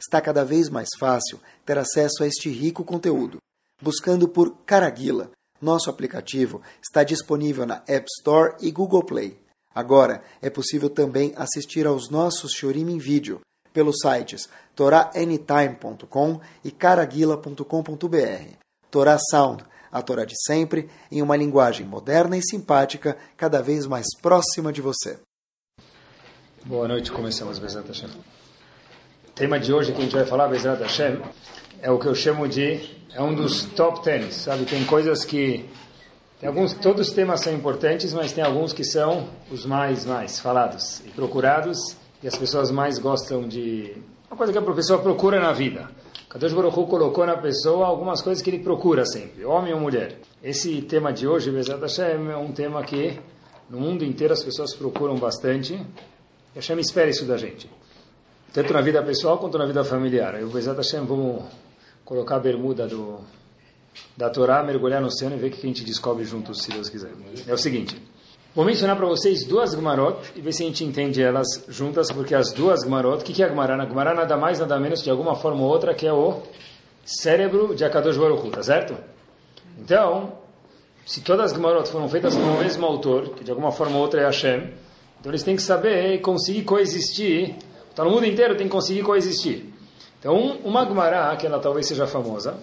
Está 0.00 0.20
cada 0.20 0.44
vez 0.44 0.70
mais 0.70 0.88
fácil 0.98 1.38
ter 1.66 1.76
acesso 1.76 2.22
a 2.22 2.26
este 2.26 2.48
rico 2.48 2.82
conteúdo. 2.82 3.36
Buscando 3.82 4.26
por 4.26 4.56
Caraguila, 4.64 5.30
nosso 5.60 5.90
aplicativo 5.90 6.62
está 6.82 7.04
disponível 7.04 7.66
na 7.66 7.82
App 7.86 8.06
Store 8.18 8.54
e 8.60 8.70
Google 8.70 9.04
Play. 9.04 9.38
Agora 9.74 10.22
é 10.40 10.48
possível 10.48 10.88
também 10.88 11.34
assistir 11.36 11.86
aos 11.86 12.08
nossos 12.08 12.52
Shorim 12.52 12.90
em 12.90 12.98
vídeo 12.98 13.40
pelos 13.72 13.96
sites 14.02 14.48
toraanytime.com 14.74 16.40
e 16.64 16.70
caraguila.com.br. 16.70 18.56
Torá 18.90 19.18
Sound, 19.30 19.64
a 19.92 20.02
Torá 20.02 20.24
de 20.24 20.34
sempre, 20.44 20.88
em 21.10 21.20
uma 21.20 21.36
linguagem 21.36 21.86
moderna 21.86 22.36
e 22.36 22.42
simpática, 22.42 23.16
cada 23.36 23.62
vez 23.62 23.86
mais 23.86 24.06
próxima 24.20 24.72
de 24.72 24.80
você. 24.80 25.20
Boa 26.64 26.88
noite, 26.88 27.12
começamos 27.12 27.58
Bezat 27.58 27.86
Hashem. 27.86 28.39
Tema 29.34 29.58
de 29.58 29.72
hoje 29.72 29.92
que 29.92 29.98
a 29.98 30.02
gente 30.02 30.14
vai 30.14 30.24
falar, 30.26 30.48
Bezat 30.48 30.82
Hashem, 30.82 31.18
é 31.80 31.90
o 31.90 31.98
que 31.98 32.06
eu 32.06 32.14
chamo 32.14 32.46
de, 32.46 32.80
é 33.14 33.22
um 33.22 33.34
dos 33.34 33.64
top 33.64 34.02
ten, 34.02 34.30
sabe? 34.30 34.64
Tem 34.64 34.84
coisas 34.84 35.24
que, 35.24 35.64
tem 36.38 36.48
alguns, 36.48 36.74
todos 36.74 37.08
os 37.08 37.14
temas 37.14 37.40
são 37.40 37.52
importantes, 37.52 38.12
mas 38.12 38.32
tem 38.32 38.44
alguns 38.44 38.72
que 38.72 38.84
são 38.84 39.28
os 39.50 39.64
mais, 39.64 40.04
mais 40.04 40.38
falados 40.38 41.00
e 41.06 41.08
procurados, 41.10 41.96
e 42.22 42.28
as 42.28 42.36
pessoas 42.36 42.70
mais 42.70 42.98
gostam 42.98 43.48
de, 43.48 43.94
uma 44.30 44.36
coisa 44.36 44.52
que 44.52 44.58
a 44.58 44.62
pessoa 44.62 44.98
procura 44.98 45.40
na 45.40 45.52
vida. 45.52 45.88
Kadosh 46.28 46.52
Baruch 46.52 46.74
colocou 46.74 47.24
na 47.24 47.36
pessoa 47.36 47.86
algumas 47.86 48.20
coisas 48.20 48.42
que 48.42 48.50
ele 48.50 48.58
procura 48.58 49.06
sempre, 49.06 49.44
homem 49.44 49.72
ou 49.72 49.80
mulher. 49.80 50.18
Esse 50.42 50.82
tema 50.82 51.12
de 51.12 51.26
hoje, 51.26 51.50
Bezat 51.50 51.80
Hashem, 51.80 52.30
é 52.30 52.36
um 52.36 52.52
tema 52.52 52.82
que 52.82 53.18
no 53.70 53.80
mundo 53.80 54.04
inteiro 54.04 54.34
as 54.34 54.42
pessoas 54.42 54.74
procuram 54.74 55.16
bastante, 55.16 55.74
e 55.74 56.56
Hashem 56.56 56.78
espera 56.78 57.08
isso 57.08 57.24
da 57.24 57.38
gente. 57.38 57.70
Tanto 58.52 58.72
na 58.72 58.80
vida 58.80 59.00
pessoal 59.02 59.38
quanto 59.38 59.56
na 59.56 59.64
vida 59.64 59.84
familiar. 59.84 60.40
Eu, 60.40 60.48
Bezat 60.48 60.76
Hashem, 60.76 61.04
vamos 61.04 61.44
colocar 62.04 62.36
a 62.36 62.40
bermuda 62.40 62.86
do, 62.86 63.20
da 64.16 64.28
Torá, 64.28 64.62
mergulhar 64.62 65.00
no 65.00 65.06
oceano 65.06 65.36
e 65.36 65.38
ver 65.38 65.48
o 65.48 65.50
que 65.52 65.58
a 65.58 65.68
gente 65.68 65.84
descobre 65.84 66.24
juntos, 66.24 66.62
se 66.62 66.72
Deus 66.72 66.88
quiser. 66.88 67.12
É 67.46 67.54
o 67.54 67.58
seguinte. 67.58 67.96
Vou 68.52 68.64
mencionar 68.64 68.96
para 68.96 69.06
vocês 69.06 69.44
duas 69.44 69.72
Gmarot 69.72 70.32
e 70.34 70.40
ver 70.40 70.52
se 70.52 70.64
a 70.64 70.66
gente 70.66 70.84
entende 70.84 71.22
elas 71.22 71.64
juntas, 71.68 72.10
porque 72.10 72.34
as 72.34 72.52
duas 72.52 72.82
Gmarot, 72.82 73.22
o 73.22 73.24
que, 73.24 73.32
que 73.32 73.40
é 73.40 73.46
a 73.46 73.48
Gmará? 73.48 73.74
A 73.74 74.14
nada 74.14 74.36
mais, 74.36 74.58
nada 74.58 74.80
menos, 74.80 75.04
de 75.04 75.10
alguma 75.10 75.36
forma 75.36 75.62
ou 75.62 75.68
outra, 75.68 75.94
que 75.94 76.04
é 76.04 76.12
o 76.12 76.42
cérebro 77.04 77.72
de 77.76 77.84
Akadosh 77.84 78.16
Baruch 78.16 78.50
tá 78.50 78.64
certo? 78.64 78.96
Então, 79.78 80.32
se 81.06 81.20
todas 81.20 81.52
as 81.52 81.56
Gmarot 81.56 81.88
foram 81.88 82.08
feitas 82.08 82.34
com 82.34 82.42
o 82.42 82.58
mesmo 82.58 82.84
autor, 82.84 83.30
que 83.30 83.44
de 83.44 83.50
alguma 83.52 83.70
forma 83.70 83.94
ou 83.94 84.02
outra 84.02 84.20
é 84.20 84.24
Hashem, 84.24 84.72
então 85.20 85.30
eles 85.30 85.44
têm 85.44 85.54
que 85.54 85.62
saber 85.62 86.14
e 86.14 86.18
conseguir 86.18 86.62
coexistir. 86.64 87.54
Tá 87.94 88.04
no 88.04 88.10
mundo 88.10 88.26
inteiro 88.26 88.56
tem 88.56 88.66
que 88.66 88.72
conseguir 88.72 89.02
coexistir. 89.02 89.66
Então, 90.18 90.58
uma 90.64 90.84
Gemara, 90.84 91.34
que 91.36 91.46
ela 91.46 91.58
talvez 91.58 91.86
seja 91.86 92.06
famosa, 92.06 92.58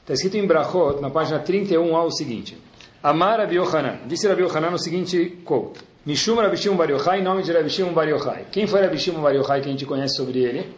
está 0.00 0.14
escrito 0.14 0.36
em 0.36 0.46
Brachot, 0.46 1.00
na 1.00 1.10
página 1.10 1.40
31a, 1.40 2.04
o 2.04 2.10
seguinte: 2.10 2.56
Amar 3.02 3.38
Rabi 3.40 3.56
Yohanan. 3.56 4.00
Disse 4.06 4.28
Rabi 4.28 4.42
Yohanan 4.42 4.72
o 4.72 4.78
seguinte 4.78 5.40
quote: 5.44 5.80
Mishum 6.06 6.36
Rabi 6.36 6.56
Shimon 6.56 6.76
Bar 6.76 6.90
Yochai, 6.90 7.20
nome 7.22 7.42
de 7.42 7.52
Rabi 7.52 7.68
Shimon 7.68 7.92
Bar 7.92 8.08
Yochai. 8.08 8.46
Quem 8.50 8.66
foi 8.66 8.80
Rabi 8.80 8.98
Shimon 8.98 9.20
Bar 9.20 9.34
Yochai 9.34 9.60
que 9.60 9.68
a 9.68 9.70
gente 9.70 9.84
conhece 9.84 10.16
sobre 10.16 10.38
ele? 10.38 10.74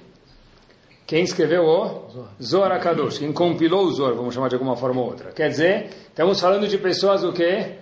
Quem 1.07 1.23
escreveu 1.25 1.65
o 1.65 2.27
Zohar 2.43 2.73
HaKadosh, 2.73 3.19
quem 3.19 3.33
compilou 3.33 3.85
o 3.85 3.93
Zohar, 3.93 4.15
vamos 4.15 4.35
chamar 4.35 4.49
de 4.49 4.55
alguma 4.55 4.77
forma 4.77 5.01
ou 5.01 5.09
outra. 5.09 5.31
Quer 5.31 5.49
dizer, 5.51 5.91
estamos 6.09 6.41
falando 6.41 6.67
de 6.67 6.79
pessoas 6.79 7.23
o 7.23 7.33
quê? 7.33 7.75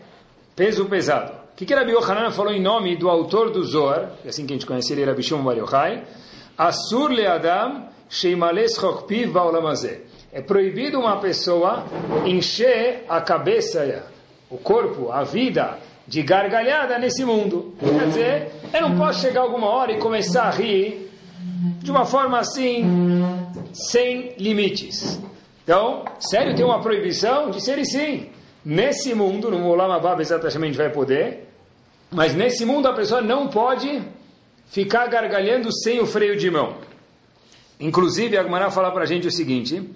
Peso 0.56 0.87
pesado. 0.87 1.40
Que, 1.60 1.66
que 1.66 1.75
Rabi 1.75 1.93
Yohanan 1.93 2.31
falou 2.31 2.54
em 2.54 2.59
nome 2.59 2.97
do 2.97 3.10
autor 3.10 3.50
do 3.50 3.62
Zohar, 3.62 4.12
é 4.25 4.31
assim 4.31 4.47
que 4.47 4.54
a 4.54 4.56
gente 4.56 4.65
conhece 4.65 4.94
ele, 4.94 5.04
Rabi 5.04 5.22
Shimon 5.22 5.43
Bar 5.43 5.59
Yochai? 5.59 6.04
Asur 6.56 7.10
le 7.10 7.26
Adam 7.26 7.87
sheimales 8.09 8.78
chokpiv 8.78 9.31
ba'olamazeh. 9.31 10.06
É 10.32 10.41
proibido 10.41 10.98
uma 10.98 11.19
pessoa 11.19 11.84
encher 12.25 13.04
a 13.06 13.21
cabeça, 13.21 14.06
o 14.48 14.56
corpo, 14.56 15.12
a 15.12 15.22
vida 15.22 15.76
de 16.09 16.22
gargalhada 16.22 16.98
nesse 16.98 17.26
mundo. 17.26 17.75
Quer 17.78 18.06
dizer, 18.06 18.53
eu 18.72 18.81
não 18.81 18.97
posso 18.97 19.21
chegar 19.21 19.42
alguma 19.42 19.66
hora 19.66 19.92
e 19.92 19.98
começar 19.98 20.44
a 20.44 20.50
rir 20.50 21.10
de 21.82 21.91
uma 21.91 22.06
forma 22.06 22.38
assim, 22.38 22.87
sem 23.75 24.32
limites. 24.38 25.21
Então, 25.62 26.06
sério, 26.21 26.56
tem 26.56 26.65
uma 26.65 26.81
proibição 26.81 27.50
de 27.50 27.62
ser 27.62 27.78
e 27.78 27.84
sim. 27.84 28.31
Nesse 28.65 29.15
mundo, 29.15 29.50
no 29.50 29.66
Olam 29.69 29.92
Abba, 29.92 30.22
exatamente 30.22 30.75
vai 30.78 30.88
poder, 30.88 31.50
mas 32.10 32.34
nesse 32.34 32.65
mundo 32.65 32.87
a 32.88 32.93
pessoa 32.93 33.21
não 33.21 33.48
pode 33.48 34.03
ficar 34.66 35.06
gargalhando 35.09 35.72
sem 35.72 36.00
o 36.00 36.06
freio 36.06 36.37
de 36.37 36.50
mão. 36.50 36.76
Inclusive, 37.78 38.37
a 38.37 38.43
Gemara 38.43 38.71
fala 38.71 38.91
para 38.91 39.04
a 39.04 39.06
gente 39.06 39.26
o 39.26 39.31
seguinte, 39.31 39.91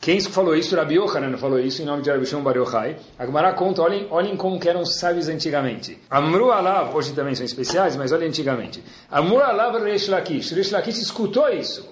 quem 0.00 0.20
falou 0.20 0.56
isso? 0.56 0.74
Rabi 0.74 0.94
Yohanan 0.94 1.36
falou 1.36 1.58
isso 1.58 1.82
em 1.82 1.84
nome 1.84 2.02
de 2.02 2.10
Rabi 2.10 2.24
Shimon 2.24 2.42
Bar 2.42 2.56
Yochai. 2.56 2.96
A 3.18 3.26
Gemara 3.26 3.52
conta, 3.52 3.82
olhem, 3.82 4.06
olhem 4.10 4.36
como 4.36 4.58
eram 4.66 4.80
os 4.80 4.98
sábios 4.98 5.28
antigamente. 5.28 5.98
Amru 6.08 6.50
Alav, 6.50 6.94
hoje 6.96 7.12
também 7.12 7.34
são 7.34 7.44
especiais, 7.44 7.96
mas 7.96 8.10
olhem 8.10 8.28
antigamente. 8.28 8.82
Amru 9.10 9.40
Alav 9.40 9.76
Resh 9.82 10.08
Lakish. 10.08 10.52
Resh 10.52 10.70
Lakish 10.70 10.98
escutou 10.98 11.48
isso. 11.50 11.86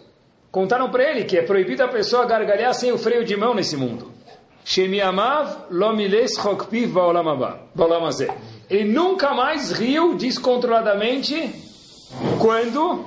Contaram 0.50 0.88
para 0.90 1.10
ele 1.10 1.24
que 1.24 1.36
é 1.36 1.42
proibido 1.42 1.82
a 1.82 1.88
pessoa 1.88 2.24
gargalhar 2.24 2.72
sem 2.72 2.90
o 2.92 2.96
freio 2.96 3.24
de 3.24 3.36
mão 3.36 3.54
nesse 3.54 3.76
mundo. 3.76 4.10
Shemiamav 4.64 5.66
lomiles 5.70 6.34
chokpiv 6.38 6.92
ba'olamazeh. 6.92 8.30
Ele 8.70 8.84
nunca 8.84 9.32
mais 9.32 9.72
riu 9.72 10.14
descontroladamente 10.14 11.52
quando 12.38 13.04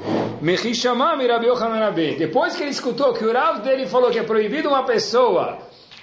depois 2.18 2.56
que 2.56 2.64
ele 2.64 2.72
escutou 2.72 3.14
que 3.14 3.24
o 3.24 3.32
Rav 3.32 3.62
dele 3.62 3.86
falou 3.86 4.10
que 4.10 4.18
é 4.18 4.24
proibido 4.24 4.70
uma 4.70 4.84
pessoa 4.84 5.60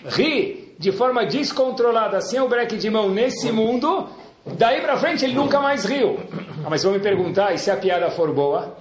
rir 0.07 0.77
de 0.79 0.93
forma 0.93 1.27
descontrolada, 1.27 2.21
sem 2.21 2.41
o 2.41 2.49
breque 2.49 2.77
de 2.77 2.89
mão 2.89 3.11
nesse 3.11 3.51
mundo, 3.51 4.09
daí 4.47 4.81
para 4.81 4.97
frente 4.97 5.25
ele 5.25 5.35
nunca 5.35 5.59
mais 5.59 5.85
riu. 5.85 6.21
Ah, 6.65 6.71
mas 6.71 6.85
vão 6.85 6.93
me 6.93 7.01
perguntar, 7.01 7.53
e 7.53 7.59
se 7.59 7.69
a 7.69 7.77
piada 7.77 8.11
for 8.11 8.33
boa? 8.33 8.77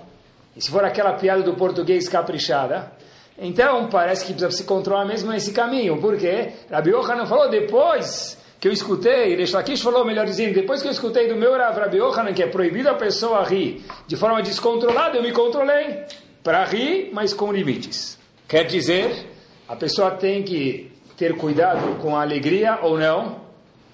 E 0.55 0.61
se 0.61 0.69
for 0.69 0.83
aquela 0.83 1.13
piada 1.13 1.41
do 1.41 1.55
português 1.55 2.07
caprichada? 2.07 2.91
Então, 3.39 3.87
parece 3.89 4.25
que 4.25 4.33
precisa 4.33 4.51
se 4.51 4.63
controlar 4.63 5.05
mesmo 5.05 5.31
nesse 5.31 5.51
caminho. 5.51 5.99
Por 5.99 6.17
quê? 6.17 6.53
Rabi 6.69 6.91
Yohanan 6.91 7.25
falou, 7.25 7.49
depois 7.49 8.37
que 8.59 8.67
eu 8.67 8.71
escutei, 8.71 9.35
Resh 9.35 9.51
Lakish 9.51 9.81
falou, 9.81 10.03
melhor 10.03 10.25
dizendo, 10.25 10.55
depois 10.55 10.81
que 10.81 10.87
eu 10.87 10.91
escutei 10.91 11.27
do 11.27 11.35
meu 11.35 11.55
Rav 11.55 11.77
Rabi 11.77 11.99
que 12.33 12.41
é 12.41 12.47
proibido 12.47 12.89
a 12.89 12.95
pessoa 12.95 13.43
rir 13.43 13.83
de 14.07 14.15
forma 14.15 14.41
descontrolada, 14.41 15.17
eu 15.17 15.23
me 15.23 15.31
controlei 15.31 16.05
para 16.43 16.63
rir, 16.65 17.11
mas 17.13 17.33
com 17.33 17.51
limites. 17.51 18.17
Quer 18.47 18.65
dizer, 18.65 19.27
a 19.67 19.75
pessoa 19.75 20.11
tem 20.11 20.43
que 20.43 20.91
ter 21.17 21.35
cuidado 21.35 21.99
com 22.01 22.15
a 22.15 22.21
alegria 22.21 22.79
ou 22.81 22.97
não? 22.97 23.41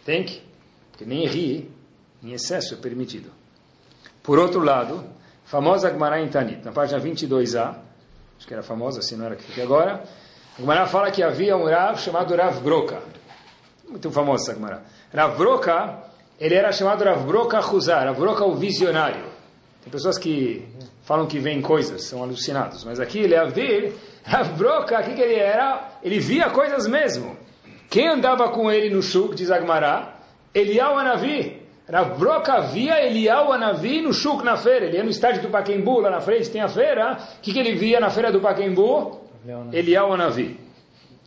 Tem 0.05 0.23
que, 0.23 0.41
porque 0.91 1.03
nem 1.03 1.25
rir 1.25 1.69
em 2.23 2.31
excesso 2.31 2.75
é 2.75 2.77
permitido. 2.77 3.29
Por 4.21 4.39
outro 4.39 4.63
lado, 4.63 5.03
famosa 5.43 5.91
Gemara 5.91 6.21
em 6.21 6.29
Tanit, 6.29 6.63
na 6.63 6.71
página 6.71 7.01
22a, 7.01 7.75
acho 8.37 8.47
que 8.47 8.53
era 8.53 8.63
famosa, 8.63 9.01
se 9.01 9.15
não 9.15 9.25
era 9.25 9.33
aqui 9.33 9.61
agora, 9.61 10.03
a 10.57 10.85
fala 10.85 11.11
que 11.11 11.21
havia 11.21 11.57
um 11.57 11.65
Rav 11.65 11.97
chamado 11.99 12.33
Rav 12.35 12.61
Broca, 12.61 13.01
muito 13.93 14.11
famoso 14.11 14.43
essa 14.43 14.53
Gemara. 14.55 14.81
Rav 15.13 15.37
Broca, 15.37 15.99
ele 16.39 16.55
era 16.55 16.71
chamado 16.71 17.03
Rav 17.03 17.25
Broca 17.25 17.59
Huzar, 17.59 18.05
Rav 18.05 18.19
Broca 18.19 18.43
o 18.43 18.55
visionário. 18.55 19.25
Tem 19.83 19.91
pessoas 19.91 20.17
que 20.17 20.67
falam 21.03 21.27
que 21.27 21.37
veem 21.39 21.61
coisas, 21.61 22.05
são 22.05 22.23
alucinados, 22.23 22.83
mas 22.83 22.99
aqui 22.99 23.19
ele 23.19 23.35
é 23.35 23.39
Avdir, 23.39 23.93
Rav 24.23 24.57
Broca, 24.57 24.99
o 24.99 25.03
que, 25.03 25.13
que 25.13 25.21
ele 25.21 25.35
era? 25.35 25.99
Ele 26.01 26.19
via 26.19 26.49
coisas 26.49 26.87
mesmo. 26.87 27.37
Quem 27.89 28.07
andava 28.07 28.49
com 28.49 28.71
ele 28.71 28.89
no 28.89 29.03
Shuk, 29.03 29.35
diz 29.35 29.51
Agmará? 29.51 30.15
Eliyahu 30.55 30.97
Anavi. 30.97 31.61
Rav 31.87 32.17
Broca 32.17 32.61
via 32.61 33.05
Eliyahu 33.05 33.51
Anavi 33.51 34.01
no 34.01 34.13
Shuk, 34.13 34.43
na 34.43 34.57
feira. 34.57 34.85
Ele 34.85 34.97
ia 34.97 35.03
no 35.03 35.09
estádio 35.09 35.43
do 35.43 35.49
Paquembu, 35.49 35.99
lá 35.99 36.09
na 36.09 36.21
frente 36.21 36.49
tem 36.49 36.61
a 36.61 36.67
feira. 36.67 37.17
O 37.37 37.41
que, 37.41 37.53
que 37.53 37.59
ele 37.59 37.75
via 37.75 37.99
na 37.99 38.09
feira 38.09 38.31
do 38.31 38.39
Paquembu? 38.39 39.19
Eliyahu 39.71 40.13
Anavi. 40.13 40.59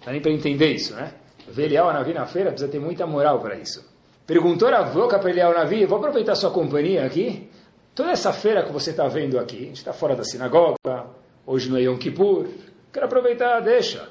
Dá 0.04 0.10
nem 0.10 0.20
para 0.20 0.32
entender 0.32 0.72
isso, 0.72 0.94
né? 0.94 1.12
Ver 1.48 1.64
Eliyahu 1.64 1.88
Anavi 1.88 2.12
na 2.12 2.26
feira 2.26 2.50
precisa 2.50 2.70
ter 2.70 2.80
muita 2.80 3.06
moral 3.06 3.40
para 3.40 3.56
isso. 3.56 3.84
Perguntou 4.26 4.68
Rav 4.68 4.92
Broca 4.92 5.18
para 5.18 5.30
Eliyahu 5.30 5.52
Anavi, 5.52 5.86
vou 5.86 5.98
aproveitar 5.98 6.34
sua 6.34 6.50
companhia 6.50 7.04
aqui. 7.06 7.48
Toda 7.94 8.10
essa 8.10 8.32
feira 8.32 8.62
que 8.62 8.72
você 8.72 8.90
está 8.90 9.08
vendo 9.08 9.38
aqui, 9.38 9.56
a 9.56 9.66
gente 9.66 9.76
está 9.76 9.92
fora 9.92 10.14
da 10.14 10.22
sinagoga, 10.22 11.06
hoje 11.46 11.70
não 11.70 11.78
é 11.78 11.82
Yom 11.82 11.96
Kippur, 11.96 12.46
quero 12.92 13.06
aproveitar, 13.06 13.60
deixa. 13.60 14.08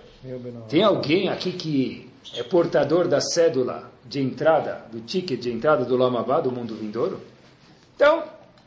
Tem 0.67 0.83
alguém 0.83 1.29
aqui 1.29 1.51
que 1.51 2.09
é 2.35 2.41
portador 2.41 3.07
da 3.07 3.21
cédula 3.21 3.91
de 4.03 4.19
entrada, 4.21 4.85
do 4.91 5.01
ticket 5.01 5.39
de 5.39 5.51
entrada 5.51 5.85
do 5.85 5.95
Lamabá, 5.95 6.39
do 6.39 6.51
mundo 6.51 6.75
vindouro? 6.75 7.19
Então, 7.95 8.23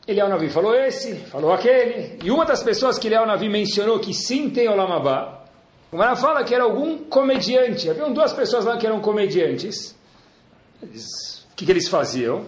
Eliel 0.07 0.29
Navi 0.29 0.49
falou 0.49 0.73
esse, 0.73 1.15
falou 1.15 1.51
aquele, 1.51 2.17
e 2.23 2.31
uma 2.31 2.45
das 2.45 2.63
pessoas 2.63 2.97
que 2.97 3.07
Eliel 3.07 3.25
Navi 3.25 3.49
mencionou 3.49 3.99
que 3.99 4.13
sim 4.13 4.49
tem 4.49 4.69
o 4.69 4.75
Lamabá, 4.75 5.38
ela 5.91 6.15
fala 6.15 6.43
que 6.43 6.53
era 6.53 6.63
algum 6.63 6.97
comediante, 6.99 7.89
haviam 7.89 8.13
duas 8.13 8.31
pessoas 8.31 8.65
lá 8.65 8.77
que 8.77 8.85
eram 8.85 8.99
comediantes, 8.99 9.95
eles, 10.81 11.45
o 11.51 11.55
que, 11.55 11.65
que 11.65 11.71
eles 11.71 11.87
faziam? 11.87 12.45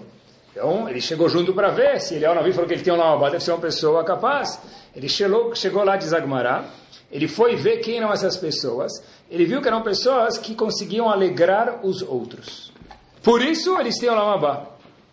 Então, 0.52 0.88
ele 0.88 1.02
chegou 1.02 1.30
junto 1.30 1.54
para 1.54 1.70
ver 1.70 2.00
se 2.02 2.16
Eliel 2.16 2.36
Navi 2.36 2.52
falou 2.52 2.68
que 2.68 2.74
ele 2.74 2.84
tem 2.84 2.94
um 2.94 2.98
Lamabá, 2.98 3.30
deve 3.30 3.44
ser 3.44 3.52
uma 3.52 3.60
pessoa 3.60 4.04
capaz. 4.04 4.60
Ele 4.96 5.08
chegou, 5.08 5.56
chegou 5.56 5.84
lá 5.84 5.96
de 5.96 6.06
Zagmará, 6.06 6.66
ele 7.10 7.28
foi 7.28 7.56
ver 7.56 7.78
quem 7.78 7.98
eram 7.98 8.12
essas 8.12 8.36
pessoas. 8.38 8.92
Ele 9.30 9.46
viu 9.46 9.62
que 9.62 9.68
eram 9.68 9.82
pessoas 9.82 10.38
que 10.38 10.54
conseguiam 10.54 11.10
alegrar 11.10 11.80
os 11.84 12.02
outros. 12.02 12.72
Por 13.24 13.42
isso 13.42 13.80
eles 13.80 13.98
têm 13.98 14.10
o 14.10 14.16
Lamabá. 14.16 14.68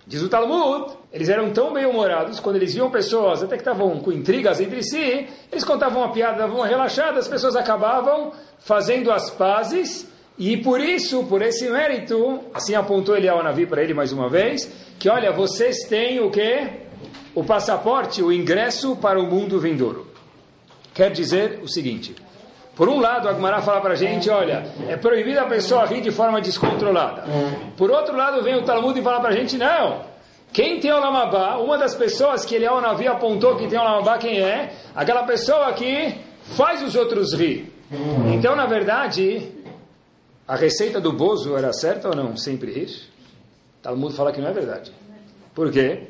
Diz 0.06 0.22
o 0.22 0.28
Talmud, 0.28 0.97
eles 1.12 1.28
eram 1.28 1.50
tão 1.50 1.72
bem-humorados, 1.72 2.38
quando 2.38 2.56
eles 2.56 2.74
viam 2.74 2.90
pessoas 2.90 3.42
até 3.42 3.56
que 3.56 3.62
estavam 3.62 3.98
com 4.00 4.12
intrigas 4.12 4.60
entre 4.60 4.82
si, 4.82 5.26
eles 5.50 5.64
contavam 5.64 6.02
uma 6.02 6.12
piada, 6.12 6.38
davam 6.38 6.56
uma 6.56 6.66
relaxada, 6.66 7.18
as 7.18 7.28
pessoas 7.28 7.56
acabavam 7.56 8.32
fazendo 8.58 9.10
as 9.10 9.30
pazes, 9.30 10.06
e 10.38 10.56
por 10.58 10.80
isso, 10.80 11.24
por 11.24 11.42
esse 11.42 11.68
mérito, 11.68 12.40
assim 12.52 12.74
apontou 12.74 13.16
ele 13.16 13.28
ao 13.28 13.42
Navi 13.42 13.66
para 13.66 13.82
ele 13.82 13.94
mais 13.94 14.12
uma 14.12 14.28
vez, 14.28 14.70
que 14.98 15.08
olha, 15.08 15.32
vocês 15.32 15.84
têm 15.84 16.20
o 16.20 16.30
quê? 16.30 16.68
O 17.34 17.42
passaporte, 17.42 18.22
o 18.22 18.32
ingresso 18.32 18.94
para 18.96 19.18
o 19.18 19.24
mundo 19.24 19.58
vindouro. 19.58 20.06
Quer 20.94 21.10
dizer 21.10 21.60
o 21.62 21.68
seguinte, 21.68 22.14
por 22.76 22.88
um 22.88 23.00
lado, 23.00 23.26
a 23.26 23.32
Agmará 23.32 23.60
fala 23.60 23.80
para 23.80 23.94
a 23.94 23.96
gente, 23.96 24.30
olha, 24.30 24.64
é 24.88 24.96
proibido 24.96 25.40
a 25.40 25.46
pessoa 25.46 25.84
rir 25.84 26.00
de 26.00 26.12
forma 26.12 26.40
descontrolada. 26.40 27.24
Por 27.76 27.90
outro 27.90 28.16
lado, 28.16 28.40
vem 28.42 28.56
o 28.56 28.62
Talmud 28.62 28.98
e 28.98 29.02
fala 29.02 29.20
para 29.20 29.30
a 29.30 29.32
gente, 29.32 29.58
não, 29.58 30.02
quem 30.52 30.80
tem 30.80 30.92
o 30.92 30.98
Lamabá, 30.98 31.56
uma 31.58 31.78
das 31.78 31.94
pessoas 31.94 32.44
que 32.44 32.54
ele 32.54 32.66
ao 32.66 32.80
Navi 32.80 33.06
apontou 33.06 33.56
que 33.56 33.66
tem 33.66 33.78
o 33.78 33.82
Lamabá, 33.82 34.18
quem 34.18 34.40
é? 34.40 34.72
Aquela 34.94 35.24
pessoa 35.24 35.72
que 35.72 36.14
faz 36.56 36.82
os 36.82 36.94
outros 36.94 37.32
rir. 37.32 37.72
Então, 38.32 38.56
na 38.56 38.66
verdade, 38.66 39.52
a 40.46 40.56
receita 40.56 41.00
do 41.00 41.12
Bozo 41.12 41.56
era 41.56 41.72
certa 41.72 42.08
ou 42.08 42.16
não? 42.16 42.36
Sempre 42.36 42.72
rir? 42.72 42.90
Talmud 43.82 44.14
fala 44.14 44.32
que 44.32 44.40
não 44.40 44.48
é 44.48 44.52
verdade. 44.52 44.92
Por 45.54 45.70
quê? 45.70 46.08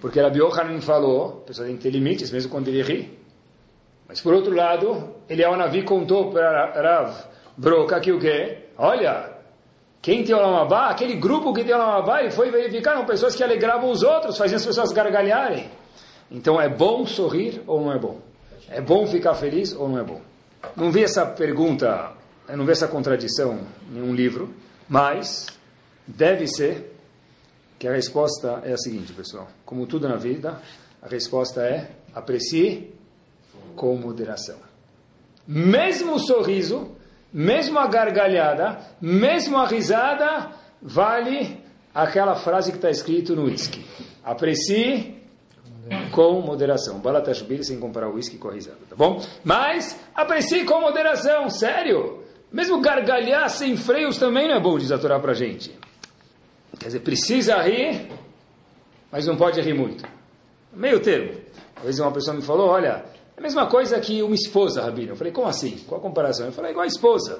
Porque 0.00 0.20
Rabi 0.20 0.38
Yohanan 0.38 0.80
falou, 0.80 1.42
a 1.44 1.46
pessoa 1.46 1.66
tem 1.66 1.76
que 1.76 1.82
ter 1.82 1.90
limites, 1.90 2.30
mesmo 2.30 2.50
quando 2.50 2.68
ele 2.68 2.82
ri. 2.82 3.18
Mas 4.06 4.20
por 4.20 4.32
outro 4.32 4.54
lado, 4.54 5.14
ele 5.28 5.44
ao 5.44 5.56
Navi 5.56 5.82
contou 5.82 6.30
para 6.30 6.72
Rav 6.80 7.14
Broca 7.56 8.00
que 8.00 8.12
o 8.12 8.18
quê? 8.18 8.58
Olha, 8.78 9.37
quem 10.00 10.24
tem 10.24 10.34
o 10.34 10.40
Lamabá, 10.40 10.88
aquele 10.88 11.14
grupo 11.14 11.52
que 11.52 11.64
tem 11.64 11.74
o 11.74 11.78
Lamabá, 11.78 12.20
ele 12.20 12.30
foi 12.30 12.50
verificar, 12.50 12.92
eram 12.92 13.04
pessoas 13.04 13.34
que 13.34 13.42
alegravam 13.42 13.90
os 13.90 14.02
outros, 14.02 14.38
faziam 14.38 14.56
as 14.56 14.64
pessoas 14.64 14.92
gargalharem. 14.92 15.70
Então 16.30 16.60
é 16.60 16.68
bom 16.68 17.06
sorrir 17.06 17.62
ou 17.66 17.80
não 17.80 17.92
é 17.92 17.98
bom? 17.98 18.20
É 18.68 18.80
bom 18.80 19.06
ficar 19.06 19.34
feliz 19.34 19.74
ou 19.74 19.88
não 19.88 19.98
é 19.98 20.04
bom? 20.04 20.20
Não 20.76 20.90
vi 20.90 21.02
essa 21.02 21.26
pergunta, 21.26 22.12
não 22.48 22.64
vi 22.64 22.72
essa 22.72 22.86
contradição 22.86 23.60
em 23.90 23.94
nenhum 23.94 24.14
livro, 24.14 24.54
mas 24.88 25.46
deve 26.06 26.46
ser 26.46 26.94
que 27.78 27.86
a 27.86 27.92
resposta 27.92 28.62
é 28.64 28.72
a 28.72 28.76
seguinte, 28.76 29.12
pessoal. 29.12 29.48
Como 29.64 29.86
tudo 29.86 30.08
na 30.08 30.16
vida, 30.16 30.60
a 31.00 31.08
resposta 31.08 31.62
é 31.62 31.90
aprecie 32.14 32.92
com 33.76 33.96
moderação. 33.96 34.56
Mesmo 35.46 36.14
o 36.14 36.18
sorriso, 36.18 36.96
mesmo 37.32 37.78
a 37.78 37.86
gargalhada, 37.86 38.78
mesmo 39.00 39.56
a 39.56 39.66
risada, 39.66 40.50
vale 40.80 41.62
aquela 41.94 42.36
frase 42.36 42.70
que 42.70 42.78
está 42.78 42.90
escrito 42.90 43.34
no 43.34 43.44
whisky. 43.44 43.84
Aprecie 44.24 45.18
com 46.12 46.40
moderação. 46.40 46.98
Balatashbir 46.98 47.64
sem 47.64 47.78
comparar 47.78 48.08
o 48.08 48.14
whisky 48.14 48.38
com 48.38 48.48
a 48.48 48.52
risada, 48.52 48.78
tá 48.88 48.96
bom? 48.96 49.22
Mas 49.44 49.98
aprecie 50.14 50.64
com 50.64 50.80
moderação, 50.80 51.48
sério. 51.48 52.24
Mesmo 52.52 52.80
gargalhar 52.80 53.48
sem 53.50 53.76
freios 53.76 54.18
também 54.18 54.48
não 54.48 54.56
é 54.56 54.60
bom, 54.60 54.78
diz 54.78 54.90
a 54.90 54.98
pra 54.98 55.34
gente. 55.34 55.70
Quer 56.78 56.86
dizer, 56.86 57.00
precisa 57.00 57.56
rir, 57.62 58.10
mas 59.10 59.26
não 59.26 59.36
pode 59.36 59.60
rir 59.60 59.74
muito. 59.74 60.04
Meio 60.72 61.00
termo. 61.00 61.40
Uma 61.76 61.84
vez 61.84 61.98
uma 61.98 62.12
pessoa 62.12 62.36
me 62.36 62.42
falou, 62.42 62.68
olha, 62.68 63.04
é 63.38 63.40
a 63.40 63.40
mesma 63.40 63.66
coisa 63.68 64.00
que 64.00 64.20
uma 64.20 64.34
esposa, 64.34 64.82
Rabino. 64.82 65.12
Eu 65.12 65.16
falei, 65.16 65.32
como 65.32 65.46
assim? 65.46 65.78
Qual 65.86 66.00
a 66.00 66.02
comparação? 66.02 66.46
Ele 66.46 66.52
falou, 66.52 66.68
é 66.68 66.72
igual 66.72 66.82
a 66.82 66.88
esposa. 66.88 67.38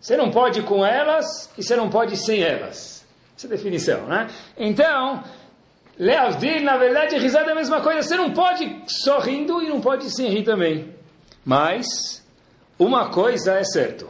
Você 0.00 0.16
não 0.16 0.32
pode 0.32 0.62
com 0.62 0.84
elas 0.84 1.48
e 1.56 1.62
você 1.62 1.76
não 1.76 1.88
pode 1.88 2.16
sem 2.16 2.42
elas. 2.42 3.06
Essa 3.36 3.46
é 3.46 3.48
a 3.48 3.50
definição, 3.50 4.06
né? 4.08 4.28
Então, 4.58 5.22
Leavdir, 5.96 6.60
na 6.60 6.76
verdade, 6.76 7.16
risada 7.18 7.50
é 7.50 7.52
a 7.52 7.54
mesma 7.54 7.80
coisa. 7.80 8.02
Você 8.02 8.16
não 8.16 8.32
pode 8.32 8.82
sorrindo 8.88 9.62
e 9.62 9.68
não 9.68 9.80
pode 9.80 10.10
sem 10.10 10.28
rir 10.28 10.42
também. 10.42 10.92
Mas, 11.44 12.20
uma 12.76 13.10
coisa 13.10 13.52
é 13.52 13.62
certo, 13.62 14.08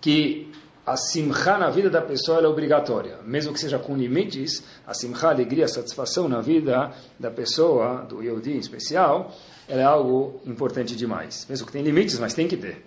que 0.00 0.50
a 0.86 0.96
simcha 0.96 1.58
na 1.58 1.68
vida 1.68 1.90
da 1.90 2.00
pessoa 2.00 2.40
é 2.40 2.46
obrigatória. 2.46 3.18
Mesmo 3.24 3.52
que 3.52 3.60
seja 3.60 3.78
com 3.78 3.94
limites, 3.94 4.64
a 4.86 4.94
simcha, 4.94 5.28
a 5.28 5.30
alegria, 5.32 5.66
a 5.66 5.68
satisfação 5.68 6.30
na 6.30 6.40
vida 6.40 6.92
da 7.18 7.30
pessoa, 7.30 8.06
do 8.08 8.22
Yehudi 8.22 8.52
em 8.52 8.58
especial, 8.58 9.34
ela 9.70 9.82
é 9.82 9.84
algo 9.84 10.40
importante 10.44 10.96
demais. 10.96 11.46
Mesmo 11.48 11.64
que 11.64 11.72
tem 11.72 11.82
limites, 11.82 12.18
mas 12.18 12.34
tem 12.34 12.48
que 12.48 12.56
ter. 12.56 12.84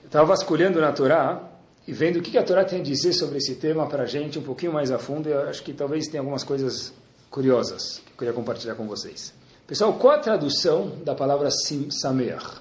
Eu 0.00 0.06
estava 0.06 0.24
vasculhando 0.26 0.80
na 0.80 0.92
Torá 0.92 1.42
e 1.88 1.92
vendo 1.92 2.20
o 2.20 2.22
que 2.22 2.38
a 2.38 2.42
Torá 2.44 2.64
tem 2.64 2.80
a 2.80 2.82
dizer 2.84 3.12
sobre 3.12 3.38
esse 3.38 3.56
tema 3.56 3.88
para 3.88 4.04
a 4.04 4.06
gente 4.06 4.38
um 4.38 4.42
pouquinho 4.42 4.72
mais 4.72 4.92
a 4.92 4.98
fundo. 4.98 5.28
Eu 5.28 5.48
acho 5.48 5.64
que 5.64 5.72
talvez 5.72 6.06
tenha 6.06 6.20
algumas 6.20 6.44
coisas 6.44 6.94
curiosas 7.28 8.00
que 8.06 8.12
eu 8.12 8.16
queria 8.16 8.32
compartilhar 8.32 8.76
com 8.76 8.86
vocês. 8.86 9.34
Pessoal, 9.66 9.94
qual 9.94 10.14
a 10.14 10.18
tradução 10.18 10.92
da 11.04 11.16
palavra 11.16 11.48
sameach? 11.50 12.60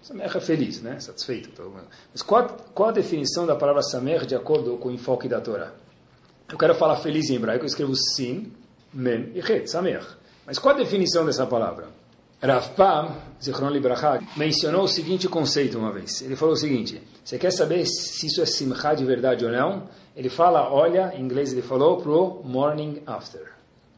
Sameach 0.00 0.38
é 0.38 0.40
feliz, 0.40 0.80
né? 0.80 0.98
Satisfeito. 0.98 1.50
Mas 2.10 2.22
qual, 2.22 2.48
qual 2.74 2.88
a 2.88 2.92
definição 2.92 3.44
da 3.44 3.54
palavra 3.54 3.82
sameach 3.82 4.26
de 4.26 4.34
acordo 4.34 4.78
com 4.78 4.88
o 4.88 4.92
enfoque 4.92 5.28
da 5.28 5.42
Torá? 5.42 5.72
Eu 6.50 6.56
quero 6.56 6.74
falar 6.74 6.96
feliz 6.96 7.28
em 7.28 7.36
hebraico, 7.36 7.64
eu 7.64 7.66
escrevo 7.66 7.94
sim, 7.94 8.50
mem 8.94 9.30
e 9.34 9.40
het, 9.40 9.70
sameach. 9.70 10.06
Mas 10.46 10.58
qual 10.58 10.74
a 10.74 10.78
definição 10.78 11.26
dessa 11.26 11.44
palavra? 11.44 11.88
Rav 12.46 12.70
Pam, 12.76 13.16
Zichron 13.42 13.70
Libraha, 13.70 14.20
mencionou 14.36 14.82
o 14.82 14.88
seguinte 14.88 15.28
conceito 15.28 15.78
uma 15.78 15.90
vez. 15.90 16.20
Ele 16.20 16.36
falou 16.36 16.54
o 16.54 16.56
seguinte, 16.56 17.00
você 17.24 17.38
quer 17.38 17.50
saber 17.50 17.86
se 17.86 18.26
isso 18.26 18.42
é 18.42 18.46
simcha 18.46 18.94
de 18.94 19.04
verdade 19.04 19.44
ou 19.44 19.50
não? 19.50 19.84
Ele 20.14 20.28
fala, 20.28 20.70
olha, 20.70 21.12
em 21.16 21.22
inglês 21.22 21.52
ele 21.52 21.62
falou, 21.62 21.96
pro 21.98 22.42
morning 22.44 23.02
after. 23.06 23.52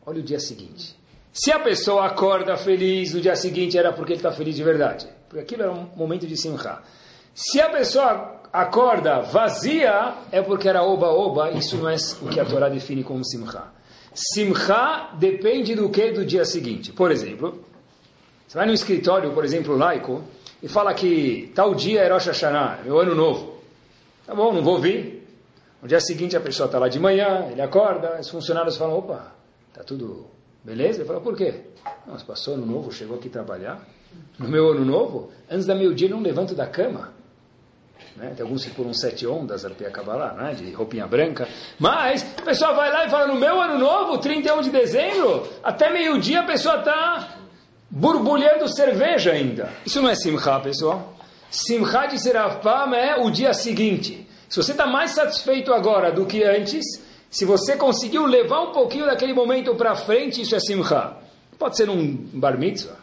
Olha 0.04 0.20
o 0.20 0.22
dia 0.22 0.38
seguinte. 0.38 0.96
Se 1.32 1.50
a 1.52 1.58
pessoa 1.58 2.06
acorda 2.06 2.56
feliz 2.56 3.12
no 3.12 3.20
dia 3.20 3.36
seguinte, 3.36 3.76
era 3.76 3.92
porque 3.92 4.12
ele 4.12 4.20
está 4.20 4.32
feliz 4.32 4.54
de 4.54 4.62
verdade. 4.62 5.06
Porque 5.28 5.42
aquilo 5.42 5.62
era 5.64 5.72
um 5.72 5.88
momento 5.96 6.26
de 6.26 6.36
simcha. 6.36 6.78
Se 7.34 7.60
a 7.60 7.68
pessoa 7.68 8.40
acorda 8.52 9.20
vazia, 9.20 10.14
é 10.32 10.40
porque 10.40 10.68
era 10.68 10.82
oba-oba. 10.82 11.50
Isso 11.50 11.76
não 11.76 11.90
é 11.90 11.96
o 12.22 12.28
que 12.28 12.40
a 12.40 12.44
Torá 12.44 12.68
define 12.68 13.04
como 13.04 13.24
simcha. 13.24 13.64
Simcha 14.14 15.10
depende 15.18 15.74
do 15.74 15.90
que 15.90 16.10
do 16.12 16.24
dia 16.24 16.44
seguinte. 16.44 16.92
Por 16.92 17.10
exemplo, 17.10 17.62
você 18.46 18.58
vai 18.58 18.66
no 18.66 18.72
escritório, 18.72 19.32
por 19.32 19.44
exemplo, 19.44 19.76
laico, 19.76 20.22
e 20.62 20.68
fala 20.68 20.94
que 20.94 21.52
tal 21.54 21.74
dia 21.74 22.02
é 22.02 22.12
Rosh 22.12 22.26
Hashanah, 22.26 22.80
meu 22.84 22.98
ano 22.98 23.14
novo. 23.14 23.56
Tá 24.26 24.34
bom, 24.34 24.52
não 24.52 24.62
vou 24.62 24.80
vir. 24.80 25.26
No 25.82 25.88
dia 25.88 26.00
seguinte 26.00 26.36
a 26.36 26.40
pessoa 26.40 26.66
está 26.66 26.78
lá 26.78 26.88
de 26.88 26.98
manhã, 26.98 27.48
ele 27.50 27.60
acorda, 27.60 28.18
os 28.20 28.28
funcionários 28.28 28.76
falam, 28.76 28.96
opa, 28.96 29.32
tá 29.74 29.82
tudo 29.82 30.26
beleza? 30.64 30.98
Ele 30.98 31.06
fala, 31.06 31.20
por 31.20 31.36
quê? 31.36 31.60
Nossa, 32.06 32.24
passou 32.24 32.54
ano 32.54 32.66
novo, 32.66 32.92
chegou 32.92 33.16
aqui 33.16 33.28
trabalhar. 33.28 33.80
No 34.38 34.48
meu 34.48 34.70
ano 34.70 34.84
novo, 34.84 35.30
antes 35.50 35.66
da 35.66 35.74
meio-dia 35.74 36.08
não 36.08 36.20
levanto 36.20 36.54
da 36.54 36.66
cama. 36.66 37.12
Né? 38.16 38.32
Tem 38.34 38.42
alguns 38.42 38.64
que 38.64 38.70
pulam 38.70 38.94
sete 38.94 39.26
ondas, 39.26 39.64
até 39.64 39.86
acabar 39.86 40.16
lá, 40.16 40.32
né? 40.32 40.54
de 40.54 40.72
roupinha 40.72 41.06
branca. 41.06 41.46
Mas 41.78 42.26
a 42.38 42.42
pessoa 42.42 42.72
vai 42.72 42.90
lá 42.90 43.06
e 43.06 43.10
fala, 43.10 43.26
no 43.26 43.36
meu 43.36 43.60
ano 43.60 43.78
novo, 43.78 44.18
31 44.18 44.62
de 44.62 44.70
dezembro, 44.70 45.46
até 45.62 45.90
meio-dia 45.90 46.40
a 46.40 46.44
pessoa 46.44 46.78
está 46.78 47.36
borbulhando 47.98 48.68
cerveja 48.68 49.32
ainda. 49.32 49.70
Isso 49.84 50.02
não 50.02 50.10
é 50.10 50.14
simcha, 50.14 50.60
pessoal. 50.60 51.14
Simcha 51.50 52.06
de 52.06 52.18
Serafam 52.18 52.94
é 52.94 53.16
o 53.16 53.30
dia 53.30 53.54
seguinte. 53.54 54.28
Se 54.50 54.62
você 54.62 54.72
está 54.72 54.86
mais 54.86 55.12
satisfeito 55.12 55.72
agora 55.72 56.12
do 56.12 56.26
que 56.26 56.44
antes, 56.44 56.84
se 57.30 57.46
você 57.46 57.74
conseguiu 57.74 58.26
levar 58.26 58.60
um 58.60 58.72
pouquinho 58.72 59.06
daquele 59.06 59.32
momento 59.32 59.74
para 59.74 59.94
frente, 59.94 60.42
isso 60.42 60.54
é 60.54 60.60
simcha. 60.60 61.14
Pode 61.58 61.78
ser 61.78 61.88
um 61.88 62.14
bar 62.34 62.58
mitzvah. 62.58 62.98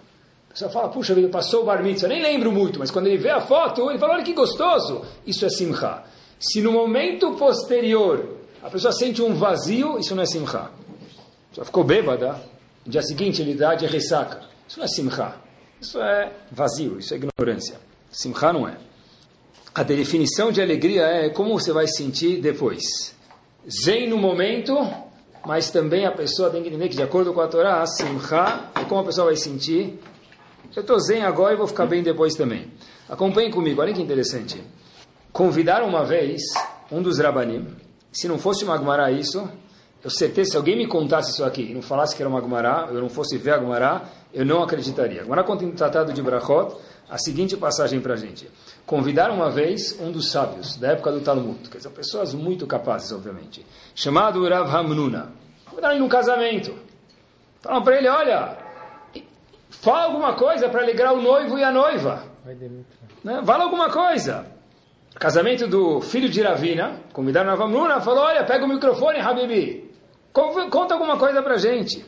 A 0.50 0.54
pessoa 0.54 0.70
fala, 0.70 0.90
puxa 0.90 1.16
vida, 1.16 1.28
passou 1.28 1.64
o 1.64 1.66
bar 1.66 1.82
mitzvah, 1.82 2.08
nem 2.08 2.22
lembro 2.22 2.52
muito, 2.52 2.78
mas 2.78 2.92
quando 2.92 3.08
ele 3.08 3.18
vê 3.18 3.32
a 3.32 3.42
foto, 3.42 3.90
ele 3.90 3.98
fala, 3.98 4.14
olha 4.14 4.24
que 4.24 4.34
gostoso. 4.34 5.02
Isso 5.26 5.44
é 5.44 5.50
simcha. 5.50 6.04
Se 6.40 6.62
no 6.62 6.72
momento 6.72 7.32
posterior 7.32 8.38
a 8.62 8.70
pessoa 8.70 8.94
sente 8.94 9.24
um 9.24 9.34
vazio, 9.34 9.98
isso 9.98 10.16
não 10.16 10.22
é 10.22 10.28
simcha. 10.28 10.60
A 10.60 11.50
pessoa 11.50 11.66
ficou 11.66 11.84
bêbada, 11.84 12.40
no 12.86 12.92
dia 12.92 13.02
seguinte 13.02 13.42
ele 13.42 13.56
dá 13.56 13.74
de 13.74 13.88
ressaca. 13.88 14.53
Isso 14.68 14.80
não 14.80 14.86
é 14.86 14.88
simcha. 14.88 15.36
Isso 15.82 16.00
é 16.00 16.32
vazio, 16.52 17.00
isso 17.00 17.14
é 17.14 17.18
ignorância. 17.18 17.80
Simcha 18.12 18.54
não 18.54 18.68
é. 18.68 18.78
A 19.76 19.84
definição 19.84 20.52
de 20.52 20.62
alegria 20.62 21.04
é 21.04 21.30
como 21.30 21.60
você 21.60 21.74
vai 21.74 21.88
sentir 21.88 22.40
depois. 22.42 23.16
Zen 23.70 24.08
no 24.08 24.18
momento, 24.18 24.78
mas 25.46 25.72
também 25.72 26.06
a 26.06 26.12
pessoa 26.12 26.50
tem 26.50 26.62
que 26.62 26.70
entender 26.70 26.90
que, 26.90 26.96
de 26.96 27.04
acordo 27.04 27.34
com 27.34 27.42
a 27.42 27.48
Torá, 27.48 27.86
Simcha 27.86 28.70
é 28.76 28.86
como 28.86 29.02
a 29.02 29.04
pessoa 29.04 29.28
vai 29.28 29.36
sentir. 29.36 30.00
Eu 30.76 30.82
estou 30.82 31.00
zen 31.00 31.24
agora 31.24 31.54
e 31.54 31.58
vou 31.58 31.68
ficar 31.68 31.86
bem 31.86 32.02
depois 32.02 32.34
também. 32.36 32.72
Acompanhem 33.10 33.52
comigo, 33.52 33.82
olha 33.82 33.94
que 33.94 34.02
interessante. 34.02 34.64
Convidaram 35.32 35.88
uma 35.88 36.06
vez 36.06 36.42
um 36.92 37.02
dos 37.02 37.20
Rabanim, 37.20 37.68
se 38.12 38.28
não 38.28 38.38
fosse 38.38 38.64
uma 38.64 38.76
Agmará 38.76 39.12
isso, 39.12 39.50
eu 40.04 40.10
certeza, 40.10 40.52
se 40.52 40.58
alguém 40.58 40.76
me 40.76 40.86
contasse 40.86 41.32
isso 41.32 41.46
aqui 41.46 41.62
e 41.72 41.74
não 41.74 41.82
falasse 41.82 42.14
que 42.14 42.22
era 42.22 42.30
uma 42.30 42.38
Agmará, 42.38 42.90
eu 42.92 43.00
não 43.00 43.10
fosse 43.10 43.38
ver 43.38 43.52
a 43.52 43.56
Agmará, 43.56 44.02
eu 44.34 44.46
não 44.46 44.62
acreditaria. 44.62 45.22
Agora 45.22 45.44
conta 45.46 45.66
no 45.66 45.72
Tratado 45.72 46.12
de 46.12 46.22
Brachot 46.22 46.76
a 47.10 47.18
seguinte 47.18 47.56
passagem 47.56 48.02
para 48.02 48.16
a 48.16 48.18
gente. 48.18 48.50
Convidaram 48.86 49.36
uma 49.36 49.50
vez 49.50 49.98
um 50.02 50.12
dos 50.12 50.30
sábios 50.30 50.76
da 50.76 50.90
época 50.90 51.10
do 51.10 51.22
Talmud, 51.22 51.70
que 51.70 51.80
são 51.80 51.92
pessoas 51.92 52.34
muito 52.34 52.68
capazes, 52.68 53.14
obviamente, 53.14 53.66
chamado 53.96 54.46
Rav 54.46 54.76
Hamnuna. 54.76 55.32
Convidaram 55.70 55.94
ele 55.94 56.04
num 56.04 56.10
casamento. 56.10 56.74
Falaram 57.62 57.84
para 57.84 57.98
ele, 57.98 58.10
olha, 58.10 58.58
fala 59.70 60.04
alguma 60.04 60.34
coisa 60.34 60.68
para 60.68 60.82
alegrar 60.82 61.14
o 61.14 61.22
noivo 61.22 61.58
e 61.58 61.64
a 61.64 61.72
noiva. 61.72 62.24
Né? 63.24 63.42
Fala 63.46 63.64
alguma 63.64 63.90
coisa. 63.90 64.48
Casamento 65.16 65.66
do 65.66 66.02
filho 66.02 66.28
de 66.28 66.42
Ravina, 66.42 67.00
convidaram 67.14 67.52
Rav 67.52 67.62
Hamnuna, 67.62 68.02
falou, 68.02 68.24
olha, 68.24 68.44
pega 68.44 68.66
o 68.66 68.68
microfone, 68.68 69.20
Habibi, 69.20 69.93
conta 70.34 70.94
alguma 70.94 71.18
coisa 71.18 71.42
para 71.42 71.54
a 71.56 71.58
gente. 71.58 72.04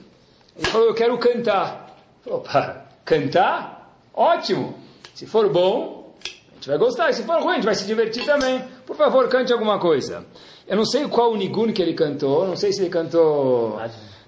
Ele 0.58 0.68
falou, 0.68 0.88
eu 0.88 0.94
quero 0.94 1.18
cantar. 1.18 1.96
Falou, 2.24 2.42
para, 2.42 2.86
cantar? 3.04 3.96
Ótimo. 4.14 4.76
Se 5.14 5.26
for 5.26 5.50
bom, 5.50 6.16
a 6.24 6.56
gente 6.56 6.68
vai 6.68 6.78
gostar. 6.78 7.10
E 7.10 7.14
se 7.14 7.24
for 7.24 7.42
ruim, 7.42 7.52
a 7.52 7.56
gente 7.56 7.66
vai 7.66 7.76
se 7.76 7.86
divertir 7.86 8.26
também. 8.26 8.64
Por 8.86 8.96
favor, 8.96 9.28
cante 9.28 9.54
alguma 9.54 9.80
coisa. 9.80 10.26
Eu 10.68 10.76
não 10.76 10.86
sei 10.86 11.08
qual 11.08 11.32
o 11.32 11.38
nigun 11.38 11.72
que 11.72 11.82
ele 11.82 11.94
cantou, 11.94 12.48
não 12.48 12.56
sei 12.56 12.74
se 12.74 12.82
ele 12.82 12.90
cantou... 12.90 13.80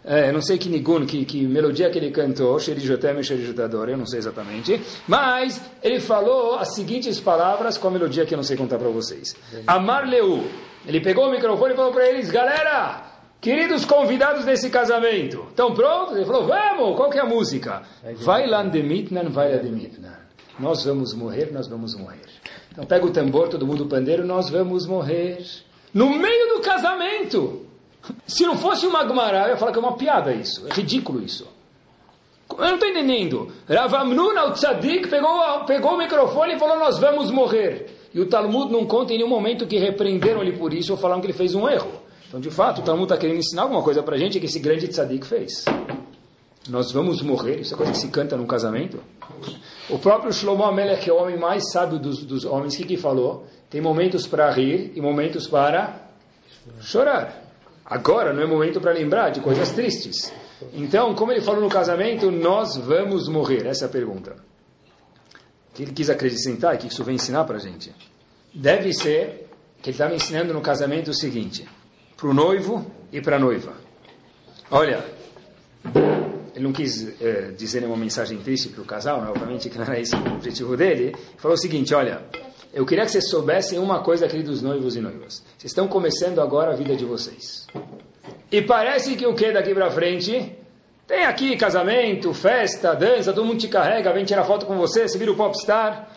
É, 0.10 0.30
eu 0.30 0.34
não 0.34 0.42
sei 0.42 0.58
que 0.58 0.70
nigun, 0.70 1.06
que, 1.06 1.26
que 1.26 1.46
melodia 1.46 1.90
que 1.90 1.98
ele 1.98 2.12
cantou, 2.12 2.58
Sherijotem 2.60 3.20
e 3.20 3.24
Sherijotador, 3.24 3.90
eu 3.90 3.98
não 3.98 4.06
sei 4.06 4.20
exatamente. 4.20 4.82
Mas 5.06 5.60
ele 5.84 6.00
falou 6.00 6.56
as 6.56 6.74
seguintes 6.76 7.20
palavras 7.20 7.78
com 7.78 7.90
a 7.90 7.92
melodia 7.92 8.26
que 8.26 8.34
eu 8.34 8.38
não 8.38 8.44
sei 8.44 8.56
contar 8.56 8.78
para 8.78 8.88
vocês. 8.88 9.36
Amar 9.66 10.08
Leu. 10.08 10.46
Ele 10.86 11.02
pegou 11.02 11.28
o 11.28 11.32
microfone 11.32 11.74
e 11.74 11.76
falou 11.76 11.92
para 11.92 12.08
eles, 12.08 12.32
galera, 12.32 13.17
Queridos 13.40 13.86
convidados 13.86 14.46
desse 14.46 14.70
casamento, 14.70 15.46
estão 15.50 15.74
prontos? 15.74 16.16
Ele 16.16 16.26
falou, 16.26 16.48
vamos, 16.48 16.96
qual 16.96 17.10
que 17.10 17.20
é 17.20 17.22
a 17.22 17.26
música? 17.26 17.84
Vai 18.16 18.48
lá 18.48 18.64
de 18.64 18.82
mitnan, 18.82 19.30
vai 19.30 19.56
lá 19.56 19.62
de 19.62 19.70
mitnan. 19.70 20.18
Nós 20.60 20.84
vamos 20.84 21.14
morrer, 21.14 21.52
nós 21.52 21.68
vamos 21.68 21.96
morrer. 21.96 22.26
Então 22.72 22.84
pega 22.86 23.06
o 23.06 23.12
tambor, 23.12 23.48
todo 23.48 23.66
mundo 23.66 23.86
pandeiro, 23.86 24.26
nós 24.26 24.50
vamos 24.50 24.88
morrer. 24.88 25.46
No 25.94 26.10
meio 26.10 26.56
do 26.56 26.62
casamento. 26.62 27.66
Se 28.26 28.46
não 28.46 28.58
fosse 28.58 28.88
uma 28.88 29.08
Gemara, 29.08 29.44
eu 29.44 29.50
ia 29.50 29.58
falar 29.58 29.72
que 29.72 29.78
é 29.78 29.82
uma 29.82 29.98
piada 29.98 30.34
isso. 30.34 30.66
É 30.68 30.74
ridículo 30.74 31.22
isso. 31.24 31.48
Eu 32.50 32.58
não 32.58 32.76
estou 32.76 32.90
entendendo. 32.90 33.52
Ravamnun 33.68 34.38
al-Tzadik 34.38 35.10
pegou, 35.10 35.66
pegou 35.66 35.94
o 35.94 35.98
microfone 35.98 36.56
e 36.56 36.60
falou, 36.60 36.80
nós 36.80 36.98
vamos 36.98 37.30
morrer. 37.30 38.08
E 38.14 38.20
o 38.20 38.26
Talmud 38.26 38.72
não 38.72 38.86
conta 38.86 39.14
em 39.14 39.18
nenhum 39.18 39.30
momento 39.30 39.68
que 39.68 39.78
repreenderam 39.78 40.42
ele 40.42 40.54
por 40.54 40.74
isso 40.74 40.94
ou 40.94 40.98
falaram 40.98 41.22
que 41.22 41.28
ele 41.28 41.34
fez 41.34 41.54
um 41.54 41.70
erro. 41.70 42.07
Então, 42.28 42.42
de 42.42 42.52
fato, 42.52 42.82
o 42.82 42.84
Talmud 42.84 43.06
está 43.06 43.18
querendo 43.18 43.38
ensinar 43.38 43.64
alguma 43.64 43.82
coisa 43.82 44.04
para 44.04 44.16
a 44.16 44.20
gente 44.20 44.40
que 44.40 44.46
esse 44.46 44.60
grande 44.60 44.88
tzadik 44.88 45.26
fez. 45.26 45.64
Nós 46.70 46.92
vamos 46.92 47.22
morrer, 47.22 47.62
isso 47.62 47.74
é 47.74 47.78
coisa 47.78 47.94
que 47.94 47.98
se 47.98 48.10
canta 48.10 48.36
num 48.36 48.46
casamento. 48.46 49.02
O 49.90 49.98
próprio 49.98 50.34
Shlomo 50.34 50.64
Amelech, 50.66 51.04
que 51.04 51.10
é 51.10 51.14
o 51.14 51.18
homem 51.18 51.38
mais 51.38 51.72
sábio 51.72 51.98
dos, 51.98 52.26
dos 52.26 52.44
homens, 52.44 52.76
que, 52.76 52.84
que 52.84 52.98
falou? 52.98 53.48
Tem 53.70 53.80
momentos 53.80 54.28
para 54.28 54.52
rir 54.52 54.92
e 54.94 55.00
momentos 55.00 55.48
para 55.48 56.10
chorar. 56.82 57.44
Agora 57.86 58.34
não 58.34 58.44
é 58.44 58.46
momento 58.46 58.82
para 58.82 58.92
lembrar 58.92 59.30
de 59.30 59.40
coisas 59.40 59.72
tristes. 59.72 60.34
Então, 60.74 61.16
como 61.16 61.32
ele 61.32 61.40
falou 61.40 61.62
no 61.62 61.70
casamento, 61.70 62.30
nós 62.30 62.76
vamos 62.76 63.30
morrer. 63.30 63.66
Essa 63.66 63.86
é 63.86 63.88
a 63.88 63.92
pergunta. 63.92 64.36
O 65.72 65.76
que 65.76 65.84
ele 65.84 65.94
quis 65.94 66.10
acrescentar 66.10 66.78
que 66.78 66.88
isso 66.88 67.04
vem 67.06 67.16
ensinar 67.16 67.46
para 67.46 67.56
a 67.56 67.60
gente? 67.60 67.96
Deve 68.54 68.92
ser 68.92 69.50
que 69.82 69.92
ele 69.92 69.96
estava 69.96 70.14
ensinando 70.14 70.54
no 70.54 70.60
casamento 70.60 71.12
o 71.12 71.14
seguinte 71.14 71.66
para 72.18 72.28
o 72.28 72.34
noivo 72.34 72.86
e 73.14 73.22
para 73.22 73.36
a 73.36 73.40
noiva. 73.40 73.74
Olha, 74.72 75.06
ele 76.56 76.64
não 76.64 76.74
quis 76.74 77.22
é, 77.22 77.52
dizer 77.52 77.82
nenhuma 77.82 77.98
mensagem 77.98 78.40
triste 78.40 78.70
para 78.70 78.82
o 78.82 78.86
casal, 78.86 79.22
né? 79.22 79.30
obviamente 79.30 79.70
que 79.70 79.78
não 79.78 79.86
era 79.86 80.00
esse 80.00 80.16
o 80.16 80.34
objetivo 80.34 80.76
dele. 80.76 81.04
Ele 81.04 81.16
falou 81.38 81.56
o 81.56 81.58
seguinte: 81.58 81.94
olha, 81.94 82.24
eu 82.74 82.86
queria 82.86 83.06
que 83.06 83.12
vocês 83.12 83.30
soubessem 83.30 83.78
uma 83.78 84.00
coisa, 84.00 84.28
queridos 84.28 84.62
noivos 84.62 84.96
e 84.96 85.00
noivas. 85.00 85.44
Vocês 85.58 85.72
estão 85.72 85.88
começando 85.88 86.42
agora 86.42 86.74
a 86.74 86.76
vida 86.76 86.96
de 86.96 87.06
vocês. 87.06 87.68
E 88.52 88.62
parece 88.62 89.16
que 89.16 89.26
o 89.26 89.36
que 89.36 89.52
daqui 89.52 89.74
para 89.74 89.92
frente? 89.92 90.58
Tem 91.06 91.24
aqui 91.24 91.56
casamento, 91.56 92.34
festa, 92.34 92.94
dança, 92.94 93.32
todo 93.32 93.46
mundo 93.46 93.60
te 93.60 93.70
carrega, 93.70 94.12
vem 94.12 94.26
tirar 94.26 94.44
foto 94.44 94.66
com 94.66 94.76
você, 94.78 95.08
você 95.08 95.18
vira 95.18 95.32
o 95.32 95.36
popstar. 95.36 96.10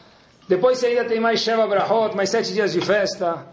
Depois 0.49 0.79
você 0.79 0.87
ainda 0.87 1.05
tem 1.05 1.21
mais 1.21 1.41
Sheva 1.41 1.65
Brahot, 1.67 2.17
mais 2.17 2.29
sete 2.31 2.53
dias 2.53 2.73
de 2.73 2.81
festa. 2.81 3.47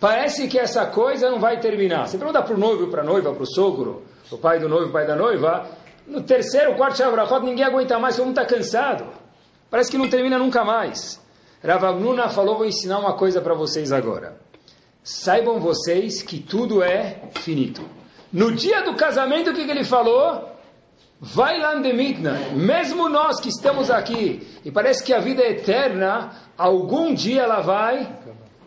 Parece 0.00 0.48
que 0.48 0.58
essa 0.58 0.86
coisa 0.86 1.30
não 1.30 1.40
vai 1.40 1.60
terminar. 1.60 2.06
Você 2.08 2.18
pergunta 2.18 2.42
para 2.42 2.54
o 2.54 2.58
noivo, 2.58 2.88
para 2.88 3.02
a 3.02 3.04
noiva, 3.04 3.32
para 3.32 3.42
o 3.42 3.46
sogro, 3.46 4.02
o 4.30 4.36
pai 4.38 4.58
do 4.58 4.68
noivo, 4.68 4.88
o 4.88 4.92
pai 4.92 5.06
da 5.06 5.16
noiva, 5.16 5.66
no 6.06 6.22
terceiro, 6.22 6.74
quarto 6.76 6.98
Shavrachot, 6.98 7.44
ninguém 7.44 7.64
aguenta 7.64 7.98
mais, 7.98 8.16
todo 8.16 8.26
mundo 8.26 8.38
está 8.38 8.54
cansado. 8.54 9.06
Parece 9.70 9.90
que 9.90 9.98
não 9.98 10.08
termina 10.08 10.38
nunca 10.38 10.64
mais. 10.64 11.20
Ravamnuna 11.62 12.28
falou, 12.28 12.58
vou 12.58 12.66
ensinar 12.66 12.98
uma 12.98 13.14
coisa 13.14 13.40
para 13.40 13.54
vocês 13.54 13.90
agora. 13.90 14.36
Saibam 15.02 15.58
vocês 15.58 16.22
que 16.22 16.38
tudo 16.38 16.82
é 16.82 17.22
finito. 17.36 17.82
No 18.32 18.52
dia 18.52 18.82
do 18.82 18.94
casamento, 18.94 19.50
o 19.50 19.54
que, 19.54 19.64
que 19.64 19.70
ele 19.70 19.84
falou? 19.84 20.50
Vai 21.20 21.58
lá 21.58 21.74
de 21.76 21.92
mesmo 22.54 23.08
nós 23.08 23.40
que 23.40 23.48
estamos 23.48 23.90
aqui, 23.90 24.46
e 24.64 24.70
parece 24.70 25.02
que 25.02 25.14
a 25.14 25.20
vida 25.20 25.42
é 25.42 25.52
eterna, 25.52 26.32
algum 26.58 27.14
dia 27.14 27.42
ela 27.42 27.60
vai 27.60 28.14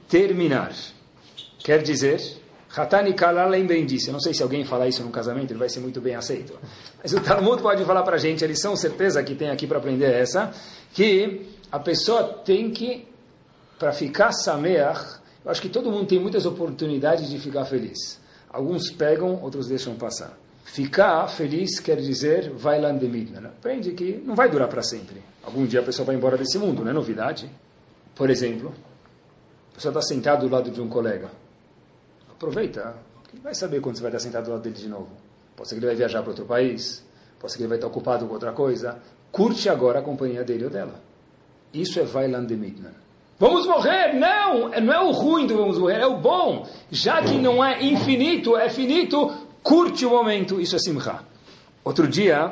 terminar. 0.09 0.71
Quer 1.59 1.81
dizer, 1.81 2.21
Hatani 2.75 3.13
Kala 3.13 3.45
lembrem 3.45 3.85
disso. 3.85 4.09
Eu 4.09 4.13
não 4.13 4.19
sei 4.19 4.33
se 4.33 4.43
alguém 4.43 4.65
falar 4.65 4.87
isso 4.87 5.03
no 5.03 5.09
casamento, 5.09 5.51
ele 5.51 5.59
vai 5.59 5.69
ser 5.69 5.79
muito 5.79 6.01
bem 6.01 6.15
aceito. 6.15 6.53
Mas 7.01 7.13
o 7.13 7.21
Talmud 7.21 7.61
pode 7.61 7.83
falar 7.85 8.03
para 8.03 8.15
a 8.15 8.19
gente, 8.19 8.43
a 8.43 8.47
lição 8.47 8.75
certeza 8.75 9.23
que 9.23 9.35
tem 9.35 9.49
aqui 9.49 9.65
para 9.65 9.77
aprender 9.77 10.05
é 10.05 10.19
essa, 10.19 10.51
que 10.93 11.47
a 11.71 11.79
pessoa 11.79 12.23
tem 12.23 12.71
que, 12.71 13.07
para 13.79 13.91
ficar 13.91 14.31
sameach, 14.31 15.19
eu 15.43 15.51
acho 15.51 15.61
que 15.61 15.69
todo 15.69 15.91
mundo 15.91 16.07
tem 16.07 16.19
muitas 16.19 16.45
oportunidades 16.45 17.29
de 17.29 17.39
ficar 17.39 17.65
feliz. 17.65 18.19
Alguns 18.49 18.91
pegam, 18.91 19.41
outros 19.41 19.67
deixam 19.67 19.95
passar. 19.95 20.37
Ficar 20.65 21.27
feliz 21.29 21.79
quer 21.79 21.97
dizer 21.97 22.51
vai 22.51 22.79
lá 22.79 22.91
de 22.91 23.07
midna. 23.07 23.47
Aprende 23.47 23.91
que 23.93 24.21
não 24.25 24.35
vai 24.35 24.49
durar 24.49 24.67
para 24.67 24.83
sempre. 24.83 25.21
Algum 25.41 25.65
dia 25.65 25.79
a 25.79 25.83
pessoa 25.83 26.05
vai 26.05 26.15
embora 26.15 26.37
desse 26.37 26.57
mundo, 26.57 26.83
não 26.83 26.91
é 26.91 26.93
novidade. 26.93 27.49
Por 28.13 28.29
exemplo, 28.29 28.73
a 29.71 29.75
pessoa 29.75 29.91
está 29.91 30.01
sentada 30.01 30.45
do 30.45 30.53
lado 30.53 30.69
de 30.69 30.81
um 30.81 30.89
colega 30.89 31.29
aproveita. 32.37 32.95
Vai 33.43 33.53
saber 33.53 33.81
quando 33.81 33.97
você 33.97 34.01
vai 34.01 34.11
estar 34.11 34.19
sentado 34.19 34.45
do 34.45 34.51
lado 34.51 34.61
dele 34.61 34.75
de 34.75 34.87
novo. 34.87 35.09
Pode 35.55 35.67
ser 35.67 35.75
que 35.75 35.79
ele 35.79 35.87
vai 35.87 35.95
viajar 35.95 36.21
para 36.21 36.29
outro 36.29 36.45
país, 36.45 37.03
pode 37.39 37.51
ser 37.51 37.57
que 37.57 37.63
ele 37.63 37.69
vai 37.69 37.77
estar 37.77 37.87
ocupado 37.87 38.25
com 38.25 38.33
outra 38.33 38.53
coisa. 38.53 38.99
Curte 39.31 39.67
agora 39.69 39.99
a 39.99 40.01
companhia 40.01 40.43
dele 40.43 40.65
ou 40.65 40.69
dela. 40.69 41.01
Isso 41.73 41.99
é 41.99 42.03
Vailand 42.03 42.47
de. 42.47 42.73
Vamos 43.39 43.67
morrer? 43.67 44.13
Não! 44.13 44.69
Não 44.69 44.93
é 44.93 44.99
o 44.99 45.11
ruim 45.11 45.45
do 45.45 45.57
vamos 45.57 45.77
morrer, 45.77 45.99
é 45.99 46.07
o 46.07 46.17
bom. 46.17 46.67
Já 46.89 47.21
que 47.21 47.37
não 47.37 47.63
é 47.63 47.83
infinito, 47.83 48.55
é 48.55 48.69
finito, 48.69 49.31
curte 49.61 50.05
o 50.05 50.09
momento. 50.09 50.59
Isso 50.59 50.75
é 50.75 50.79
Simcha. 50.79 51.19
Outro 51.83 52.07
dia, 52.07 52.51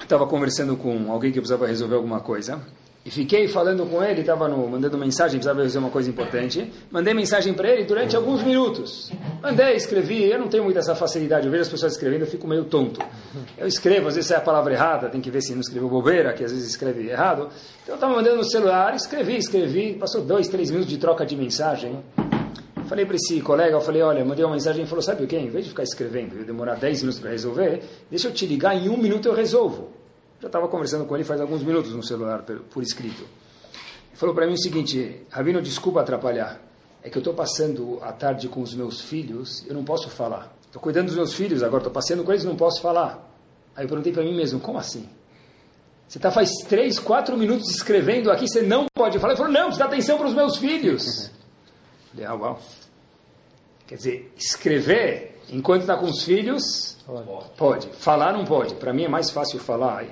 estava 0.00 0.26
conversando 0.26 0.76
com 0.76 1.10
alguém 1.10 1.32
que 1.32 1.38
precisava 1.38 1.66
resolver 1.66 1.94
alguma 1.94 2.20
coisa. 2.20 2.60
E 3.04 3.10
fiquei 3.10 3.46
falando 3.46 3.84
com 3.84 4.02
ele, 4.02 4.22
estava 4.22 4.48
mandando 4.48 4.96
mensagem, 4.96 5.32
precisava 5.38 5.62
fazer 5.62 5.78
uma 5.78 5.90
coisa 5.90 6.08
importante. 6.08 6.72
Mandei 6.90 7.12
mensagem 7.12 7.52
para 7.52 7.68
ele 7.68 7.84
durante 7.84 8.16
alguns 8.16 8.42
minutos. 8.42 9.12
Mandei, 9.42 9.76
escrevi. 9.76 10.24
Eu 10.24 10.38
não 10.38 10.48
tenho 10.48 10.64
muita 10.64 10.78
essa 10.78 10.94
facilidade. 10.94 11.44
Eu 11.44 11.50
vejo 11.50 11.64
as 11.64 11.68
pessoas 11.68 11.92
escrevendo, 11.92 12.22
eu 12.22 12.26
fico 12.26 12.48
meio 12.48 12.64
tonto. 12.64 13.04
Eu 13.58 13.66
escrevo, 13.66 14.08
às 14.08 14.14
vezes 14.14 14.30
é 14.30 14.36
a 14.36 14.40
palavra 14.40 14.72
errada, 14.72 15.10
tem 15.10 15.20
que 15.20 15.30
ver 15.30 15.42
se 15.42 15.52
não 15.52 15.60
escreveu 15.60 15.86
bobeira, 15.86 16.32
que 16.32 16.42
às 16.42 16.50
vezes 16.50 16.66
escreve 16.66 17.10
errado. 17.10 17.50
Então 17.82 17.92
eu 17.92 17.96
estava 17.96 18.14
mandando 18.14 18.36
no 18.36 18.44
celular, 18.44 18.94
escrevi, 18.94 19.36
escrevi. 19.36 19.94
Passou 20.00 20.22
dois, 20.22 20.48
três 20.48 20.70
minutos 20.70 20.90
de 20.90 20.96
troca 20.96 21.26
de 21.26 21.36
mensagem. 21.36 22.02
Falei 22.86 23.04
para 23.04 23.16
esse 23.16 23.38
colega, 23.42 23.76
eu 23.76 23.82
falei, 23.82 24.00
olha, 24.00 24.24
mandei 24.24 24.44
uma 24.46 24.54
mensagem 24.54 24.84
e 24.84 24.86
falou, 24.86 25.02
sabe 25.02 25.24
o 25.24 25.26
que? 25.26 25.36
Em 25.36 25.50
vez 25.50 25.64
de 25.64 25.70
ficar 25.70 25.82
escrevendo 25.82 26.40
e 26.40 26.44
demorar 26.44 26.76
10 26.76 27.00
minutos 27.00 27.20
para 27.20 27.30
resolver, 27.30 27.82
deixa 28.10 28.28
eu 28.28 28.32
te 28.32 28.46
ligar, 28.46 28.74
em 28.74 28.88
um 28.88 28.96
minuto 28.96 29.26
eu 29.26 29.34
resolvo. 29.34 30.03
Já 30.44 30.48
estava 30.48 30.68
conversando 30.68 31.06
com 31.06 31.14
ele 31.14 31.24
faz 31.24 31.40
alguns 31.40 31.62
minutos 31.62 31.94
no 31.94 32.02
celular, 32.02 32.42
por 32.42 32.82
escrito. 32.82 33.22
Ele 33.22 34.16
falou 34.16 34.34
para 34.34 34.46
mim 34.46 34.52
o 34.52 34.58
seguinte: 34.58 35.22
Rabino, 35.30 35.62
desculpa 35.62 36.02
atrapalhar. 36.02 36.60
É 37.02 37.08
que 37.08 37.16
eu 37.16 37.20
estou 37.20 37.32
passando 37.32 37.98
a 38.02 38.12
tarde 38.12 38.46
com 38.46 38.60
os 38.60 38.74
meus 38.74 39.00
filhos, 39.00 39.64
eu 39.66 39.72
não 39.72 39.82
posso 39.82 40.10
falar. 40.10 40.54
Estou 40.66 40.82
cuidando 40.82 41.06
dos 41.06 41.16
meus 41.16 41.32
filhos 41.32 41.62
agora, 41.62 41.78
estou 41.78 41.92
passeando 41.92 42.24
com 42.24 42.30
eles, 42.30 42.44
não 42.44 42.56
posso 42.56 42.82
falar. 42.82 43.26
Aí 43.74 43.86
eu 43.86 43.88
perguntei 43.88 44.12
para 44.12 44.22
mim 44.22 44.36
mesmo: 44.36 44.60
como 44.60 44.76
assim? 44.76 45.08
Você 46.06 46.18
está 46.18 46.30
faz 46.30 46.50
três, 46.68 46.98
quatro 46.98 47.38
minutos 47.38 47.70
escrevendo 47.70 48.30
aqui, 48.30 48.46
você 48.46 48.60
não 48.60 48.84
pode 48.94 49.18
falar. 49.18 49.32
Ele 49.32 49.38
falou, 49.38 49.52
não, 49.52 49.72
você 49.72 49.78
dá 49.78 49.86
atenção 49.86 50.18
para 50.18 50.26
os 50.26 50.34
meus 50.34 50.58
filhos. 50.58 51.30
Falei, 52.12 52.26
ah, 52.26 52.34
uau. 52.34 52.60
Quer 53.86 53.94
dizer, 53.94 54.32
escrever 54.36 55.40
enquanto 55.48 55.80
está 55.80 55.96
com 55.96 56.04
os 56.04 56.22
filhos, 56.22 56.98
pode. 57.56 57.88
Falar 57.94 58.34
não 58.34 58.44
pode. 58.44 58.74
Para 58.74 58.92
mim 58.92 59.04
é 59.04 59.08
mais 59.08 59.30
fácil 59.30 59.58
falar 59.58 60.04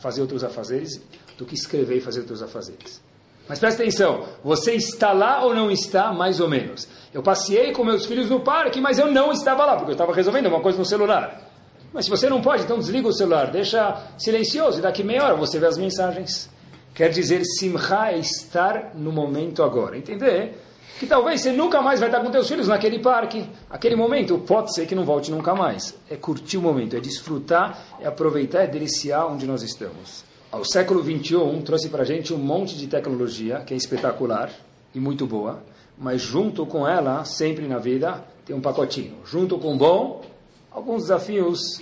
fazer 0.00 0.20
outros 0.20 0.44
afazeres 0.44 1.00
do 1.36 1.44
que 1.44 1.54
escrever 1.54 1.96
e 1.96 2.00
fazer 2.00 2.20
outros 2.20 2.42
afazeres. 2.42 3.00
Mas 3.48 3.58
presta 3.58 3.82
atenção, 3.82 4.24
você 4.44 4.74
está 4.74 5.12
lá 5.12 5.42
ou 5.42 5.54
não 5.54 5.70
está, 5.70 6.12
mais 6.12 6.38
ou 6.38 6.48
menos. 6.48 6.86
Eu 7.14 7.22
passei 7.22 7.72
com 7.72 7.82
meus 7.82 8.04
filhos 8.04 8.28
no 8.28 8.40
parque, 8.40 8.80
mas 8.80 8.98
eu 8.98 9.10
não 9.10 9.32
estava 9.32 9.64
lá, 9.64 9.76
porque 9.76 9.90
eu 9.90 9.94
estava 9.94 10.12
resolvendo 10.12 10.46
uma 10.46 10.60
coisa 10.60 10.76
no 10.76 10.84
celular. 10.84 11.48
Mas 11.92 12.04
se 12.04 12.10
você 12.10 12.28
não 12.28 12.42
pode, 12.42 12.64
então 12.64 12.78
desliga 12.78 13.08
o 13.08 13.12
celular, 13.12 13.50
deixa 13.50 14.02
silencioso, 14.18 14.78
e 14.78 14.82
daqui 14.82 15.02
meia 15.02 15.24
hora 15.24 15.34
você 15.34 15.58
vê 15.58 15.66
as 15.66 15.78
mensagens. 15.78 16.50
Quer 16.94 17.08
dizer, 17.08 17.42
simcha 17.44 18.10
é 18.10 18.18
estar 18.18 18.92
no 18.94 19.10
momento 19.10 19.62
agora. 19.62 19.96
Entender? 19.96 20.58
Que 20.98 21.06
talvez 21.06 21.40
você 21.40 21.52
nunca 21.52 21.80
mais 21.80 22.00
vai 22.00 22.08
estar 22.08 22.20
com 22.20 22.30
teus 22.30 22.48
filhos 22.48 22.66
naquele 22.66 22.98
parque. 22.98 23.48
Aquele 23.70 23.94
momento 23.94 24.36
pode 24.38 24.74
ser 24.74 24.86
que 24.86 24.94
não 24.94 25.04
volte 25.04 25.30
nunca 25.30 25.54
mais. 25.54 25.96
É 26.10 26.16
curtir 26.16 26.56
o 26.56 26.62
momento, 26.62 26.96
é 26.96 27.00
desfrutar, 27.00 27.78
é 28.00 28.06
aproveitar, 28.06 28.62
é 28.62 28.66
deliciar 28.66 29.26
onde 29.26 29.46
nós 29.46 29.62
estamos. 29.62 30.24
Ao 30.50 30.64
século 30.64 31.02
XXI 31.02 31.62
trouxe 31.64 31.88
para 31.88 32.02
a 32.02 32.06
gente 32.06 32.34
um 32.34 32.38
monte 32.38 32.76
de 32.76 32.86
tecnologia 32.86 33.60
que 33.60 33.74
é 33.74 33.76
espetacular 33.76 34.50
e 34.94 34.98
muito 34.98 35.26
boa, 35.26 35.62
mas 35.96 36.20
junto 36.20 36.66
com 36.66 36.88
ela, 36.88 37.24
sempre 37.24 37.68
na 37.68 37.78
vida, 37.78 38.24
tem 38.44 38.56
um 38.56 38.60
pacotinho. 38.60 39.18
Junto 39.24 39.58
com 39.58 39.74
o 39.74 39.76
bom, 39.76 40.24
alguns 40.70 41.02
desafios 41.02 41.80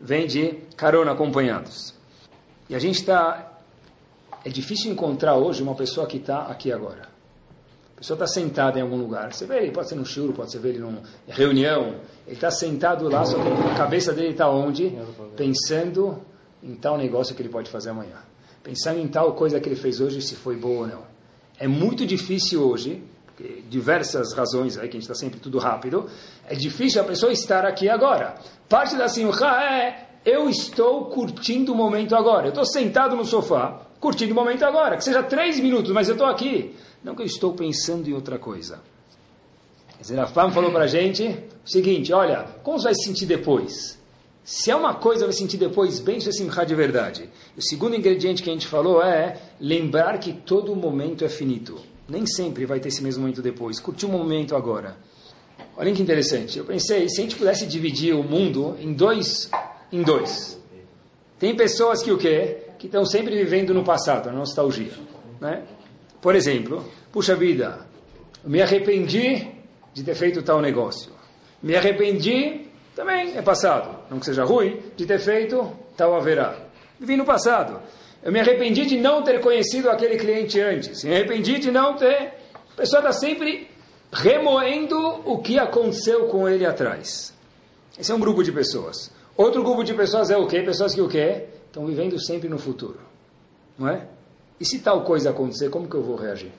vêm 0.00 0.26
de 0.26 0.54
carona 0.76 1.12
acompanhados. 1.12 1.94
E 2.68 2.74
a 2.74 2.78
gente 2.78 2.96
está. 2.96 3.52
É 4.44 4.48
difícil 4.48 4.90
encontrar 4.90 5.36
hoje 5.36 5.62
uma 5.62 5.74
pessoa 5.74 6.06
que 6.06 6.16
está 6.16 6.42
aqui 6.42 6.72
agora. 6.72 7.15
A 7.96 7.98
pessoa 7.98 8.14
está 8.14 8.26
sentada 8.26 8.78
em 8.78 8.82
algum 8.82 8.98
lugar. 8.98 9.32
Você 9.32 9.46
vê 9.46 9.56
ele, 9.56 9.70
pode 9.72 9.88
ser 9.88 9.94
no 9.94 10.04
churro, 10.04 10.34
pode 10.34 10.52
ser 10.52 10.62
ele 10.62 10.78
numa 10.78 11.00
reunião. 11.26 11.94
Ele 12.26 12.36
está 12.36 12.50
sentado 12.50 13.08
lá, 13.08 13.24
só 13.24 13.38
que 13.38 13.48
a 13.48 13.74
cabeça 13.74 14.12
dele 14.12 14.32
está 14.32 14.50
onde? 14.50 14.94
Pensando 15.34 16.18
em 16.62 16.74
tal 16.74 16.98
negócio 16.98 17.34
que 17.34 17.40
ele 17.40 17.48
pode 17.48 17.70
fazer 17.70 17.90
amanhã. 17.90 18.18
Pensando 18.62 19.00
em 19.00 19.08
tal 19.08 19.32
coisa 19.32 19.58
que 19.58 19.68
ele 19.68 19.76
fez 19.76 19.98
hoje, 20.00 20.20
se 20.20 20.34
foi 20.36 20.56
boa 20.56 20.80
ou 20.80 20.86
não. 20.86 21.02
É 21.58 21.66
muito 21.66 22.04
difícil 22.04 22.68
hoje, 22.68 23.02
diversas 23.70 24.34
razões 24.34 24.76
aí, 24.76 24.88
que 24.88 24.96
a 24.96 25.00
gente 25.00 25.10
está 25.10 25.14
sempre 25.14 25.40
tudo 25.40 25.58
rápido, 25.58 26.06
é 26.46 26.54
difícil 26.54 27.00
a 27.00 27.04
pessoa 27.04 27.32
estar 27.32 27.64
aqui 27.64 27.88
agora. 27.88 28.34
Parte 28.68 28.94
da 28.94 29.08
simcha 29.08 29.46
é, 29.46 30.06
eu 30.22 30.50
estou 30.50 31.06
curtindo 31.06 31.72
o 31.72 31.74
momento 31.74 32.14
agora. 32.14 32.46
Eu 32.46 32.50
estou 32.50 32.66
sentado 32.66 33.16
no 33.16 33.24
sofá, 33.24 33.80
curtindo 34.00 34.32
o 34.32 34.34
momento 34.34 34.64
agora. 34.64 34.96
Que 34.96 35.04
seja 35.04 35.22
três 35.22 35.58
minutos, 35.60 35.92
mas 35.92 36.08
eu 36.08 36.14
estou 36.14 36.26
aqui. 36.26 36.74
Não 37.06 37.14
que 37.14 37.22
eu 37.22 37.26
estou 37.26 37.52
pensando 37.52 38.10
em 38.10 38.12
outra 38.12 38.36
coisa. 38.36 38.80
Zerafam 40.04 40.50
falou 40.50 40.72
para 40.72 40.84
a 40.84 40.88
gente 40.88 41.22
o 41.64 41.70
seguinte, 41.70 42.12
olha, 42.12 42.48
como 42.64 42.80
você 42.80 42.86
vai 42.86 42.94
se 42.96 43.04
sentir 43.04 43.26
depois? 43.26 43.96
Se 44.42 44.72
é 44.72 44.74
uma 44.76 44.92
coisa, 44.92 45.24
vai 45.24 45.32
sentir 45.32 45.56
depois 45.56 46.00
bem, 46.00 46.18
isso 46.18 46.28
é 46.28 46.32
simcha 46.32 46.64
de 46.66 46.74
verdade. 46.74 47.30
O 47.56 47.62
segundo 47.62 47.94
ingrediente 47.94 48.42
que 48.42 48.50
a 48.50 48.52
gente 48.52 48.66
falou 48.66 49.00
é 49.00 49.40
lembrar 49.60 50.18
que 50.18 50.32
todo 50.32 50.74
momento 50.74 51.24
é 51.24 51.28
finito. 51.28 51.78
Nem 52.08 52.26
sempre 52.26 52.66
vai 52.66 52.80
ter 52.80 52.88
esse 52.88 53.04
mesmo 53.04 53.20
momento 53.20 53.40
depois. 53.40 53.78
Curtir 53.78 54.06
o 54.06 54.08
momento 54.08 54.56
agora. 54.56 54.96
Olha 55.76 55.92
que 55.92 56.02
interessante. 56.02 56.58
Eu 56.58 56.64
pensei, 56.64 57.08
se 57.08 57.20
a 57.20 57.22
gente 57.22 57.36
pudesse 57.36 57.66
dividir 57.66 58.16
o 58.16 58.24
mundo 58.24 58.76
em 58.80 58.92
dois, 58.92 59.48
em 59.92 60.02
dois. 60.02 60.60
Tem 61.38 61.54
pessoas 61.54 62.02
que 62.02 62.10
o 62.10 62.18
quê? 62.18 62.64
Que 62.80 62.86
estão 62.86 63.06
sempre 63.06 63.36
vivendo 63.36 63.72
no 63.72 63.84
passado, 63.84 64.26
na 64.26 64.32
nostalgia. 64.32 64.92
Né? 65.40 65.62
Por 66.20 66.34
exemplo, 66.34 66.84
puxa 67.12 67.34
vida, 67.34 67.86
me 68.44 68.62
arrependi 68.62 69.48
de 69.92 70.02
ter 70.02 70.14
feito 70.14 70.42
tal 70.42 70.60
negócio. 70.60 71.12
Me 71.62 71.74
arrependi, 71.74 72.66
também 72.94 73.36
é 73.36 73.42
passado, 73.42 73.98
não 74.10 74.18
que 74.18 74.26
seja 74.26 74.44
ruim, 74.44 74.80
de 74.96 75.06
ter 75.06 75.18
feito 75.18 75.70
tal 75.96 76.14
haverá. 76.14 76.56
Vivi 76.98 77.16
no 77.16 77.24
passado. 77.24 77.80
Eu 78.22 78.32
me 78.32 78.40
arrependi 78.40 78.86
de 78.86 78.98
não 78.98 79.22
ter 79.22 79.40
conhecido 79.40 79.90
aquele 79.90 80.16
cliente 80.16 80.60
antes. 80.60 81.04
Me 81.04 81.14
arrependi 81.14 81.58
de 81.58 81.70
não 81.70 81.94
ter. 81.94 82.34
A 82.72 82.76
pessoa 82.76 83.00
está 83.00 83.12
sempre 83.12 83.68
remoendo 84.12 84.98
o 85.24 85.38
que 85.38 85.58
aconteceu 85.58 86.26
com 86.26 86.48
ele 86.48 86.64
atrás. 86.64 87.34
Esse 87.98 88.12
é 88.12 88.14
um 88.14 88.20
grupo 88.20 88.42
de 88.42 88.52
pessoas. 88.52 89.10
Outro 89.36 89.62
grupo 89.62 89.84
de 89.84 89.94
pessoas 89.94 90.30
é 90.30 90.36
o 90.36 90.46
quê? 90.46 90.62
Pessoas 90.62 90.94
que 90.94 91.00
o 91.00 91.08
quê? 91.08 91.46
Estão 91.66 91.86
vivendo 91.86 92.18
sempre 92.18 92.48
no 92.48 92.58
futuro. 92.58 93.00
Não 93.78 93.88
é? 93.88 94.06
E 94.58 94.64
se 94.64 94.78
tal 94.78 95.04
coisa 95.04 95.30
acontecer, 95.30 95.68
como 95.68 95.88
que 95.88 95.94
eu 95.94 96.02
vou 96.02 96.16
reagir? 96.16 96.52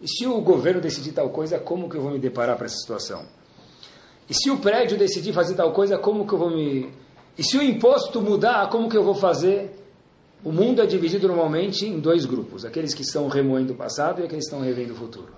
E 0.00 0.08
se 0.08 0.26
o 0.26 0.40
governo 0.40 0.80
decidir 0.80 1.12
tal 1.12 1.30
coisa, 1.30 1.58
como 1.58 1.88
que 1.88 1.96
eu 1.96 2.02
vou 2.02 2.10
me 2.10 2.18
deparar 2.18 2.56
para 2.56 2.66
essa 2.66 2.76
situação? 2.76 3.24
E 4.28 4.34
se 4.34 4.50
o 4.50 4.58
prédio 4.58 4.98
decidir 4.98 5.32
fazer 5.32 5.54
tal 5.54 5.72
coisa, 5.72 5.98
como 5.98 6.26
que 6.26 6.32
eu 6.32 6.38
vou 6.38 6.50
me... 6.50 6.90
E 7.38 7.44
se 7.44 7.56
o 7.56 7.62
imposto 7.62 8.20
mudar, 8.20 8.68
como 8.68 8.88
que 8.88 8.96
eu 8.96 9.04
vou 9.04 9.14
fazer? 9.14 9.78
O 10.44 10.50
mundo 10.50 10.82
é 10.82 10.86
dividido 10.86 11.28
normalmente 11.28 11.86
em 11.86 12.00
dois 12.00 12.24
grupos. 12.24 12.64
Aqueles 12.64 12.94
que 12.94 13.02
estão 13.02 13.28
remoendo 13.28 13.72
o 13.74 13.76
passado 13.76 14.20
e 14.20 14.24
aqueles 14.24 14.48
que 14.48 14.54
estão 14.54 14.60
revendo 14.60 14.92
o 14.92 14.96
futuro. 14.96 15.32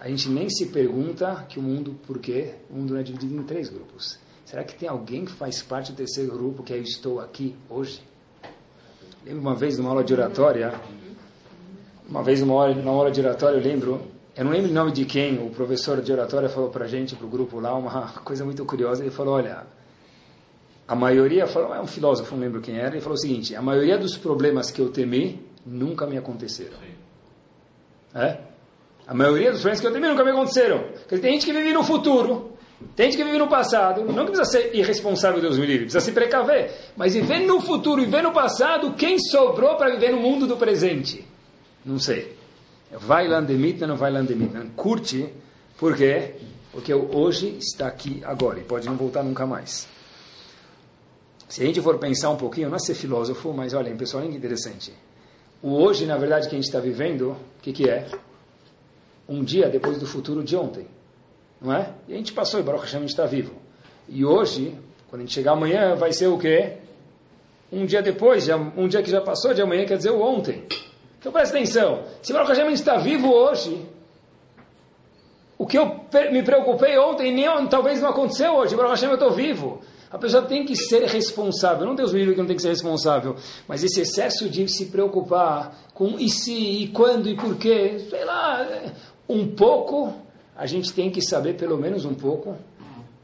A 0.00 0.08
gente 0.08 0.28
nem 0.28 0.48
se 0.50 0.66
pergunta 0.66 1.46
que 1.48 1.58
o 1.58 1.62
mundo, 1.62 1.96
por 2.06 2.18
quê? 2.18 2.54
O 2.68 2.74
mundo 2.74 2.96
é 2.96 3.02
dividido 3.02 3.34
em 3.34 3.42
três 3.44 3.68
grupos. 3.68 4.18
Será 4.44 4.64
que 4.64 4.74
tem 4.74 4.88
alguém 4.88 5.24
que 5.24 5.32
faz 5.32 5.62
parte 5.62 5.92
do 5.92 5.96
terceiro 5.96 6.32
grupo 6.32 6.62
que 6.62 6.72
é 6.72 6.78
eu 6.78 6.82
estou 6.82 7.20
aqui 7.20 7.54
hoje? 7.68 8.00
Lembro 9.24 9.40
uma 9.40 9.54
vez 9.54 9.78
numa 9.78 9.90
aula 9.90 10.04
de 10.04 10.12
oratória, 10.12 10.72
uma 12.08 12.22
vez 12.22 12.40
numa 12.40 12.54
aula, 12.54 12.74
numa 12.74 12.90
aula 12.90 13.10
de 13.10 13.20
oratória, 13.20 13.56
eu 13.56 13.62
lembro, 13.62 14.00
eu 14.36 14.44
não 14.44 14.52
lembro 14.52 14.70
o 14.70 14.74
nome 14.74 14.92
de 14.92 15.04
quem, 15.04 15.38
o 15.44 15.50
professor 15.50 16.00
de 16.00 16.12
oratória 16.12 16.48
falou 16.48 16.70
para 16.70 16.84
a 16.84 16.88
gente, 16.88 17.14
para 17.16 17.26
o 17.26 17.28
grupo 17.28 17.60
lá, 17.60 17.74
uma 17.74 18.12
coisa 18.24 18.44
muito 18.44 18.64
curiosa. 18.64 19.02
Ele 19.02 19.10
falou: 19.10 19.34
olha, 19.34 19.66
a 20.86 20.94
maioria, 20.94 21.46
falou, 21.46 21.74
é 21.74 21.80
um 21.80 21.86
filósofo, 21.86 22.34
não 22.34 22.42
lembro 22.42 22.60
quem 22.60 22.78
era, 22.78 22.94
ele 22.94 23.00
falou 23.00 23.16
o 23.16 23.20
seguinte: 23.20 23.54
a 23.54 23.60
maioria 23.60 23.98
dos 23.98 24.16
problemas 24.16 24.70
que 24.70 24.80
eu 24.80 24.90
temi 24.90 25.46
nunca 25.66 26.06
me 26.06 26.16
aconteceram. 26.16 26.78
É? 28.14 28.38
A 29.06 29.14
maioria 29.14 29.50
dos 29.50 29.60
problemas 29.60 29.80
que 29.80 29.86
eu 29.86 29.92
temi 29.92 30.08
nunca 30.08 30.24
me 30.24 30.30
aconteceram. 30.30 30.84
Porque 31.00 31.18
tem 31.18 31.32
gente 31.34 31.44
que 31.44 31.52
vive 31.52 31.72
no 31.72 31.82
futuro, 31.82 32.57
tem 32.94 33.10
que 33.10 33.24
vive 33.24 33.38
no 33.38 33.48
passado, 33.48 34.04
não 34.04 34.24
precisa 34.24 34.44
ser 34.44 34.74
irresponsável, 34.74 35.40
Deus 35.40 35.58
me 35.58 35.66
livre, 35.66 35.84
precisa 35.84 36.04
se 36.04 36.12
precaver. 36.12 36.72
Mas 36.96 37.14
viver 37.14 37.40
no 37.40 37.60
futuro 37.60 38.00
e 38.00 38.04
viver 38.04 38.22
no 38.22 38.32
passado, 38.32 38.92
quem 38.92 39.18
sobrou 39.18 39.76
para 39.76 39.90
viver 39.90 40.12
no 40.12 40.20
mundo 40.20 40.46
do 40.46 40.56
presente? 40.56 41.26
Não 41.84 41.98
sei. 41.98 42.36
Vai 42.92 43.26
landemita, 43.26 43.86
não 43.86 43.96
vai 43.96 44.12
landemita. 44.12 44.64
Curte, 44.76 45.28
por 45.76 45.96
quê? 45.96 46.34
Porque 46.70 46.94
hoje 46.94 47.56
está 47.58 47.88
aqui 47.88 48.22
agora 48.24 48.60
e 48.60 48.62
pode 48.62 48.86
não 48.86 48.96
voltar 48.96 49.24
nunca 49.24 49.44
mais. 49.44 49.88
Se 51.48 51.62
a 51.62 51.66
gente 51.66 51.80
for 51.80 51.98
pensar 51.98 52.30
um 52.30 52.36
pouquinho, 52.36 52.68
não 52.68 52.76
é 52.76 52.78
ser 52.78 52.94
filósofo, 52.94 53.52
mas 53.52 53.74
olha, 53.74 53.92
pessoal, 53.96 54.22
olha 54.22 54.30
que 54.30 54.38
interessante. 54.38 54.92
O 55.60 55.74
hoje, 55.82 56.06
na 56.06 56.16
verdade, 56.16 56.48
que 56.48 56.54
a 56.54 56.58
gente 56.58 56.66
está 56.66 56.78
vivendo, 56.78 57.30
o 57.30 57.62
que, 57.62 57.72
que 57.72 57.90
é? 57.90 58.06
Um 59.28 59.42
dia 59.42 59.68
depois 59.68 59.98
do 59.98 60.06
futuro 60.06 60.44
de 60.44 60.54
ontem 60.54 60.86
não 61.60 61.72
é? 61.72 61.92
E 62.06 62.14
a 62.14 62.16
gente 62.16 62.32
passou, 62.32 62.60
e 62.60 62.62
Baruch 62.62 62.84
Hashem, 62.84 63.04
está 63.04 63.26
vivo. 63.26 63.54
E 64.08 64.24
hoje, 64.24 64.76
quando 65.08 65.22
a 65.22 65.24
gente 65.24 65.34
chegar 65.34 65.52
amanhã, 65.52 65.94
vai 65.94 66.12
ser 66.12 66.28
o 66.28 66.38
quê? 66.38 66.74
Um 67.70 67.84
dia 67.84 68.00
depois, 68.00 68.48
um 68.76 68.88
dia 68.88 69.02
que 69.02 69.10
já 69.10 69.20
passou 69.20 69.52
de 69.52 69.60
amanhã, 69.60 69.84
quer 69.84 69.96
dizer 69.96 70.10
o 70.10 70.20
ontem. 70.20 70.64
Então 71.18 71.32
presta 71.32 71.56
atenção, 71.56 72.04
se 72.22 72.32
Baruch 72.32 72.50
Hashem 72.50 72.72
está 72.72 72.96
vivo 72.96 73.28
hoje, 73.28 73.84
o 75.58 75.66
que 75.66 75.76
eu 75.76 76.00
me 76.30 76.42
preocupei 76.42 76.96
ontem, 76.96 77.34
nem, 77.34 77.44
talvez 77.66 78.00
não 78.00 78.10
aconteceu 78.10 78.54
hoje, 78.54 78.76
Baruch 78.76 78.92
Hashem 78.92 79.08
eu 79.08 79.14
estou 79.14 79.32
vivo. 79.32 79.80
A 80.10 80.16
pessoa 80.16 80.42
tem 80.42 80.64
que 80.64 80.74
ser 80.74 81.04
responsável, 81.04 81.84
não 81.84 81.94
Deus 81.94 82.12
me 82.12 82.20
livre 82.20 82.34
que 82.34 82.40
não 82.40 82.46
tem 82.46 82.56
que 82.56 82.62
ser 82.62 82.70
responsável, 82.70 83.36
mas 83.66 83.84
esse 83.84 84.00
excesso 84.00 84.48
de 84.48 84.66
se 84.66 84.86
preocupar 84.86 85.76
com 85.92 86.18
e 86.18 86.30
se, 86.30 86.54
e 86.54 86.88
quando, 86.88 87.28
e 87.28 87.36
porquê, 87.36 87.98
sei 88.08 88.24
lá, 88.24 88.66
um 89.28 89.48
pouco 89.48 90.14
a 90.58 90.66
gente 90.66 90.92
tem 90.92 91.08
que 91.08 91.22
saber 91.22 91.54
pelo 91.54 91.78
menos 91.78 92.04
um 92.04 92.14
pouco, 92.14 92.56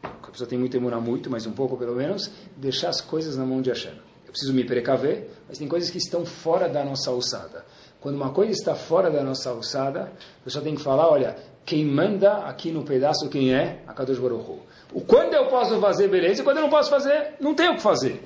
a 0.04 0.30
pessoa 0.30 0.48
tem 0.48 0.56
muito 0.56 0.70
demorar 0.70 1.00
muito, 1.00 1.28
mas 1.28 1.44
um 1.46 1.52
pouco 1.52 1.76
pelo 1.76 1.96
menos, 1.96 2.30
deixar 2.56 2.90
as 2.90 3.00
coisas 3.00 3.36
na 3.36 3.44
mão 3.44 3.60
de 3.60 3.70
Hashem. 3.70 3.92
Eu 4.24 4.30
preciso 4.30 4.54
me 4.54 4.64
precaver, 4.64 5.28
mas 5.48 5.58
tem 5.58 5.66
coisas 5.66 5.90
que 5.90 5.98
estão 5.98 6.24
fora 6.24 6.68
da 6.68 6.84
nossa 6.84 7.10
alçada. 7.10 7.64
Quando 8.00 8.14
uma 8.14 8.30
coisa 8.30 8.52
está 8.52 8.76
fora 8.76 9.10
da 9.10 9.20
nossa 9.24 9.50
alçada, 9.50 10.12
a 10.40 10.44
pessoa 10.44 10.62
tem 10.62 10.76
que 10.76 10.82
falar, 10.82 11.08
olha, 11.08 11.36
quem 11.66 11.84
manda 11.84 12.44
aqui 12.44 12.70
no 12.70 12.84
pedaço, 12.84 13.28
quem 13.28 13.52
é? 13.52 13.82
A 13.84 13.92
Kadosh 13.92 14.18
Baruch. 14.20 14.60
O 14.92 15.00
quando 15.00 15.34
eu 15.34 15.48
posso 15.48 15.80
fazer, 15.80 16.06
beleza, 16.06 16.40
e 16.40 16.44
quando 16.44 16.58
eu 16.58 16.62
não 16.62 16.70
posso 16.70 16.88
fazer, 16.88 17.34
não 17.40 17.52
tenho 17.52 17.72
o 17.72 17.76
que 17.76 17.82
fazer. 17.82 18.22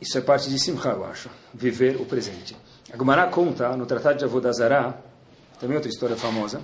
Isso 0.00 0.18
é 0.18 0.20
parte 0.20 0.50
de 0.50 0.58
Simcha, 0.58 0.88
eu 0.88 1.04
acho. 1.04 1.30
Viver 1.52 2.00
o 2.00 2.04
presente. 2.04 2.56
A 2.92 2.96
Gumará 2.96 3.28
conta, 3.28 3.76
no 3.76 3.86
Tratado 3.86 4.18
de 4.18 4.24
Avodazará, 4.24 4.98
também 5.64 5.76
outra 5.76 5.90
história 5.90 6.14
famosa, 6.14 6.60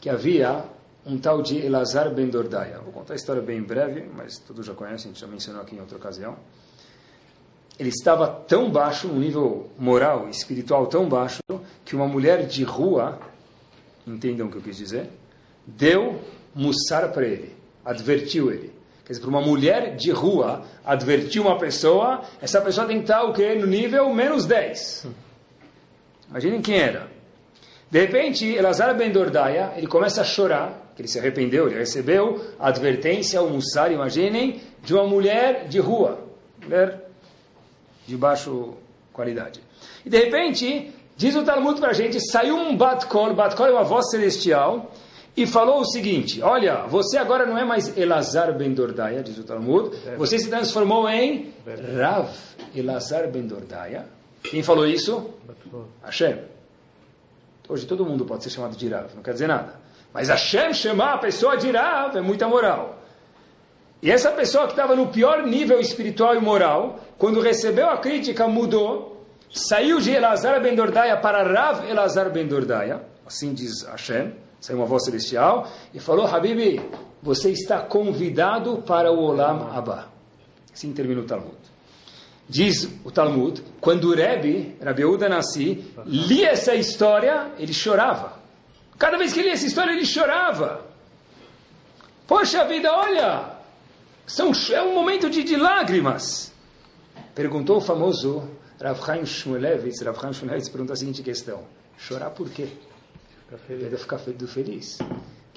que 0.00 0.08
havia 0.08 0.64
um 1.04 1.18
tal 1.18 1.42
de 1.42 1.58
Elazar 1.58 2.10
ben 2.14 2.30
Dordaya. 2.30 2.78
Vou 2.78 2.90
contar 2.90 3.12
a 3.12 3.16
história 3.16 3.42
bem 3.42 3.62
breve, 3.62 4.08
mas 4.16 4.38
todos 4.38 4.64
já 4.64 4.72
conhecem, 4.72 5.10
a 5.10 5.12
gente 5.12 5.20
já 5.20 5.26
mencionou 5.26 5.60
aqui 5.60 5.76
em 5.76 5.80
outra 5.80 5.98
ocasião. 5.98 6.38
ele 7.78 7.90
estava 7.90 8.26
tão 8.26 8.70
baixo, 8.70 9.08
um 9.08 9.18
nível 9.18 9.68
moral 9.78 10.26
espiritual 10.30 10.86
tão 10.86 11.06
baixo, 11.06 11.40
que 11.84 11.94
uma 11.94 12.06
mulher 12.08 12.46
de 12.46 12.64
rua, 12.64 13.18
entendam 14.06 14.46
o 14.46 14.50
que 14.50 14.56
eu 14.56 14.62
quis 14.62 14.78
dizer, 14.78 15.10
deu 15.66 16.18
mussar 16.54 17.12
para 17.12 17.26
ele, 17.26 17.54
advertiu 17.84 18.50
ele. 18.50 18.72
Quer 19.04 19.12
dizer, 19.12 19.20
para 19.20 19.30
uma 19.30 19.42
mulher 19.42 19.96
de 19.96 20.10
rua 20.10 20.64
advertir 20.82 21.42
uma 21.42 21.58
pessoa, 21.58 22.22
essa 22.40 22.58
pessoa 22.62 22.86
tem 22.86 22.96
que 22.96 23.02
estar 23.02 23.22
o 23.22 23.34
quê? 23.34 23.54
no 23.54 23.66
nível 23.66 24.14
menos 24.14 24.46
10. 24.46 25.08
Imaginem 26.30 26.62
quem 26.62 26.78
era. 26.78 27.09
De 27.90 27.98
repente, 27.98 28.46
Elazar 28.46 28.96
ben 28.96 29.10
Dordaia, 29.10 29.72
ele 29.76 29.88
começa 29.88 30.20
a 30.20 30.24
chorar, 30.24 30.92
que 30.94 31.02
ele 31.02 31.08
se 31.08 31.18
arrependeu, 31.18 31.66
ele 31.66 31.78
recebeu 31.78 32.40
a 32.58 32.68
advertência, 32.68 33.42
o 33.42 33.50
mussar, 33.50 33.90
imaginem, 33.90 34.60
de 34.82 34.94
uma 34.94 35.04
mulher 35.04 35.66
de 35.66 35.80
rua, 35.80 36.20
mulher 36.62 37.08
de 38.06 38.16
baixa 38.16 38.50
qualidade. 39.12 39.60
E 40.04 40.08
de 40.08 40.16
repente, 40.16 40.92
diz 41.16 41.34
o 41.34 41.42
Talmud 41.42 41.80
para 41.80 41.90
a 41.90 41.92
gente, 41.92 42.20
saiu 42.20 42.56
um 42.56 42.76
Batkol, 42.76 43.34
Batkol 43.34 43.66
é 43.66 43.72
uma 43.72 43.84
voz 43.84 44.08
celestial, 44.10 44.92
e 45.36 45.46
falou 45.46 45.80
o 45.80 45.84
seguinte, 45.84 46.42
olha, 46.42 46.86
você 46.86 47.16
agora 47.16 47.46
não 47.46 47.56
é 47.56 47.64
mais 47.64 47.96
Elazar 47.96 48.56
ben 48.56 48.72
Dordaia, 48.72 49.22
diz 49.22 49.38
o 49.38 49.44
Talmud, 49.44 49.96
você 50.16 50.38
se 50.38 50.48
transformou 50.48 51.08
em 51.08 51.52
Rav 51.96 52.30
Elazar 52.74 53.28
ben 53.28 53.46
Dordaia. 53.46 54.06
Quem 54.42 54.62
falou 54.62 54.86
isso? 54.86 55.30
Hashem. 56.02 56.38
Hoje 57.70 57.86
todo 57.86 58.04
mundo 58.04 58.24
pode 58.24 58.42
ser 58.42 58.50
chamado 58.50 58.76
de 58.76 58.88
Rav, 58.88 59.14
não 59.14 59.22
quer 59.22 59.32
dizer 59.32 59.46
nada. 59.46 59.78
Mas 60.12 60.28
Hashem 60.28 60.74
chamar 60.74 61.14
a 61.14 61.18
pessoa 61.18 61.56
de 61.56 61.70
Rav 61.70 62.16
é 62.18 62.20
muita 62.20 62.48
moral. 62.48 62.98
E 64.02 64.10
essa 64.10 64.32
pessoa 64.32 64.64
que 64.64 64.72
estava 64.72 64.96
no 64.96 65.06
pior 65.06 65.44
nível 65.46 65.78
espiritual 65.78 66.34
e 66.34 66.40
moral, 66.40 66.98
quando 67.16 67.40
recebeu 67.40 67.88
a 67.88 67.98
crítica, 67.98 68.48
mudou, 68.48 69.24
saiu 69.52 70.00
de 70.00 70.10
Elazar 70.10 70.60
ben 70.60 70.74
Dordaia 70.74 71.16
para 71.16 71.44
Rav 71.44 71.88
Elazar 71.88 72.28
ben 72.32 72.48
Dordaia, 72.48 73.02
assim 73.24 73.54
diz 73.54 73.84
Hashem, 73.84 74.34
saiu 74.60 74.78
uma 74.80 74.86
voz 74.86 75.04
celestial, 75.04 75.68
e 75.94 76.00
falou, 76.00 76.26
Habibi, 76.26 76.80
você 77.22 77.52
está 77.52 77.78
convidado 77.78 78.82
para 78.82 79.12
o 79.12 79.20
Olam 79.20 79.70
Abba. 79.72 80.08
Assim 80.72 80.92
termina 80.92 81.20
o 81.20 81.24
Talmud. 81.24 81.54
Diz 82.50 82.88
o 83.04 83.12
Talmud, 83.12 83.62
quando 83.80 84.08
o 84.08 84.14
Rebbe, 84.14 84.76
Rabi 84.82 85.04
Uda 85.04 85.28
Nassi, 85.28 85.84
lia 86.04 86.48
essa 86.48 86.74
história, 86.74 87.52
ele 87.56 87.72
chorava. 87.72 88.40
Cada 88.98 89.16
vez 89.16 89.32
que 89.32 89.40
lia 89.40 89.52
essa 89.52 89.68
história, 89.68 89.92
ele 89.92 90.04
chorava. 90.04 90.84
Poxa 92.26 92.64
vida, 92.64 92.92
olha, 92.92 93.52
são, 94.26 94.50
é 94.72 94.82
um 94.82 94.92
momento 94.96 95.30
de, 95.30 95.44
de 95.44 95.56
lágrimas. 95.56 96.52
Perguntou 97.36 97.76
o 97.76 97.80
famoso 97.80 98.42
Rav 98.80 99.00
Chaim 99.00 99.24
Shmulevitz, 99.24 100.02
Rav 100.02 100.20
Chaim 100.20 100.32
Shmulevitz 100.32 100.68
perguntou 100.68 100.94
a 100.94 100.96
seguinte 100.96 101.22
questão, 101.22 101.62
chorar 101.96 102.30
por 102.30 102.50
quê? 102.50 102.66
Deve 103.68 103.96
ficar 103.96 104.18
feliz. 104.18 104.98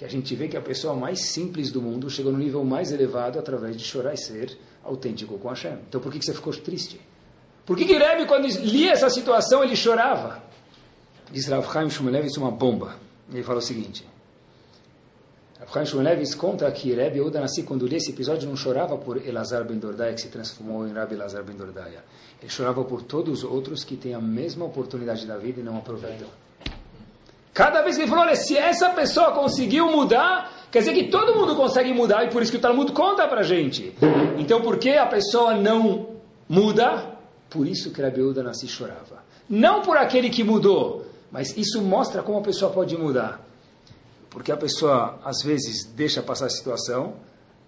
Que 0.03 0.07
a 0.07 0.11
gente 0.11 0.35
vê 0.35 0.49
que 0.49 0.57
a 0.57 0.61
pessoa 0.61 0.93
mais 0.93 1.21
simples 1.21 1.71
do 1.71 1.81
mundo 1.81 2.09
chegou 2.09 2.29
no 2.29 2.37
nível 2.37 2.61
mais 2.65 2.91
elevado 2.91 3.39
através 3.39 3.77
de 3.77 3.85
chorar 3.85 4.13
e 4.13 4.17
ser 4.17 4.57
autêntico 4.83 5.37
com 5.39 5.47
Hashem. 5.47 5.77
Então 5.87 6.01
por 6.01 6.11
que, 6.11 6.21
você 6.21 6.33
ficou 6.33 6.51
triste? 6.51 6.99
Por 7.65 7.77
que, 7.77 7.85
Rebbe, 7.85 8.25
quando 8.25 8.45
lia 8.45 8.91
essa 8.91 9.09
situação, 9.09 9.63
ele 9.63 9.77
chorava? 9.77 10.43
Diz 11.31 11.47
Rav 11.47 11.65
Chaim 11.71 11.89
Shmulevitz 11.89 12.35
uma 12.35 12.51
bomba. 12.51 12.97
Ele 13.31 13.43
fala 13.43 13.59
o 13.59 13.61
seguinte. 13.61 14.05
Rav 15.57 15.71
Chaim 15.71 15.85
Shmulevitz 15.85 16.35
conta 16.35 16.69
que 16.69 16.93
Rebbe 16.93 17.21
Udanassi, 17.21 17.63
quando 17.63 17.87
lia 17.87 17.97
esse 17.97 18.11
episódio, 18.11 18.49
não 18.49 18.57
chorava 18.57 18.97
por 18.97 19.25
Elazar 19.25 19.63
ben 19.63 19.79
Dordaia, 19.79 20.13
que 20.15 20.19
se 20.19 20.27
transformou 20.27 20.85
em 20.85 20.91
Rabbi 20.91 21.13
Elazar 21.13 21.45
ben 21.45 21.55
Dordaia. 21.55 22.03
Ele 22.41 22.51
chorava 22.51 22.83
por 22.83 23.03
todos 23.03 23.41
os 23.41 23.49
outros 23.49 23.85
que 23.85 23.95
têm 23.95 24.13
a 24.13 24.19
mesma 24.19 24.65
oportunidade 24.65 25.25
da 25.25 25.37
vida 25.37 25.61
e 25.61 25.63
não 25.63 25.77
aproveitam. 25.77 26.27
Cada 27.53 27.83
vez 27.83 27.95
que 27.95 28.01
ele 28.01 28.09
falou, 28.09 28.25
olha, 28.25 28.35
se 28.35 28.57
essa 28.57 28.89
pessoa 28.89 29.31
conseguiu 29.31 29.91
mudar, 29.91 30.51
quer 30.71 30.79
dizer 30.79 30.93
que 30.93 31.09
todo 31.09 31.35
mundo 31.35 31.55
consegue 31.55 31.93
mudar, 31.93 32.23
e 32.25 32.31
por 32.31 32.41
isso 32.41 32.51
que 32.51 32.57
o 32.57 32.61
Talmud 32.61 32.91
conta 32.93 33.27
pra 33.27 33.43
gente. 33.43 33.95
Então, 34.39 34.59
por 34.61 34.79
que 34.79 34.89
a 34.89 35.05
pessoa 35.05 35.53
não 35.53 36.09
muda? 36.49 37.13
Por 37.51 37.67
isso 37.67 37.91
que 37.91 38.01
Rabi 38.01 38.21
Uda 38.21 38.41
Nassi 38.41 38.67
chorava. 38.67 39.21
Não 39.47 39.81
por 39.81 39.97
aquele 39.97 40.31
que 40.31 40.43
mudou, 40.43 41.05
mas 41.31 41.55
isso 41.55 41.79
mostra 41.79 42.23
como 42.23 42.39
a 42.39 42.41
pessoa 42.41 42.71
pode 42.71 42.97
mudar. 42.97 43.39
Porque 44.31 44.51
a 44.51 44.57
pessoa, 44.57 45.19
às 45.23 45.43
vezes, 45.43 45.85
deixa 45.85 46.23
passar 46.23 46.47
a 46.47 46.49
situação, 46.49 47.13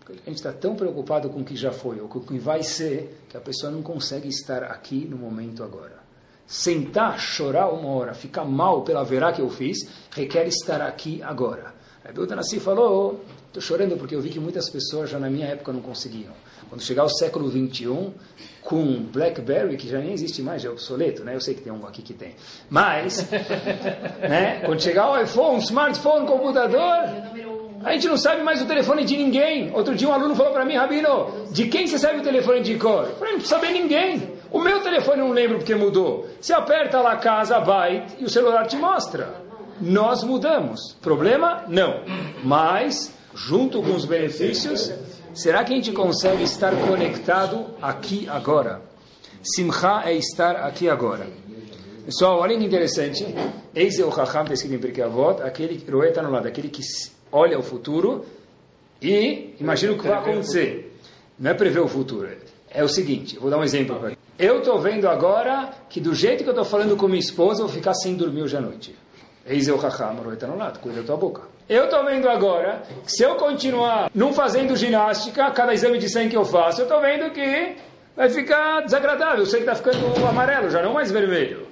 a 0.09 0.29
gente 0.29 0.37
está 0.37 0.51
tão 0.51 0.75
preocupado 0.75 1.29
com 1.29 1.41
o 1.41 1.43
que 1.43 1.55
já 1.55 1.71
foi, 1.71 2.01
ou 2.01 2.07
com 2.07 2.17
o 2.17 2.21
que 2.23 2.39
vai 2.39 2.63
ser, 2.63 3.23
que 3.29 3.37
a 3.37 3.41
pessoa 3.41 3.71
não 3.71 3.83
consegue 3.83 4.27
estar 4.27 4.63
aqui 4.63 5.05
no 5.07 5.15
momento 5.15 5.63
agora 5.63 6.04
sentar, 6.47 7.19
chorar 7.19 7.69
uma 7.69 7.89
hora, 7.89 8.13
ficar 8.13 8.45
mal 8.45 8.83
pela 8.83 9.03
verá 9.03 9.31
que 9.31 9.41
eu 9.41 9.49
fiz, 9.49 9.77
requer 10.11 10.47
estar 10.47 10.81
aqui 10.81 11.21
agora. 11.23 11.73
Aí 12.03 12.13
Nassi 12.35 12.59
falou, 12.59 13.25
estou 13.47 13.61
chorando 13.61 13.97
porque 13.97 14.13
eu 14.13 14.21
vi 14.21 14.29
que 14.29 14.39
muitas 14.39 14.69
pessoas 14.69 15.09
já 15.09 15.17
na 15.17 15.29
minha 15.29 15.47
época 15.47 15.73
não 15.73 15.81
conseguiam. 15.81 16.33
Quando 16.69 16.81
chegar 16.81 17.03
o 17.03 17.09
século 17.09 17.49
21, 17.49 18.13
com 18.61 19.03
BlackBerry, 19.03 19.77
que 19.77 19.87
já 19.87 19.99
nem 19.99 20.11
existe 20.11 20.41
mais, 20.41 20.61
já 20.61 20.69
é 20.69 20.71
obsoleto, 20.71 21.23
né? 21.23 21.35
Eu 21.35 21.41
sei 21.41 21.53
que 21.53 21.61
tem 21.61 21.71
um 21.71 21.85
aqui 21.85 22.01
que 22.01 22.13
tem. 22.13 22.35
Mas, 22.69 23.27
né? 24.27 24.61
quando 24.65 24.81
chegar 24.81 25.11
o 25.11 25.21
iPhone, 25.21 25.59
smartphone, 25.59 26.27
computador, 26.27 27.05
a 27.83 27.93
gente 27.93 28.07
não 28.07 28.17
sabe 28.17 28.41
mais 28.41 28.61
o 28.61 28.65
telefone 28.65 29.03
de 29.03 29.15
ninguém. 29.15 29.71
Outro 29.73 29.95
dia 29.95 30.07
um 30.07 30.13
aluno 30.13 30.35
falou 30.35 30.51
para 30.51 30.65
mim, 30.65 30.75
Rabino, 30.75 31.47
de 31.51 31.67
quem 31.67 31.87
você 31.87 31.99
sabe 31.99 32.19
o 32.19 32.23
telefone 32.23 32.61
de 32.61 32.75
cor? 32.75 33.05
Eu 33.05 33.15
falei, 33.15 33.33
não 33.33 33.41
saber 33.41 33.71
ninguém. 33.71 34.34
O 34.55 34.61
meu 34.61 34.79
telefone 34.79 35.17
não 35.17 35.33
lembro 35.33 35.57
porque 35.57 35.75
mudou. 35.75 36.29
Você 36.39 36.53
aperta 36.53 37.01
lá 37.01 37.17
casa, 37.17 37.59
byte, 37.59 38.15
e 38.19 38.23
o 38.23 38.29
celular 38.29 38.65
te 38.65 38.77
mostra. 38.77 39.35
Nós 39.81 40.23
mudamos. 40.23 40.93
Problema? 41.01 41.65
Não. 41.67 42.05
Mas, 42.41 43.13
junto 43.33 43.83
com 43.83 43.93
os 43.93 44.05
benefícios, 44.05 44.93
será 45.33 45.61
que 45.65 45.73
a 45.73 45.75
gente 45.75 45.91
consegue 45.91 46.43
estar 46.43 46.73
conectado 46.87 47.65
aqui 47.81 48.29
agora? 48.29 48.81
Simcha 49.43 50.03
é 50.05 50.13
estar 50.13 50.55
aqui 50.55 50.87
agora. 50.87 51.27
Pessoal, 52.05 52.39
olha 52.39 52.57
que 52.57 52.63
interessante. 52.63 53.25
Eis 53.75 53.99
é 53.99 54.05
o 54.05 54.11
Chacham, 54.13 54.43
está 54.43 54.53
escrito 54.53 54.75
em 54.75 54.79
Pirkei 54.79 55.03
aquele 55.43 55.75
que 55.75 55.91
no 55.91 56.31
lado, 56.31 56.47
aquele 56.47 56.69
que 56.69 56.81
olha 57.29 57.59
o 57.59 57.61
futuro 57.61 58.25
e 59.01 59.53
imagina 59.59 59.91
o 59.91 59.97
que 59.97 60.07
vai 60.07 60.17
acontecer. 60.17 60.97
Não 61.37 61.51
é 61.51 61.53
prever 61.53 61.81
o 61.81 61.89
futuro. 61.89 62.44
É 62.75 62.83
o 62.83 62.89
seguinte, 62.89 63.39
vou 63.39 63.49
dar 63.49 63.57
um 63.57 63.63
exemplo 63.63 63.97
para 63.97 64.11
Eu 64.37 64.57
estou 64.57 64.77
vendo 64.79 65.07
agora 65.07 65.69
que 65.89 66.01
do 66.01 66.13
jeito 66.13 66.43
que 66.43 66.49
eu 66.49 66.51
estou 66.51 66.65
falando 66.65 66.97
com 66.97 67.07
minha 67.07 67.21
esposa, 67.21 67.61
eu 67.61 67.67
vou 67.67 67.73
ficar 67.73 67.93
sem 67.93 68.15
dormir 68.15 68.41
hoje 68.41 68.57
à 68.57 68.59
noite. 68.59 68.93
Eis 69.47 69.69
eu, 69.69 69.77
Raham, 69.77 70.33
está 70.33 70.45
no 70.45 70.57
lado, 70.57 70.79
cuida 70.79 70.99
da 70.99 71.07
tua 71.07 71.15
boca. 71.15 71.43
Eu 71.69 71.85
estou 71.85 72.03
vendo 72.03 72.27
agora 72.27 72.83
que 73.05 73.11
se 73.13 73.23
eu 73.23 73.35
continuar 73.35 74.11
não 74.13 74.33
fazendo 74.33 74.75
ginástica, 74.75 75.49
cada 75.51 75.73
exame 75.73 75.97
de 75.97 76.09
sangue 76.09 76.31
que 76.31 76.37
eu 76.37 76.43
faço, 76.43 76.81
eu 76.81 76.85
estou 76.85 76.99
vendo 76.99 77.31
que 77.31 77.77
vai 78.13 78.29
ficar 78.29 78.81
desagradável. 78.81 79.39
Eu 79.39 79.45
sei 79.45 79.63
que 79.63 79.71
está 79.71 79.75
ficando 79.75 80.27
amarelo, 80.27 80.69
já 80.69 80.83
não 80.83 80.91
mais 80.91 81.09
vermelho. 81.09 81.67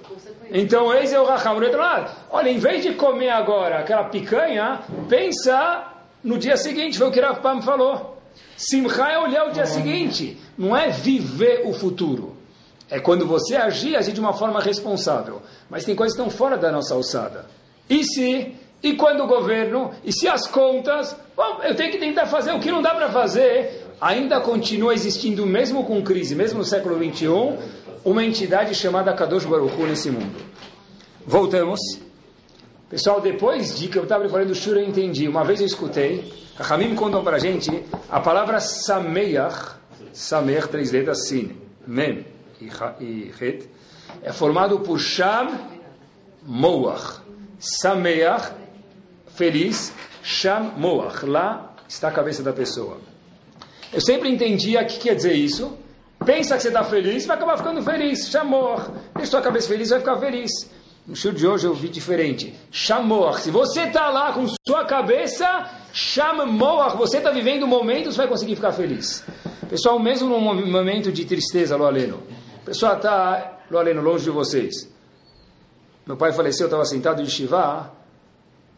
Então, 0.52 0.94
eis 0.94 1.12
eu, 1.12 1.26
Raham, 1.26 1.62
está 1.62 1.78
no 1.78 1.84
lado. 1.84 2.16
Olha, 2.32 2.50
em 2.50 2.60
vez 2.60 2.82
de 2.82 2.94
comer 2.94 3.30
agora 3.30 3.80
aquela 3.80 4.06
picanha, 4.06 4.80
pensa 5.10 5.84
no 6.24 6.38
dia 6.38 6.56
seguinte, 6.56 6.98
foi 6.98 7.08
o 7.08 7.12
que 7.12 7.20
Rav 7.20 7.42
Pam 7.42 7.62
falou. 7.62 8.12
Simcha 8.58 9.08
é 9.10 9.19
olhar 9.19 9.48
o 9.48 9.52
dia 9.52 9.65
seguinte, 9.65 10.38
não 10.58 10.76
é 10.76 10.89
viver 10.89 11.63
o 11.65 11.74
futuro. 11.74 12.38
É 12.89 13.00
quando 13.00 13.26
você 13.26 13.56
agir, 13.56 13.96
agir 13.96 14.12
de 14.12 14.19
uma 14.19 14.34
forma 14.34 14.62
responsável. 14.62 15.41
Mas 15.69 15.84
tem 15.84 15.96
coisas 15.96 16.15
que 16.15 16.22
estão 16.22 16.36
fora 16.36 16.58
da 16.58 16.72
nossa 16.72 16.93
alçada. 16.93 17.46
E 17.89 18.04
se? 18.04 18.56
E 18.82 18.93
quando 18.93 19.24
o 19.24 19.28
governo? 19.28 19.91
E 20.04 20.12
se 20.12 20.28
as 20.28 20.48
contas? 20.48 21.15
Bom, 21.36 21.62
eu 21.63 21.76
tenho 21.76 21.91
que 21.91 21.98
tentar 21.98 22.28
fazer 22.28 22.52
o 22.52 22.60
que 22.60 22.72
não 22.72 22.82
dá 22.82 22.93
para 22.93 23.10
fazer. 23.10 23.88
Ainda 24.00 24.41
continua 24.41 24.93
existindo, 24.93 25.46
mesmo 25.46 25.86
com 25.86 26.02
crise, 26.04 26.36
mesmo 26.36 26.60
no 26.60 26.65
século 26.65 26.98
XXI, 26.98 27.58
uma 28.04 28.24
entidade 28.24 28.76
chamada 28.76 29.13
Kadosh 29.13 29.46
Baruch 29.46 29.74
Hu 29.74 29.88
nesse 29.88 30.12
mundo. 30.12 30.36
Voltamos. 31.26 31.80
Pessoal, 32.93 33.19
depois 33.19 33.75
de 33.75 33.88
que 33.88 33.97
eu 33.97 34.03
estava 34.03 34.21
preparando 34.21 34.51
o 34.51 34.56
Shura, 34.56 34.79
eu 34.79 34.88
entendi. 34.88 35.27
Uma 35.27 35.43
vez 35.43 35.60
eu 35.60 35.65
escutei, 35.65 36.32
a 36.60 36.73
Hamim 36.75 36.93
contou 36.93 37.23
para 37.23 37.38
a 37.38 37.39
gente 37.39 37.84
a 38.08 38.19
palavra 38.19 38.60
Sameach, 38.60 39.77
Sameach, 40.13 40.67
três 40.67 40.91
letras, 40.91 41.27
Sin, 41.27 41.58
Mem 41.88 42.23
e 42.62 43.32
Het, 43.41 43.67
é 44.21 44.32
formado 44.32 44.82
por 44.82 44.99
Sham, 44.99 45.60
Moach. 46.43 47.21
Sameach, 47.58 48.53
feliz, 49.36 49.91
Sham, 50.21 50.73
Moach. 50.77 51.25
Lá 51.25 51.73
está 51.89 52.10
a 52.10 52.12
cabeça 52.12 52.43
da 52.43 52.53
pessoa. 52.53 52.99
Eu 53.91 54.01
sempre 54.01 54.29
entendia 54.29 54.84
o 54.84 54.86
que 54.86 54.99
quer 54.99 55.15
dizer 55.15 55.34
isso. 55.34 55.75
Pensa 56.23 56.58
que 56.58 56.62
você 56.62 56.67
está 56.67 56.84
feliz, 56.84 57.25
vai 57.25 57.38
acabar 57.38 57.58
ficando 57.58 57.82
feliz. 57.82 58.29
Chamor. 58.29 58.91
Deixa 59.15 59.32
sua 59.32 59.41
cabeça 59.41 59.67
feliz, 59.67 59.89
vai 59.89 59.97
ficar 59.97 60.19
feliz. 60.19 60.51
No 61.06 61.18
show 61.18 61.34
de 61.34 61.46
hoje 61.46 61.68
eu 61.68 61.74
vi 61.74 61.89
diferente. 61.89 62.54
Shamoach. 62.72 63.42
Se 63.42 63.52
você 63.52 63.82
está 63.82 64.10
lá 64.10 64.32
com 64.32 64.48
sua 64.66 64.86
cabeça, 64.86 65.46
Shamoach. 65.92 66.96
Você 66.96 67.18
está 67.18 67.30
vivendo 67.30 67.68
momentos, 67.68 68.16
vai 68.16 68.26
conseguir 68.26 68.56
ficar 68.56 68.72
feliz. 68.72 69.22
Pessoal, 69.70 70.00
mesmo 70.00 70.30
num 70.30 70.39
momento 70.39 71.12
de 71.12 71.26
tristeza, 71.26 71.76
lo 71.76 71.86
aleno. 71.86 72.24
A 72.62 72.66
pessoa 72.66 72.94
está, 72.94 73.60
Lorena, 73.70 74.00
longe 74.00 74.24
de 74.24 74.30
vocês. 74.30 74.89
Meu 76.06 76.16
pai 76.16 76.32
faleceu, 76.32 76.66
eu 76.66 76.68
estava 76.68 76.86
sentado 76.86 77.22
de 77.22 77.30
Shiva. 77.30 77.92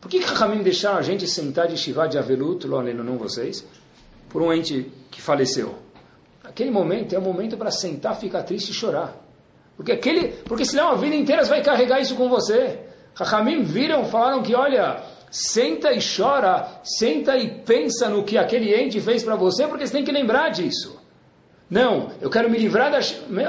Por 0.01 0.09
que 0.09 0.19
Rahamim 0.19 0.63
deixaram 0.63 0.97
a 0.97 1.03
gente 1.03 1.27
sentar 1.27 1.67
de 1.67 1.77
Shiva 1.77 2.07
de 2.07 2.17
Avelut, 2.17 2.65
Lorena, 2.65 3.03
não 3.03 3.17
vocês? 3.17 3.63
Por 4.29 4.41
um 4.41 4.51
ente 4.51 4.91
que 5.11 5.21
faleceu. 5.21 5.75
Aquele 6.43 6.71
momento 6.71 7.13
é 7.13 7.19
o 7.19 7.21
momento 7.21 7.55
para 7.55 7.69
sentar, 7.69 8.15
ficar 8.15 8.43
triste 8.43 8.69
e 8.69 8.73
chorar. 8.73 9.24
Porque, 9.75 9.91
aquele, 9.91 10.29
porque 10.45 10.65
senão 10.65 10.89
a 10.89 10.95
vida 10.95 11.15
inteira 11.15 11.43
você 11.43 11.49
vai 11.49 11.61
carregar 11.61 11.99
isso 11.99 12.15
com 12.15 12.29
você. 12.29 12.79
Rahamim 13.13 13.63
viram, 13.63 14.05
falaram 14.05 14.41
que, 14.41 14.55
olha, 14.55 15.01
senta 15.29 15.91
e 15.91 15.99
chora, 15.99 16.79
senta 16.83 17.37
e 17.37 17.61
pensa 17.61 18.09
no 18.09 18.23
que 18.23 18.37
aquele 18.37 18.73
ente 18.73 19.01
fez 19.01 19.23
para 19.23 19.35
você, 19.35 19.67
porque 19.67 19.85
você 19.85 19.93
tem 19.93 20.03
que 20.03 20.11
lembrar 20.11 20.49
disso. 20.49 20.99
Não, 21.69 22.11
eu 22.21 22.29
quero 22.29 22.49
me 22.49 22.59
livrar 22.59 22.91
da 22.91 22.99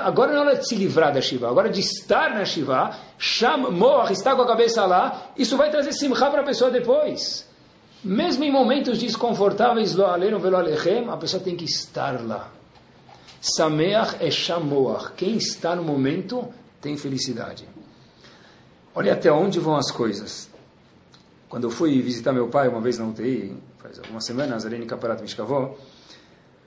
Agora 0.03 0.33
não 0.33 0.49
é 0.49 0.55
de 0.55 0.67
se 0.67 0.75
livrar 0.75 1.13
da 1.13 1.21
Shiva, 1.21 1.49
agora 1.49 1.69
é 1.69 1.71
de 1.71 1.81
estar 1.81 2.31
na 2.35 2.45
Shiva, 2.45 2.97
Sham 3.19 3.69
estar 4.11 4.35
com 4.35 4.43
a 4.43 4.47
cabeça 4.47 4.87
lá, 4.87 5.31
isso 5.37 5.57
vai 5.57 5.71
trazer 5.71 5.93
simcha 5.93 6.31
para 6.31 6.41
a 6.41 6.45
pessoa 6.45 6.71
depois. 6.71 7.47
Mesmo 8.03 8.43
em 8.45 8.51
momentos 8.51 8.99
desconfortáveis, 8.99 9.95
a 9.99 11.17
pessoa 11.19 11.43
tem 11.43 11.57
que 11.57 11.65
estar 11.65 12.25
lá. 12.25 12.56
Sameach 13.41 14.17
é 14.21 14.31
Shamoach. 14.31 15.13
Quem 15.13 15.37
está 15.37 15.75
no 15.77 15.83
momento 15.83 16.49
tem 16.81 16.97
felicidade. 16.97 17.69
Olha 18.95 19.13
até 19.13 19.31
onde 19.31 19.61
vão 19.61 19.77
as 19.77 19.91
coisas. 19.91 20.49
Quando 21.49 21.65
eu 21.65 21.71
fui 21.71 22.01
visitar 22.01 22.33
meu 22.33 22.49
pai 22.49 22.69
uma 22.69 22.81
vez 22.81 22.99
na 22.99 23.07
UTI, 23.07 23.57
faz 23.79 23.99
algumas 23.99 24.25
semanas, 24.25 24.65
em 24.65 24.87
Caparat 24.87 25.21
Mishkavó, 25.21 25.77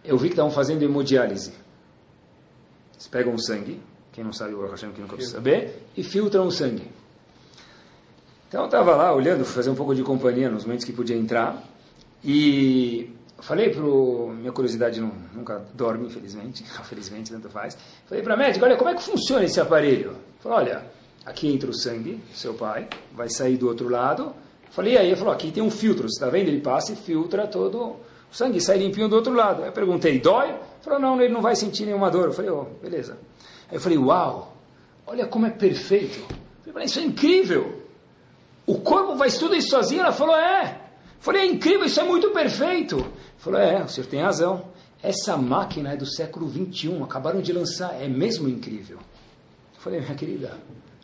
eu 0.04 0.18
vi 0.18 0.28
que 0.28 0.34
estavam 0.34 0.52
fazendo 0.52 0.84
hemodiálise. 0.84 1.54
Eles 2.94 3.08
pegam 3.08 3.34
o 3.34 3.40
sangue, 3.40 3.80
quem 4.12 4.24
não 4.24 4.32
sabe, 4.32 4.54
o 4.54 4.70
Hashem 4.70 4.92
que 4.92 5.02
nunca 5.02 5.16
precisa 5.16 5.38
saber, 5.38 5.84
e 5.98 6.04
filtram 6.04 6.48
o 6.48 6.52
sangue. 6.52 6.90
Então 8.48 8.62
eu 8.62 8.66
estava 8.66 8.96
lá 8.96 9.14
olhando, 9.14 9.46
fazer 9.46 9.70
um 9.70 9.76
pouco 9.76 9.94
de 9.94 10.02
companhia 10.02 10.50
nos 10.50 10.64
momentos 10.64 10.86
que 10.86 10.94
podia 10.94 11.16
entrar, 11.16 11.64
e 12.24 13.14
falei 13.42 13.70
para 13.70 13.82
minha 13.82 14.52
curiosidade 14.52 15.00
não, 15.00 15.12
nunca 15.34 15.66
dorme, 15.74 16.08
infelizmente, 16.08 16.64
felizmente 16.84 17.32
tanto 17.32 17.50
faz. 17.50 17.78
Falei 18.06 18.24
para 18.24 18.34
a 18.34 18.38
médica, 18.38 18.66
olha, 18.66 18.78
como 18.78 18.90
é 18.90 18.96
que 18.96 19.04
funciona 19.04 19.46
esse 19.46 19.60
aparelho? 19.60 20.16
Falei, 20.40 20.58
olha, 20.58 20.86
aqui 21.26 21.48
entra 21.48 21.70
o 21.70 21.74
sangue, 21.74 22.20
seu 22.34 22.54
pai, 22.54 22.88
vai 23.12 23.30
sair 23.30 23.58
do 23.58 23.68
outro 23.68 23.90
lado. 23.90 24.34
Falei, 24.72 24.98
aí? 24.98 25.08
Ele 25.08 25.16
falou, 25.16 25.34
aqui 25.34 25.52
tem 25.52 25.64
um 25.64 25.72
filtro, 25.72 26.04
você 26.04 26.16
está 26.16 26.30
vendo? 26.30 26.48
Ele 26.48 26.62
passa 26.62 26.94
e 26.94 26.96
filtra 26.96 27.48
todo 27.48 27.80
o 27.80 28.00
sangue, 28.32 28.62
sai 28.62 28.78
limpinho 28.78 29.10
do 29.10 29.16
outro 29.16 29.34
lado. 29.34 29.64
Aí 29.64 29.70
eu 29.70 29.74
perguntei, 29.74 30.20
dói? 30.20 30.50
Ele 30.50 30.60
falou, 30.82 31.00
não, 31.00 31.22
ele 31.22 31.34
não 31.34 31.42
vai 31.42 31.56
sentir 31.56 31.86
nenhuma 31.86 32.10
dor. 32.12 32.26
Eu 32.26 32.34
falei, 32.34 32.52
oh, 32.52 32.66
beleza. 32.82 33.18
Aí 33.70 33.78
eu 33.78 33.82
falei, 33.82 33.98
uau, 33.98 34.56
olha 35.06 35.26
como 35.26 35.46
é 35.46 35.50
perfeito. 35.50 36.20
Eu 36.66 36.74
falei, 36.74 36.86
isso 36.86 37.00
é 37.00 37.04
incrível. 37.04 37.84
O 38.66 38.80
corpo 38.80 39.18
faz 39.18 39.38
tudo 39.38 39.56
isso 39.56 39.70
sozinho? 39.70 40.02
Ela 40.02 40.12
falou, 40.12 40.36
é. 40.36 40.80
Eu 41.20 41.22
falei, 41.22 41.42
é 41.42 41.46
incrível, 41.46 41.86
isso 41.86 42.00
é 42.00 42.04
muito 42.04 42.30
perfeito. 42.30 43.04
Falou, 43.40 43.60
é, 43.60 43.84
o 43.84 43.88
senhor 43.88 44.08
tem 44.08 44.22
razão. 44.22 44.66
Essa 45.02 45.38
máquina 45.38 45.94
é 45.94 45.98
do 45.98 46.06
século 46.06 46.48
21, 46.48 47.04
acabaram 47.04 47.42
de 47.42 47.54
lançar, 47.54 48.02
é 48.02 48.08
mesmo 48.08 48.48
incrível. 48.48 48.98
Eu 48.98 49.82
falei, 49.82 50.02
minha 50.02 50.16
querida, 50.16 50.58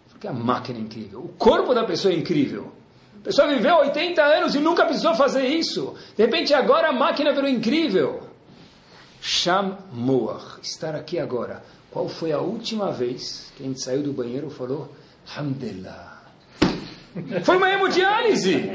porque 0.09 0.27
a 0.27 0.33
máquina 0.33 0.77
é 0.77 0.81
incrível. 0.81 1.21
O 1.21 1.29
corpo 1.29 1.73
da 1.73 1.85
pessoa 1.85 2.13
é 2.13 2.17
incrível. 2.17 2.71
A 3.21 3.23
pessoa 3.23 3.47
viveu 3.47 3.77
80 3.77 4.21
anos 4.21 4.53
e 4.53 4.59
nunca 4.59 4.85
precisou 4.85 5.15
fazer 5.15 5.47
isso. 5.47 5.95
De 6.15 6.23
repente 6.23 6.53
agora 6.53 6.89
a 6.89 6.93
máquina 6.93 7.33
virou 7.33 7.49
incrível. 7.49 8.21
Sham 9.21 9.77
Moach, 9.91 10.59
estar 10.61 10.93
aqui 10.93 11.17
agora. 11.17 11.63
Qual 11.89 12.07
foi 12.09 12.31
a 12.33 12.39
última 12.39 12.91
vez 12.91 13.51
que 13.55 13.63
a 13.63 13.65
gente 13.65 13.81
saiu 13.81 14.03
do 14.03 14.11
banheiro 14.13 14.47
e 14.47 14.51
falou, 14.51 14.93
Hamdulillah. 15.35 16.14
Foi 17.43 17.55
uma 17.55 17.69
hemodiálise. 17.69 18.71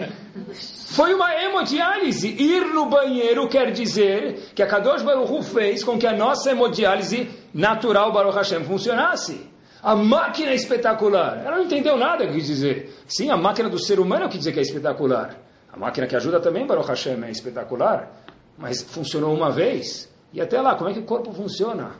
Foi 0.86 1.14
uma 1.14 1.34
hemodiálise. 1.34 2.28
Ir 2.28 2.72
no 2.72 2.86
banheiro 2.86 3.46
quer 3.48 3.70
dizer 3.70 4.50
que 4.54 4.62
a 4.62 4.66
Kadosh 4.66 5.02
Baruch 5.02 5.44
fez 5.44 5.84
com 5.84 5.98
que 5.98 6.06
a 6.06 6.16
nossa 6.16 6.50
hemodiálise 6.50 7.28
natural 7.52 8.12
Baruch 8.12 8.36
Hashem 8.36 8.64
funcionasse. 8.64 9.48
A 9.82 9.94
máquina 9.94 10.50
é 10.50 10.54
espetacular. 10.54 11.42
Ela 11.44 11.56
não 11.56 11.64
entendeu 11.64 11.96
nada 11.96 12.26
que 12.26 12.40
dizer. 12.40 13.02
Sim, 13.06 13.30
a 13.30 13.36
máquina 13.36 13.68
do 13.68 13.78
ser 13.78 14.00
humano 14.00 14.24
é 14.24 14.26
o 14.26 14.30
que 14.30 14.38
dizer 14.38 14.52
que 14.52 14.58
é 14.58 14.62
espetacular. 14.62 15.36
A 15.72 15.76
máquina 15.76 16.06
que 16.06 16.16
ajuda 16.16 16.40
também 16.40 16.66
Baruch 16.66 16.88
Hashem 16.88 17.22
é 17.24 17.30
espetacular. 17.30 18.10
Mas 18.56 18.82
funcionou 18.82 19.34
uma 19.34 19.50
vez. 19.50 20.10
E 20.32 20.40
até 20.40 20.60
lá, 20.60 20.74
como 20.74 20.88
é 20.88 20.92
que 20.92 21.00
o 21.00 21.04
corpo 21.04 21.32
funciona? 21.32 21.92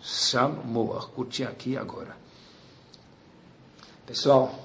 Sham 0.00 0.60
Moach, 0.64 1.06
curti 1.08 1.44
aqui 1.44 1.76
agora. 1.76 2.16
Pessoal, 4.06 4.63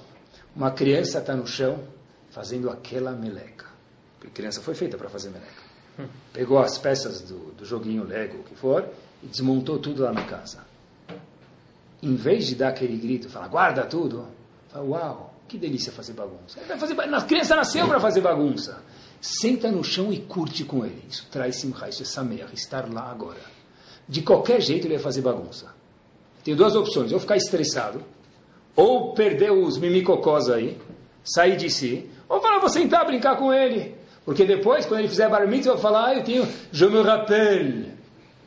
uma 0.54 0.70
criança 0.70 1.18
está 1.18 1.34
no 1.34 1.46
chão 1.46 1.80
fazendo 2.30 2.70
aquela 2.70 3.12
meleca. 3.12 3.66
Porque 4.18 4.32
criança 4.34 4.60
foi 4.60 4.74
feita 4.74 4.96
para 4.96 5.08
fazer 5.08 5.30
meleca. 5.30 5.70
Pegou 6.32 6.58
as 6.58 6.78
peças 6.78 7.20
do, 7.22 7.52
do 7.52 7.64
joguinho 7.64 8.04
Lego, 8.04 8.38
o 8.38 8.44
que 8.44 8.54
for, 8.54 8.88
e 9.22 9.26
desmontou 9.26 9.78
tudo 9.78 10.02
lá 10.02 10.12
na 10.12 10.24
casa. 10.24 10.64
Em 12.02 12.14
vez 12.14 12.46
de 12.46 12.54
dar 12.54 12.68
aquele 12.68 12.96
grito, 12.96 13.28
falar, 13.28 13.48
guarda 13.48 13.84
tudo, 13.84 14.26
fala, 14.68 14.84
uau, 14.84 15.34
que 15.46 15.58
delícia 15.58 15.92
fazer 15.92 16.12
bagunça. 16.12 16.60
Fazer, 16.78 16.98
a 16.98 17.22
criança 17.22 17.56
nasceu 17.56 17.86
para 17.86 18.00
fazer 18.00 18.20
bagunça. 18.20 18.82
Senta 19.20 19.70
no 19.70 19.84
chão 19.84 20.12
e 20.12 20.20
curte 20.20 20.64
com 20.64 20.84
ele. 20.84 21.04
Isso 21.08 21.26
traz 21.30 21.56
simcha, 21.56 21.88
isso 21.88 22.02
é 22.02 22.06
samer, 22.06 22.46
estar 22.54 22.90
lá 22.90 23.10
agora. 23.10 23.40
De 24.08 24.22
qualquer 24.22 24.60
jeito 24.60 24.86
ele 24.86 24.94
vai 24.94 25.02
fazer 25.02 25.20
bagunça. 25.20 25.74
Tem 26.42 26.54
duas 26.56 26.74
opções, 26.74 27.12
ou 27.12 27.20
ficar 27.20 27.36
estressado, 27.36 28.02
ou 28.80 29.12
perder 29.12 29.52
os 29.52 29.76
mimicocós 29.76 30.48
aí, 30.48 30.78
sair 31.22 31.54
de 31.56 31.68
si, 31.68 32.08
ou 32.26 32.40
falar, 32.40 32.60
vou 32.60 32.68
sentar, 32.70 33.04
brincar 33.04 33.36
com 33.36 33.52
ele. 33.52 33.94
Porque 34.24 34.46
depois, 34.46 34.86
quando 34.86 35.00
ele 35.00 35.08
fizer 35.08 35.28
bar 35.28 35.46
mitzvah, 35.46 35.74
vai 35.74 35.82
falar, 35.82 36.06
ah, 36.06 36.14
eu 36.14 36.24
tenho, 36.24 36.48
je 36.72 36.86
me 36.86 37.02
rappelle. 37.02 37.92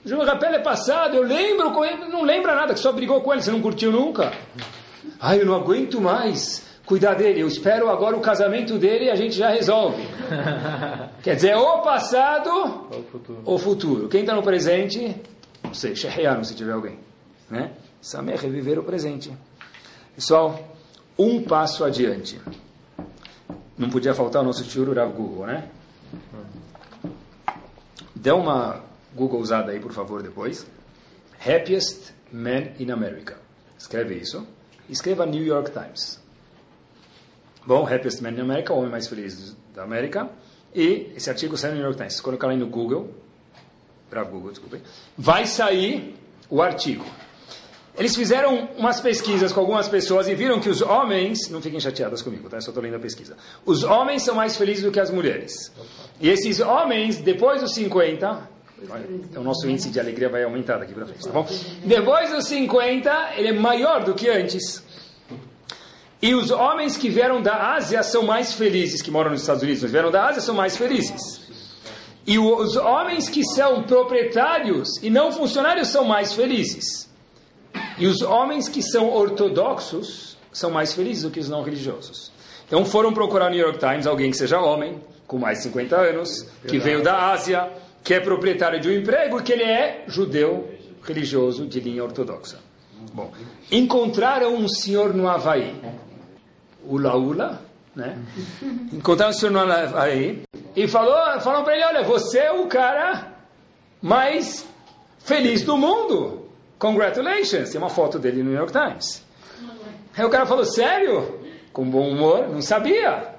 Je 0.04 0.16
me 0.16 0.26
rappelle 0.26 0.56
é 0.56 0.60
passado, 0.60 1.16
eu 1.16 1.22
lembro 1.22 1.72
com 1.72 1.86
ele, 1.86 2.06
não 2.06 2.24
lembra 2.24 2.56
nada, 2.56 2.74
que 2.74 2.80
só 2.80 2.92
brigou 2.92 3.22
com 3.22 3.32
ele, 3.32 3.44
você 3.44 3.52
não 3.52 3.62
curtiu 3.62 3.92
nunca. 3.92 4.34
Ai, 5.22 5.40
eu 5.40 5.46
não 5.46 5.54
aguento 5.54 6.02
mais 6.02 6.66
cuidar 6.84 7.14
dele, 7.14 7.42
eu 7.42 7.48
espero 7.48 7.90
agora 7.90 8.18
o 8.18 8.20
casamento 8.20 8.80
dele 8.80 9.06
e 9.06 9.10
a 9.12 9.16
gente 9.16 9.36
já 9.36 9.50
resolve. 9.50 10.02
Quer 11.22 11.36
dizer, 11.36 11.56
ou 11.56 11.82
passado 11.82 12.50
ou 12.50 13.04
futuro. 13.04 13.42
ou 13.46 13.58
futuro. 13.60 14.10
Quem 14.10 14.22
está 14.22 14.34
no 14.34 14.42
presente, 14.42 15.16
não 15.64 15.76
sei, 15.76 15.96
Shehiano, 15.96 16.44
se 16.44 16.56
tiver 16.56 16.74
alguém. 16.74 16.98
Né? 17.50 17.72
Samer 18.02 18.44
é 18.44 18.50
viver 18.50 18.80
o 18.80 18.84
presente. 18.84 19.32
Pessoal, 20.16 20.78
um 21.18 21.44
passo 21.44 21.84
adiante. 21.84 22.40
Não 23.76 23.90
podia 23.90 24.14
faltar 24.14 24.44
o 24.44 24.46
nosso 24.46 24.64
tio 24.64 24.94
Rav 24.94 25.12
Google, 25.12 25.48
né? 25.48 25.70
Dê 28.16 28.32
uma 28.32 28.84
Google 29.16 29.40
usada 29.40 29.72
aí, 29.72 29.80
por 29.80 29.92
favor, 29.92 30.22
depois. 30.22 30.68
Happiest 31.40 32.14
Man 32.32 32.74
in 32.80 32.92
America. 32.92 33.38
Escreve 33.78 34.16
isso. 34.16 34.48
Escreva 34.88 35.26
New 35.26 35.44
York 35.44 35.72
Times. 35.72 36.22
Bom, 37.66 37.88
Happiest 37.88 38.22
Man 38.22 38.32
in 38.32 38.42
America, 38.42 38.72
o 38.72 38.78
homem 38.78 38.92
mais 38.92 39.08
feliz 39.08 39.56
da 39.74 39.84
América. 39.84 40.30
E 40.76 41.12
esse 41.16 41.30
artigo 41.30 41.58
sai 41.58 41.72
no 41.72 41.78
New 41.78 41.86
York 41.86 41.98
Times. 41.98 42.22
Quando 42.22 42.38
colocar 42.38 42.54
aí 42.54 42.58
no 42.58 42.68
Google, 42.68 43.14
Rav 44.12 44.30
Google, 44.30 44.52
desculpe, 44.52 44.82
vai 45.18 45.48
sair 45.48 46.16
o 46.50 46.62
artigo. 46.62 47.06
Eles 47.96 48.16
fizeram 48.16 48.70
umas 48.76 49.00
pesquisas 49.00 49.52
com 49.52 49.60
algumas 49.60 49.88
pessoas 49.88 50.28
e 50.28 50.34
viram 50.34 50.60
que 50.60 50.70
os 50.70 50.82
homens, 50.82 51.48
não 51.50 51.62
fiquem 51.62 51.80
chateadas 51.80 52.24
comigo, 52.24 52.50
tá? 52.50 52.58
Eu 52.58 52.62
só 52.62 52.72
estou 52.72 52.82
lendo 52.82 52.96
a 52.96 53.00
pesquisa. 53.00 53.38
Os 53.66 53.84
homens 53.84 54.24
são 54.24 54.34
mais 54.34 54.58
felizes 54.58 54.84
do 54.84 54.92
que 54.92 55.00
as 55.00 55.12
mulheres. 55.12 55.72
E 56.20 56.28
esses 56.28 56.60
homens, 56.60 57.18
depois 57.18 57.62
dos 57.62 57.76
50, 57.76 58.50
então 59.30 59.44
o 59.44 59.46
nosso 59.46 59.70
índice 59.70 59.90
de 59.90 60.00
alegria 60.00 60.28
vai 60.28 60.44
aumentar 60.44 60.78
daqui 60.78 60.94
para 60.94 61.06
frente, 61.06 61.24
tá 61.24 61.32
bom? 61.32 61.48
Depois 61.86 62.32
dos 62.32 62.48
50, 62.48 63.34
ele 63.38 63.50
é 63.50 63.54
maior 63.54 64.04
do 64.04 64.16
que 64.16 64.28
antes. 64.28 64.84
E 66.20 66.34
os 66.34 66.50
homens 66.50 66.98
que 66.98 67.10
vieram 67.10 67.42
da 67.42 67.76
Ásia 67.76 68.02
são 68.02 68.24
mais 68.24 68.54
felizes, 68.54 69.02
que 69.02 69.12
moram 69.12 69.32
nos 69.32 69.42
Estados 69.42 69.62
Unidos, 69.62 69.84
mas 69.84 69.92
vieram 69.92 70.10
da 70.10 70.26
Ásia 70.26 70.42
são 70.42 70.56
mais 70.56 70.76
felizes. 70.76 71.42
E 72.26 72.40
os 72.40 72.76
homens 72.78 73.30
que 73.30 73.44
são 73.44 73.84
proprietários 73.84 74.98
e 75.04 75.10
não 75.10 75.32
funcionários 75.32 75.90
são 75.90 76.06
mais 76.06 76.34
felizes. 76.34 77.10
E 77.98 78.08
os 78.08 78.22
homens 78.22 78.68
que 78.68 78.82
são 78.82 79.14
ortodoxos 79.14 80.38
são 80.52 80.72
mais 80.72 80.94
felizes 80.94 81.24
do 81.24 81.32
que 81.32 81.40
os 81.40 81.50
não 81.50 81.64
religiosos. 81.64 82.32
Então 82.68 82.86
foram 82.86 83.14
procurar 83.14 83.46
no 83.46 83.56
New 83.56 83.66
York 83.66 83.80
Times 83.80 84.08
alguém 84.08 84.32
que 84.32 84.38
seja 84.38 84.60
homem, 84.60 85.02
com 85.28 85.38
mais 85.38 85.60
de 85.60 85.66
50 85.66 85.96
anos, 85.96 86.48
que 86.68 86.80
veio 86.80 87.04
da 87.04 87.32
Ásia, 87.32 87.72
que 88.04 88.14
é 88.14 88.20
proprietário 88.20 88.80
de 88.80 88.90
um 88.90 88.92
emprego 88.92 89.40
e 89.40 89.44
que 89.44 89.54
ele 89.54 89.64
é 89.64 90.04
judeu 90.08 90.70
religioso 91.04 91.66
de 91.66 91.80
linha 91.80 92.04
ortodoxa. 92.04 92.60
Bom, 93.14 93.32
encontraram 93.72 94.56
um 94.56 94.68
senhor 94.68 95.14
no 95.14 95.28
Havaí, 95.28 95.76
o 96.86 96.98
Laula, 96.98 97.62
né? 97.96 98.18
Encontraram 98.94 99.32
um 99.32 99.36
senhor 99.36 99.52
no 99.52 99.60
Havaí 99.60 100.44
e 100.76 100.88
falou, 100.88 101.16
falaram 101.42 101.64
para 101.64 101.76
ele, 101.76 101.86
olha, 101.86 102.04
você 102.04 102.40
é 102.40 102.52
o 102.52 102.68
cara 102.68 103.34
mais 104.02 104.66
feliz 105.20 105.64
do 105.64 105.78
mundo. 105.78 106.50
Congratulations, 106.84 107.70
tem 107.70 107.80
uma 107.80 107.90
foto 107.90 108.20
dele 108.20 108.44
no 108.44 108.50
New 108.50 108.60
York 108.60 108.74
Times. 108.74 109.24
Aí 110.18 110.26
o 110.26 110.30
cara 110.30 110.46
falou, 110.46 110.66
sério? 110.66 111.40
Com 111.72 111.90
bom 111.90 112.10
humor, 112.10 112.50
não 112.50 112.62
sabia, 112.62 113.34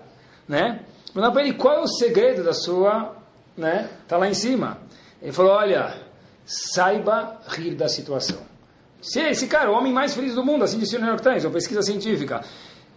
né? 0.48 0.80
Mandar 1.14 1.30
para 1.30 1.42
ele 1.42 1.52
qual 1.52 1.74
é 1.76 1.80
o 1.80 1.86
segredo 1.86 2.42
da 2.42 2.54
sua, 2.54 3.14
né? 3.54 3.90
Tá 4.08 4.16
lá 4.16 4.26
em 4.26 4.32
cima. 4.32 4.78
Ele 5.20 5.30
falou, 5.30 5.52
olha, 5.52 5.94
saiba 6.46 7.38
rir 7.48 7.74
da 7.74 7.86
situação. 7.86 8.38
Se 9.02 9.20
esse 9.20 9.46
cara, 9.46 9.70
o 9.70 9.74
homem 9.74 9.92
mais 9.92 10.14
feliz 10.14 10.34
do 10.34 10.42
mundo, 10.42 10.64
assim 10.64 10.78
disse 10.78 10.96
o 10.96 10.98
New 10.98 11.08
York 11.08 11.22
Times, 11.22 11.44
uma 11.44 11.52
pesquisa 11.52 11.82
científica, 11.82 12.40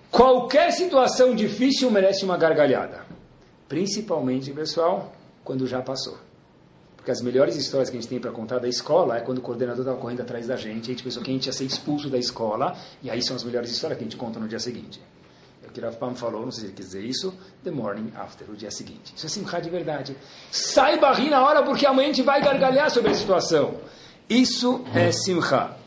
qualquer 0.10 0.72
situação 0.72 1.36
difícil 1.36 1.92
merece 1.92 2.24
uma 2.24 2.38
gargalhada. 2.38 3.02
Principalmente, 3.68 4.52
pessoal, 4.52 5.12
quando 5.44 5.68
já 5.68 5.82
passou. 5.82 6.18
Porque 7.08 7.14
as 7.14 7.22
melhores 7.22 7.56
histórias 7.56 7.90
que 7.90 7.96
a 7.96 8.02
gente 8.02 8.10
tem 8.10 8.20
para 8.20 8.32
contar 8.32 8.60
da 8.60 8.68
escola 8.68 9.16
é 9.16 9.22
quando 9.22 9.38
o 9.38 9.42
coordenador 9.42 9.80
estava 9.80 9.98
correndo 9.98 10.24
atrás 10.24 10.46
da 10.46 10.58
gente, 10.58 10.88
a 10.88 10.94
gente 10.94 11.04
pensou 11.04 11.24
que 11.24 11.32
a 11.32 11.34
gente 11.34 11.46
ia 11.46 11.54
ser 11.54 11.64
expulso 11.64 12.10
da 12.10 12.18
escola, 12.18 12.76
e 13.02 13.10
aí 13.10 13.24
são 13.24 13.34
as 13.34 13.46
melhores 13.46 13.72
histórias 13.72 13.98
que 13.98 14.04
a 14.04 14.08
gente 14.10 14.18
conta 14.18 14.42
no 14.42 14.46
dia 14.46 14.60
seguinte. 14.60 15.02
O 15.66 15.72
que 15.72 15.80
Rav 15.80 15.96
falou, 16.16 16.44
não 16.44 16.52
sei 16.52 16.60
se 16.60 16.66
ele 16.66 16.74
quis 16.76 16.88
dizer 16.88 17.06
isso, 17.06 17.34
the 17.64 17.72
morning 17.72 18.12
after, 18.14 18.50
o 18.50 18.58
dia 18.58 18.70
seguinte. 18.70 19.14
Isso 19.16 19.26
é 19.26 19.30
simcha 19.30 19.62
de 19.62 19.70
verdade. 19.70 20.18
Saiba 20.52 21.14
rir 21.14 21.30
na 21.30 21.42
hora, 21.42 21.64
porque 21.64 21.86
amanhã 21.86 22.10
a 22.10 22.12
gente 22.12 22.26
vai 22.26 22.42
gargalhar 22.42 22.92
sobre 22.92 23.12
a 23.12 23.14
situação. 23.14 23.76
Isso 24.30 24.84
é 24.94 25.10
simcha. 25.10 25.78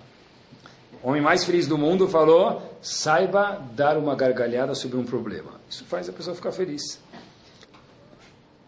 O 1.02 1.10
homem 1.10 1.20
mais 1.20 1.44
feliz 1.44 1.66
do 1.66 1.76
mundo 1.76 2.08
falou, 2.08 2.62
saiba 2.80 3.62
dar 3.74 3.98
uma 3.98 4.14
gargalhada 4.14 4.74
sobre 4.74 4.96
um 4.96 5.04
problema. 5.04 5.60
Isso 5.68 5.84
faz 5.84 6.08
a 6.08 6.14
pessoa 6.14 6.34
ficar 6.34 6.52
feliz. 6.52 6.98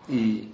E 0.07 0.53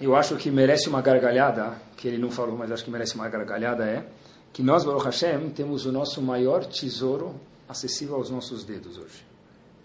eu 0.00 0.14
acho 0.14 0.36
que 0.36 0.50
merece 0.50 0.88
uma 0.88 1.00
gargalhada, 1.00 1.74
que 1.96 2.06
ele 2.06 2.18
não 2.18 2.30
falou, 2.30 2.56
mas 2.56 2.70
acho 2.70 2.84
que 2.84 2.90
merece 2.90 3.14
uma 3.14 3.28
gargalhada, 3.28 3.84
é 3.84 4.06
que 4.52 4.62
nós, 4.62 4.84
Baruch 4.84 5.04
Hashem, 5.04 5.50
temos 5.50 5.84
o 5.84 5.92
nosso 5.92 6.22
maior 6.22 6.64
tesouro 6.64 7.34
acessível 7.68 8.16
aos 8.16 8.30
nossos 8.30 8.64
dedos 8.64 8.96
hoje. 8.96 9.24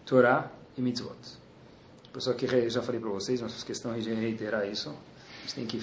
Torá 0.05 0.49
e 0.77 0.81
Mitzvot. 0.81 1.17
Pessoal 2.13 2.35
que 2.35 2.69
já 2.69 2.81
falei 2.81 2.99
para 2.99 3.09
vocês, 3.09 3.41
mas 3.41 3.53
faço 3.53 3.65
questão 3.65 3.97
de 3.97 4.13
reiterar 4.13 4.67
isso. 4.67 4.89
A 4.89 5.41
gente 5.41 5.55
tem 5.55 5.65
que 5.65 5.81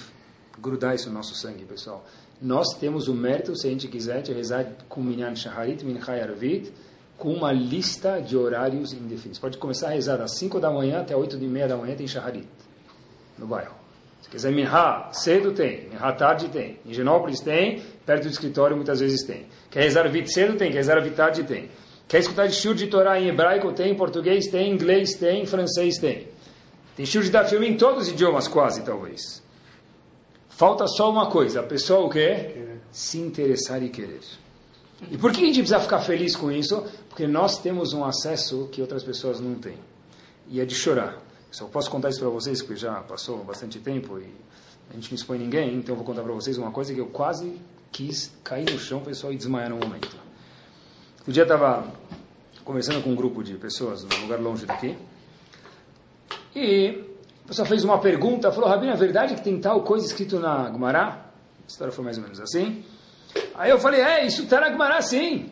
grudar 0.59 0.93
isso 0.93 1.07
no 1.09 1.15
nosso 1.15 1.33
sangue, 1.35 1.65
pessoal. 1.65 2.05
Nós 2.41 2.67
temos 2.79 3.07
o 3.07 3.13
mérito, 3.13 3.55
se 3.55 3.67
a 3.67 3.69
gente 3.71 3.87
quiser, 3.87 4.21
de 4.21 4.31
rezar 4.31 4.65
com 4.87 5.01
Minyan 5.01 5.35
Shaharit, 5.35 5.83
Minchai 5.83 6.21
Arvit, 6.21 6.71
com 7.17 7.33
uma 7.33 7.51
lista 7.51 8.19
de 8.21 8.37
horários 8.37 8.93
indefinidos. 8.93 9.39
Pode 9.39 9.57
começar 9.57 9.87
a 9.87 9.91
rezar 9.91 10.17
das 10.17 10.37
5 10.37 10.59
da 10.59 10.71
manhã 10.71 11.01
até 11.01 11.15
8 11.15 11.35
e 11.35 11.47
meia 11.47 11.67
da 11.67 11.75
manhã, 11.75 11.95
tem 11.95 12.07
Shaharit 12.07 12.47
no 13.37 13.47
bairro. 13.47 13.78
Se 14.29 14.35
quiser 14.35 14.51
Minha, 14.51 15.09
cedo 15.11 15.51
tem, 15.53 15.89
Minha 15.89 16.11
tarde 16.11 16.49
tem. 16.49 16.77
Em 16.85 16.93
Genópolis 16.93 17.39
tem, 17.39 17.81
perto 18.05 18.23
do 18.23 18.29
escritório 18.29 18.75
muitas 18.75 18.99
vezes 18.99 19.23
tem. 19.25 19.47
Quer 19.71 19.81
rezar 19.81 20.07
Vit 20.07 20.31
cedo 20.31 20.55
tem, 20.55 20.71
quer 20.71 20.77
rezar 20.77 21.01
Vit 21.01 21.15
tarde 21.15 21.43
tem. 21.43 21.69
Quer 22.07 22.19
escutar 22.19 22.47
de 22.47 22.53
shur 22.53 22.75
de 22.75 22.87
Torá 22.87 23.19
em 23.19 23.27
hebraico 23.27 23.71
tem, 23.73 23.91
em 23.91 23.95
português 23.95 24.47
tem, 24.47 24.69
em 24.69 24.73
inglês 24.73 25.15
tem, 25.15 25.41
em 25.41 25.45
francês 25.47 25.97
tem. 25.97 26.27
Tem 26.95 27.05
shur 27.07 27.23
de 27.23 27.31
dar 27.31 27.45
filme 27.45 27.67
em 27.67 27.75
todos 27.75 28.03
os 28.03 28.13
idiomas 28.13 28.47
quase, 28.47 28.83
talvez. 28.83 29.41
Falta 30.47 30.85
só 30.87 31.09
uma 31.09 31.31
coisa, 31.31 31.61
a 31.61 31.63
pessoa 31.63 32.05
o 32.05 32.09
quê? 32.09 32.77
Se 32.91 33.17
interessar 33.17 33.81
e 33.81 33.89
querer. 33.89 34.21
E 35.09 35.17
por 35.17 35.31
que 35.31 35.41
a 35.41 35.45
gente 35.45 35.59
precisa 35.59 35.79
ficar 35.79 36.01
feliz 36.01 36.35
com 36.35 36.51
isso? 36.51 36.83
Porque 37.07 37.25
nós 37.25 37.57
temos 37.59 37.93
um 37.93 38.03
acesso 38.03 38.69
que 38.71 38.81
outras 38.81 39.03
pessoas 39.03 39.39
não 39.39 39.55
têm. 39.55 39.77
E 40.49 40.59
é 40.59 40.65
de 40.65 40.75
chorar. 40.75 41.17
Só 41.51 41.65
posso 41.65 41.89
contar 41.89 42.09
isso 42.09 42.19
para 42.19 42.29
vocês, 42.29 42.61
porque 42.61 42.75
já 42.75 43.01
passou 43.01 43.43
bastante 43.43 43.79
tempo 43.79 44.19
e 44.19 44.31
a 44.89 44.93
gente 44.93 45.11
não 45.11 45.15
expõe 45.15 45.37
ninguém, 45.37 45.75
então 45.75 45.93
eu 45.93 45.97
vou 45.97 46.05
contar 46.05 46.21
para 46.23 46.33
vocês 46.33 46.57
uma 46.57 46.71
coisa 46.71 46.93
que 46.93 46.99
eu 46.99 47.07
quase 47.07 47.59
quis 47.91 48.31
cair 48.43 48.69
no 48.71 48.79
chão, 48.79 49.01
pessoal, 49.01 49.33
e 49.33 49.35
desmaiar 49.35 49.69
no 49.69 49.77
momento. 49.77 50.15
Um 51.27 51.31
dia 51.31 51.43
estava 51.43 51.85
conversando 52.63 53.01
com 53.03 53.09
um 53.09 53.15
grupo 53.15 53.43
de 53.43 53.55
pessoas 53.55 54.03
num 54.03 54.21
lugar 54.21 54.39
longe 54.39 54.65
daqui, 54.65 54.95
e 56.55 57.03
a 57.45 57.47
pessoa 57.47 57.67
fez 57.67 57.83
uma 57.83 57.99
pergunta, 57.99 58.51
falou, 58.51 58.69
Rabino, 58.69 58.91
é 58.91 58.95
verdade 58.95 59.35
que 59.35 59.41
tem 59.41 59.59
tal 59.59 59.81
coisa 59.83 60.05
escrito 60.05 60.39
na 60.39 60.69
Gumará? 60.69 61.25
A 61.63 61.67
história 61.67 61.91
foi 61.91 62.03
mais 62.03 62.17
ou 62.17 62.23
menos 62.23 62.39
assim. 62.39 62.83
Aí 63.55 63.69
eu 63.69 63.79
falei, 63.79 64.01
é, 64.01 64.25
isso 64.25 64.43
está 64.43 64.59
na 64.59 64.69
Gumará 64.69 65.01
sim. 65.01 65.51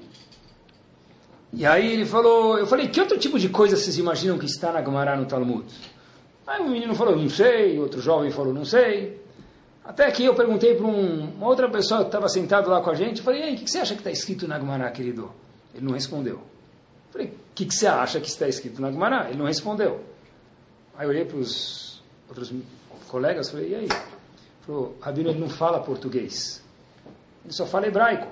E 1.54 1.66
aí 1.66 1.94
ele 1.94 2.06
falou, 2.06 2.58
eu 2.58 2.68
falei, 2.68 2.88
que 2.88 3.00
outro 3.00 3.18
tipo 3.18 3.40
de 3.40 3.50
coisa 3.50 3.76
vocês 3.78 3.98
imaginam 3.98 4.38
que 4.38 4.46
está 4.46 4.72
na 4.72 4.84
Gemara 4.84 5.16
no 5.16 5.26
Talmud? 5.26 5.66
Aí 6.46 6.62
um 6.62 6.70
menino 6.70 6.94
falou, 6.94 7.16
não 7.16 7.30
sei, 7.30 7.80
outro 7.80 8.02
jovem 8.02 8.32
falou, 8.32 8.54
não 8.54 8.66
sei. 8.66 9.22
Até 9.84 10.12
que 10.12 10.26
eu 10.26 10.36
perguntei 10.36 10.76
para 10.76 10.86
um, 10.86 11.30
uma 11.36 11.48
outra 11.48 11.70
pessoa 11.70 12.02
que 12.02 12.08
estava 12.08 12.28
sentado 12.28 12.70
lá 12.70 12.82
com 12.82 12.90
a 12.90 12.94
gente, 12.94 13.22
falei, 13.22 13.44
ei, 13.44 13.54
o 13.54 13.58
que, 13.58 13.64
que 13.64 13.72
você 13.72 13.80
acha 13.80 13.94
que 13.94 14.02
está 14.02 14.12
escrito 14.12 14.48
na 14.48 14.60
Gemara, 14.60 14.92
querido? 14.92 15.32
Ele 15.74 15.86
não 15.86 15.94
respondeu. 15.94 16.36
Eu 16.36 17.12
falei, 17.12 17.28
o 17.28 17.34
que, 17.56 17.66
que 17.66 17.74
você 17.74 17.88
acha 17.88 18.20
que 18.20 18.28
está 18.28 18.48
escrito 18.48 18.82
na 18.82 18.92
Gemara? 18.92 19.30
Ele 19.30 19.38
não 19.38 19.46
respondeu. 19.46 20.04
Aí 20.98 21.06
eu 21.06 21.10
olhei 21.10 21.24
para 21.24 21.38
os 21.38 22.04
outros 22.28 22.54
colegas, 23.08 23.50
falei, 23.50 23.70
e 23.70 23.76
aí? 23.76 23.88
Falou, 24.66 24.98
Rabino, 25.00 25.30
ele 25.30 25.40
não 25.40 25.50
fala 25.50 25.80
português. 25.80 26.62
Ele 27.46 27.54
só 27.54 27.66
fala 27.66 27.88
hebraico. 27.88 28.28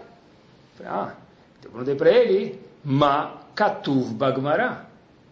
Falei, 0.75 0.91
ah, 0.91 1.15
então 1.57 1.69
eu 1.69 1.71
perguntei 1.71 1.95
para 1.95 2.11
ele, 2.11 2.64
Ma 2.85 3.41
Katuv 3.55 4.13
Bagmará. 4.13 4.85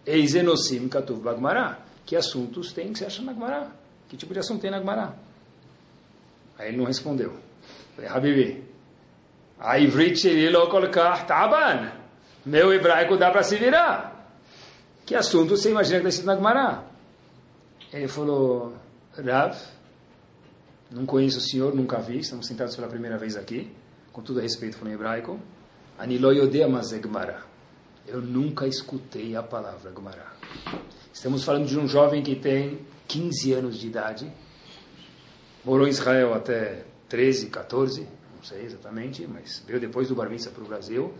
Eizenosim 0.04 0.88
Katuv 0.88 1.22
Bagmará. 1.22 1.78
Que 2.04 2.16
assuntos 2.16 2.72
tem 2.72 2.92
que 2.92 2.98
você 2.98 3.06
acha 3.06 3.22
na 3.22 3.32
Gmará? 3.32 3.68
Que 4.08 4.16
tipo 4.16 4.34
de 4.34 4.40
assunto 4.40 4.60
tem 4.60 4.70
na 4.70 4.80
Gmará? 4.80 5.14
Aí 6.58 6.68
ele 6.68 6.76
não 6.76 6.84
respondeu. 6.84 7.32
Falei, 7.96 8.10
Habibi, 8.10 8.64
a 9.58 9.78
Ivrit 9.78 10.22
Taban. 11.26 11.92
Meu 12.44 12.72
hebraico 12.72 13.16
dá 13.16 13.30
para 13.30 13.42
se 13.42 13.56
virar. 13.56 14.30
Que 15.06 15.14
assunto 15.14 15.56
você 15.56 15.70
imagina 15.70 16.00
que 16.00 16.08
está 16.08 16.08
escrito 16.08 16.26
na 16.26 16.36
Gmará? 16.36 16.84
Ele 17.92 18.08
falou, 18.08 18.74
Rav, 19.16 19.56
não 20.90 21.06
conheço 21.06 21.38
o 21.38 21.40
senhor, 21.40 21.74
nunca 21.74 21.98
vi, 21.98 22.18
estamos 22.18 22.46
sentados 22.46 22.74
pela 22.76 22.88
primeira 22.88 23.16
vez 23.16 23.36
aqui. 23.36 23.72
Com 24.12 24.22
todo 24.22 24.40
respeito, 24.40 24.76
falando 24.76 24.92
em 24.92 24.94
hebraico. 24.94 25.40
Eu 28.06 28.20
nunca 28.20 28.66
escutei 28.66 29.36
a 29.36 29.42
palavra 29.42 29.92
Gemara. 29.92 30.26
Estamos 31.12 31.44
falando 31.44 31.66
de 31.66 31.78
um 31.78 31.86
jovem 31.86 32.22
que 32.22 32.34
tem 32.34 32.80
15 33.06 33.52
anos 33.52 33.78
de 33.78 33.86
idade, 33.86 34.32
morou 35.64 35.86
em 35.86 35.90
Israel 35.90 36.34
até 36.34 36.84
13, 37.08 37.46
14, 37.46 38.00
não 38.36 38.42
sei 38.42 38.64
exatamente, 38.64 39.26
mas 39.26 39.62
veio 39.66 39.78
depois 39.78 40.08
do 40.08 40.14
Bar 40.14 40.28
para 40.28 40.62
o 40.62 40.66
Brasil, 40.66 41.14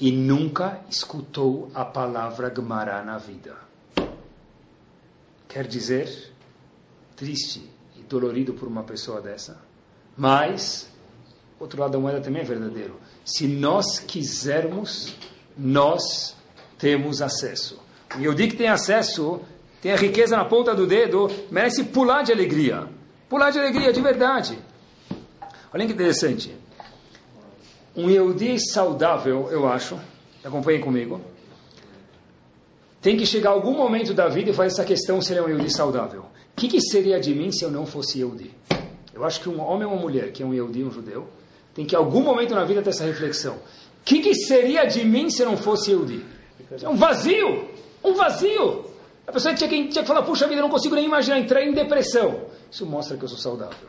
e 0.00 0.10
nunca 0.10 0.80
escutou 0.88 1.70
a 1.74 1.84
palavra 1.84 2.52
Gemara 2.54 3.02
na 3.04 3.18
vida. 3.18 3.56
Quer 5.48 5.66
dizer, 5.66 6.32
triste 7.14 7.70
e 7.96 8.02
dolorido 8.02 8.54
por 8.54 8.66
uma 8.66 8.82
pessoa 8.82 9.20
dessa, 9.20 9.60
mas, 10.16 10.90
outro 11.60 11.80
lado 11.80 11.92
da 11.92 11.98
moeda 11.98 12.20
também 12.20 12.42
é 12.42 12.44
verdadeiro 12.44 12.98
se 13.24 13.46
nós 13.46 13.98
quisermos, 13.98 15.14
nós 15.56 16.36
temos 16.78 17.22
acesso. 17.22 17.80
E 18.18 18.24
eu 18.24 18.34
digo 18.34 18.52
que 18.52 18.56
tem 18.56 18.68
acesso, 18.68 19.40
tem 19.80 19.92
a 19.92 19.96
riqueza 19.96 20.36
na 20.36 20.44
ponta 20.44 20.74
do 20.74 20.86
dedo, 20.86 21.30
merece 21.50 21.84
pular 21.84 22.22
de 22.22 22.32
alegria. 22.32 22.88
Pular 23.28 23.50
de 23.50 23.58
alegria, 23.58 23.92
de 23.92 24.00
verdade. 24.00 24.58
Olha 25.72 25.86
que 25.86 25.92
interessante. 25.92 26.52
Um 27.94 28.10
Yehudi 28.10 28.58
saudável, 28.58 29.48
eu 29.50 29.68
acho, 29.68 29.98
acompanhem 30.42 30.80
comigo, 30.80 31.20
tem 33.00 33.16
que 33.16 33.24
chegar 33.24 33.50
algum 33.50 33.76
momento 33.76 34.12
da 34.12 34.28
vida 34.28 34.50
e 34.50 34.52
fazer 34.52 34.74
essa 34.74 34.84
questão 34.84 35.20
se 35.22 35.32
ele 35.32 35.40
é 35.40 35.42
um 35.42 35.48
Yehudi 35.48 35.70
saudável. 35.70 36.22
O 36.22 36.60
que, 36.60 36.68
que, 36.68 36.80
seria 36.80 37.20
de 37.20 37.34
mim 37.34 37.52
se 37.52 37.64
eu 37.64 37.70
não 37.70 37.86
fosse 37.86 38.18
Yehudi? 38.18 38.50
Eu 39.14 39.24
acho 39.24 39.40
que 39.40 39.48
um 39.48 39.60
homem 39.60 39.86
ou 39.86 39.94
uma 39.94 40.02
mulher 40.02 40.32
que 40.32 40.42
é 40.42 40.46
um 40.46 40.52
Yehudi, 40.52 40.82
um 40.82 40.90
judeu, 40.90 41.28
tem 41.74 41.86
que, 41.86 41.94
em 41.94 41.98
algum 41.98 42.22
momento 42.22 42.54
na 42.54 42.64
vida, 42.64 42.82
ter 42.82 42.90
essa 42.90 43.04
reflexão. 43.04 43.54
O 43.54 44.04
que, 44.04 44.20
que, 44.20 44.34
seria 44.34 44.84
de 44.84 45.04
mim 45.04 45.30
se 45.30 45.44
não 45.44 45.56
fosse 45.56 45.90
Yehudi? 45.90 46.24
É 46.82 46.88
um 46.88 46.96
vazio! 46.96 47.68
Um 48.02 48.14
vazio! 48.14 48.86
A 49.26 49.32
pessoa 49.32 49.54
tinha 49.54 49.68
que, 49.68 49.88
tinha 49.88 50.02
que 50.02 50.08
falar, 50.08 50.22
puxa 50.22 50.46
vida, 50.48 50.60
eu 50.60 50.64
não 50.64 50.70
consigo 50.70 50.94
nem 50.94 51.04
imaginar, 51.04 51.38
entrar 51.38 51.62
em 51.62 51.72
depressão. 51.72 52.46
Isso 52.70 52.84
mostra 52.84 53.16
que 53.16 53.24
eu 53.24 53.28
sou 53.28 53.38
saudável. 53.38 53.88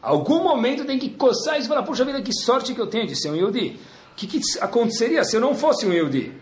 Algum 0.00 0.42
momento 0.42 0.84
tem 0.84 0.98
que 0.98 1.10
coçar 1.10 1.58
isso 1.58 1.66
e 1.66 1.68
falar, 1.68 1.82
puxa 1.82 2.04
vida, 2.04 2.22
que 2.22 2.32
sorte 2.32 2.74
que 2.74 2.80
eu 2.80 2.86
tenho 2.86 3.06
de 3.06 3.14
ser 3.14 3.30
um 3.30 3.36
Yehudi. 3.36 3.78
O 4.12 4.14
que, 4.14 4.26
que 4.26 4.40
aconteceria 4.60 5.24
se 5.24 5.36
eu 5.36 5.40
não 5.40 5.54
fosse 5.54 5.86
um 5.86 5.92
Yehudi? 5.92 6.32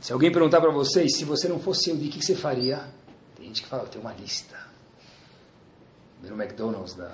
Se 0.00 0.12
alguém 0.12 0.30
perguntar 0.30 0.60
para 0.60 0.70
vocês, 0.70 1.16
se 1.16 1.24
você 1.24 1.48
não 1.48 1.58
fosse 1.58 1.90
Yehudi, 1.90 2.08
o 2.08 2.10
que, 2.12 2.18
que 2.18 2.24
você 2.24 2.34
faria? 2.34 2.84
Tem 3.36 3.46
gente 3.46 3.62
que 3.62 3.68
fala, 3.68 3.82
eu 3.82 3.88
tenho 3.88 4.04
uma 4.04 4.12
lista. 4.12 4.56
No 6.22 6.40
McDonald's 6.40 6.94
da, 6.94 7.10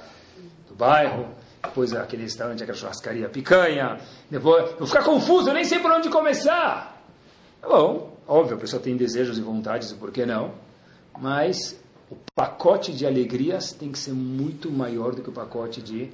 do 0.68 0.74
bairro 0.74 1.34
depois 1.62 1.92
aquele 1.92 2.22
restaurante, 2.22 2.62
aquela 2.62 2.76
churrascaria, 2.76 3.28
picanha, 3.28 4.00
depois, 4.30 4.72
vou 4.78 4.86
ficar 4.86 5.04
confuso, 5.04 5.50
eu 5.50 5.54
nem 5.54 5.64
sei 5.64 5.78
por 5.78 5.90
onde 5.90 6.08
começar. 6.08 7.02
Tá 7.60 7.68
bom, 7.68 8.16
óbvio, 8.26 8.56
a 8.56 8.60
pessoa 8.60 8.82
tem 8.82 8.96
desejos 8.96 9.38
e 9.38 9.40
vontades, 9.40 9.92
por 9.92 10.10
que 10.10 10.24
não? 10.24 10.52
Mas 11.18 11.78
o 12.10 12.16
pacote 12.34 12.92
de 12.92 13.06
alegrias 13.06 13.72
tem 13.72 13.92
que 13.92 13.98
ser 13.98 14.12
muito 14.12 14.70
maior 14.70 15.14
do 15.14 15.22
que 15.22 15.28
o 15.28 15.32
pacote 15.32 15.82
de 15.82 16.10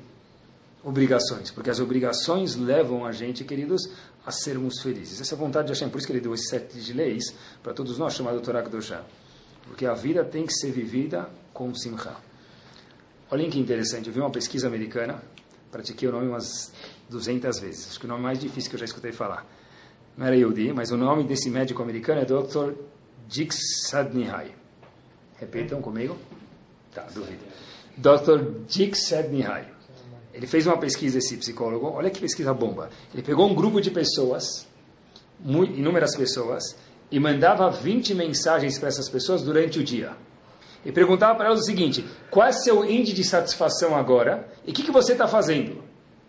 obrigações, 0.82 1.50
porque 1.50 1.70
as 1.70 1.80
obrigações 1.80 2.54
levam 2.54 3.04
a 3.04 3.12
gente, 3.12 3.44
queridos, 3.44 3.88
a 4.24 4.30
sermos 4.32 4.80
felizes. 4.80 5.20
Essa 5.20 5.34
é 5.34 5.38
vontade 5.38 5.68
de 5.68 5.72
Hashem, 5.72 5.88
por 5.88 5.98
isso 5.98 6.06
que 6.06 6.12
ele 6.12 6.20
deu 6.20 6.34
esse 6.34 6.48
sete 6.48 6.80
de 6.80 6.92
leis 6.92 7.34
para 7.62 7.72
todos 7.72 7.98
nós, 7.98 8.14
chamado 8.14 8.40
Torá. 8.40 8.64
Porque 9.66 9.86
a 9.86 9.94
vida 9.94 10.24
tem 10.24 10.44
que 10.44 10.52
ser 10.52 10.70
vivida 10.70 11.28
com 11.52 11.74
simcha. 11.74 12.25
Olhem 13.30 13.50
que 13.50 13.58
interessante, 13.58 14.06
eu 14.06 14.12
vi 14.12 14.20
uma 14.20 14.30
pesquisa 14.30 14.68
americana, 14.68 15.20
pratiquei 15.70 16.08
o 16.08 16.12
nome 16.12 16.28
umas 16.28 16.72
200 17.10 17.58
vezes, 17.58 17.88
acho 17.88 17.98
que 17.98 18.06
o 18.06 18.08
nome 18.08 18.22
mais 18.22 18.38
difícil 18.38 18.70
que 18.70 18.76
eu 18.76 18.80
já 18.80 18.84
escutei 18.84 19.10
falar. 19.12 19.44
Não 20.16 20.26
era 20.26 20.36
Yehudi, 20.36 20.72
mas 20.72 20.92
o 20.92 20.96
nome 20.96 21.24
desse 21.24 21.50
médico 21.50 21.82
americano 21.82 22.20
é 22.20 22.24
Dr. 22.24 22.72
Sadnihai. 23.50 24.54
Repetam 25.38 25.82
comigo? 25.82 26.16
Tá, 26.94 27.02
duvido. 27.12 27.44
Dr. 27.96 28.94
Sadnihai. 28.94 29.68
Ele 30.32 30.46
fez 30.46 30.66
uma 30.66 30.78
pesquisa, 30.78 31.18
esse 31.18 31.36
psicólogo, 31.36 31.88
olha 31.88 32.10
que 32.10 32.20
pesquisa 32.20 32.54
bomba. 32.54 32.90
Ele 33.12 33.22
pegou 33.22 33.50
um 33.50 33.54
grupo 33.54 33.80
de 33.80 33.90
pessoas, 33.90 34.66
inúmeras 35.44 36.14
pessoas, 36.14 36.76
e 37.10 37.18
mandava 37.18 37.70
20 37.70 38.14
mensagens 38.14 38.78
para 38.78 38.88
essas 38.88 39.08
pessoas 39.08 39.42
durante 39.42 39.78
o 39.78 39.84
dia. 39.84 40.16
E 40.86 40.92
perguntava 40.92 41.34
para 41.34 41.46
elas 41.46 41.60
o 41.60 41.64
seguinte: 41.64 42.06
qual 42.30 42.46
é 42.46 42.52
seu 42.52 42.88
índice 42.88 43.12
de 43.12 43.24
satisfação 43.24 43.96
agora? 43.96 44.48
E 44.64 44.70
o 44.70 44.74
que, 44.74 44.84
que 44.84 44.92
você 44.92 45.12
está 45.12 45.26
fazendo? 45.26 45.82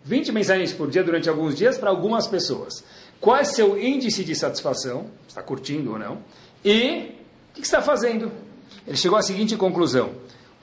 20 0.04 0.32
mensagens 0.32 0.74
por 0.74 0.90
dia 0.90 1.04
durante 1.04 1.30
alguns 1.30 1.56
dias 1.56 1.78
para 1.78 1.92
algumas 1.92 2.26
pessoas. 2.26 2.84
Qual 3.22 3.38
é 3.38 3.44
seu 3.44 3.80
índice 3.80 4.24
de 4.24 4.34
satisfação? 4.36 5.12
Está 5.28 5.44
curtindo 5.44 5.92
ou 5.92 6.00
não? 6.00 6.18
E 6.66 6.72
o 6.72 7.54
que, 7.54 7.62
que 7.62 7.68
está 7.68 7.84
fazendo? 7.84 8.32
Ele 8.88 8.98
chegou 8.98 9.18
à 9.18 9.22
seguinte 9.22 9.56
conclusão: 9.56 10.10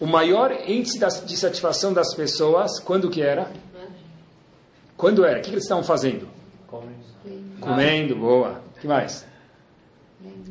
o 0.00 0.06
maior 0.06 0.50
índice 0.66 0.98
de 0.98 1.36
satisfação 1.36 1.92
das 1.92 2.12
pessoas, 2.14 2.80
quando 2.80 3.08
que 3.08 3.22
era? 3.22 3.52
Quando 4.96 5.24
era? 5.24 5.38
O 5.38 5.42
que, 5.42 5.50
que 5.50 5.54
eles 5.54 5.64
estavam 5.64 5.84
fazendo? 5.84 6.28
Comendo. 6.66 6.94
Comendo, 7.60 8.16
boa. 8.16 8.60
O 8.76 8.80
que 8.80 8.88
mais? 8.88 9.24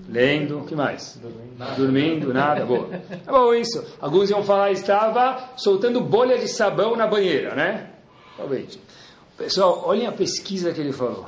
Lendo, 0.10 0.60
o 0.60 0.66
que 0.66 0.76
mais? 0.76 1.20
Dormindo. 1.22 1.76
Dormindo, 1.78 2.34
nada, 2.34 2.66
boa. 2.66 2.89
É 3.10 3.32
bom 3.32 3.54
isso. 3.54 3.84
Alguns 4.01 4.30
iam 4.30 4.43
falar, 4.43 4.72
estava 4.72 5.51
soltando 5.56 6.01
bolha 6.01 6.38
de 6.38 6.47
sabão 6.47 6.95
na 6.95 7.08
banheira, 7.08 7.56
né? 7.56 7.89
Talvez. 8.38 8.78
Pessoal, 9.38 9.84
olhem 9.86 10.06
a 10.06 10.12
pesquisa 10.12 10.74
que 10.74 10.82
ele 10.82 10.91
falou. 10.91 11.26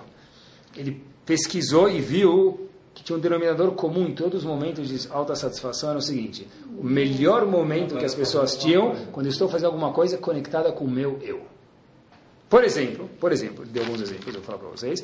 Ele 0.75 1.01
pesquisou 1.25 1.89
e 1.89 2.01
viu 2.01 2.69
que 2.93 3.03
tinha 3.03 3.17
um 3.17 3.19
denominador 3.19 3.71
comum 3.73 4.07
em 4.07 4.15
todos 4.15 4.39
os 4.39 4.45
momentos 4.45 4.87
de 4.87 5.11
alta 5.11 5.35
satisfação 5.35 5.89
era 5.89 5.99
o 5.99 6.01
seguinte: 6.01 6.47
o 6.77 6.83
melhor 6.83 7.45
momento 7.45 7.97
que 7.97 8.05
as 8.05 8.15
pessoas 8.15 8.55
tinham 8.55 8.95
quando 9.11 9.27
estou 9.27 9.47
fazendo 9.47 9.67
alguma 9.67 9.91
coisa 9.91 10.17
conectada 10.17 10.71
com 10.71 10.85
o 10.85 10.89
meu 10.89 11.19
eu. 11.21 11.41
Por 12.49 12.63
exemplo, 12.63 13.09
por 13.19 13.31
exemplo, 13.31 13.65
dei 13.65 13.83
alguns 13.83 14.01
exemplos, 14.01 14.27
eu 14.27 14.41
vou 14.41 14.43
falar 14.43 14.59
para 14.59 14.69
vocês. 14.69 15.03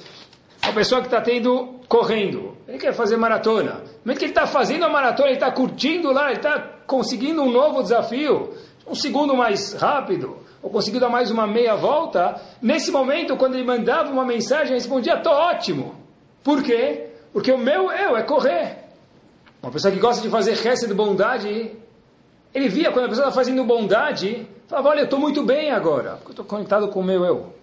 Uma 0.64 0.74
pessoa 0.74 1.02
que 1.02 1.08
está 1.08 1.20
tendo, 1.20 1.80
correndo, 1.88 2.56
ele 2.68 2.78
quer 2.78 2.94
fazer 2.94 3.18
maratona. 3.18 3.74
No 3.74 4.06
momento 4.06 4.20
que 4.20 4.26
ele 4.26 4.32
está 4.32 4.48
fazendo 4.48 4.86
a 4.86 4.90
maratona, 4.90 5.30
ele 5.30 5.38
está 5.38 5.52
curtindo 5.52 6.12
lá, 6.12 6.28
ele 6.28 6.38
está 6.38 6.60
conseguindo 6.86 7.42
um 7.42 7.52
novo 7.52 7.82
desafio, 7.82 8.54
um 8.88 8.96
segundo 8.96 9.36
mais 9.36 9.74
rápido, 9.74 10.38
ou 10.62 10.70
conseguiu 10.70 11.00
dar 11.00 11.10
mais 11.10 11.32
uma 11.32 11.48
meia 11.48 11.76
volta. 11.76 12.40
Nesse 12.62 12.92
momento, 12.92 13.36
quando 13.36 13.56
ele 13.56 13.64
mandava 13.64 14.12
uma 14.12 14.24
mensagem, 14.24 14.68
ele 14.68 14.76
respondia: 14.76 15.16
estou 15.16 15.34
ótimo. 15.34 15.96
Por 16.44 16.64
quê? 16.64 17.08
Porque 17.34 17.52
o 17.52 17.58
meu 17.58 17.92
eu 17.92 18.16
é 18.16 18.24
correr. 18.24 18.78
Uma 19.62 19.72
pessoa 19.72 19.94
que 19.94 20.00
gosta 20.00 20.22
de 20.22 20.30
fazer 20.30 20.56
resta 20.56 20.88
de 20.88 20.94
bondade, 20.94 21.72
ele 22.54 22.68
via 22.68 22.92
quando 22.92 23.06
a 23.06 23.10
pessoa 23.10 23.28
está 23.28 23.36
fazendo 23.36 23.64
bondade, 23.64 24.48
falava, 24.68 24.90
olha, 24.90 25.00
eu 25.02 25.06
estou 25.06 25.20
muito 25.20 25.44
bem 25.44 25.72
agora, 25.72 26.12
porque 26.12 26.30
eu 26.30 26.32
estou 26.32 26.46
conectado 26.46 26.88
com 26.88 27.00
o 27.00 27.04
meu 27.04 27.24
eu. 27.24 27.54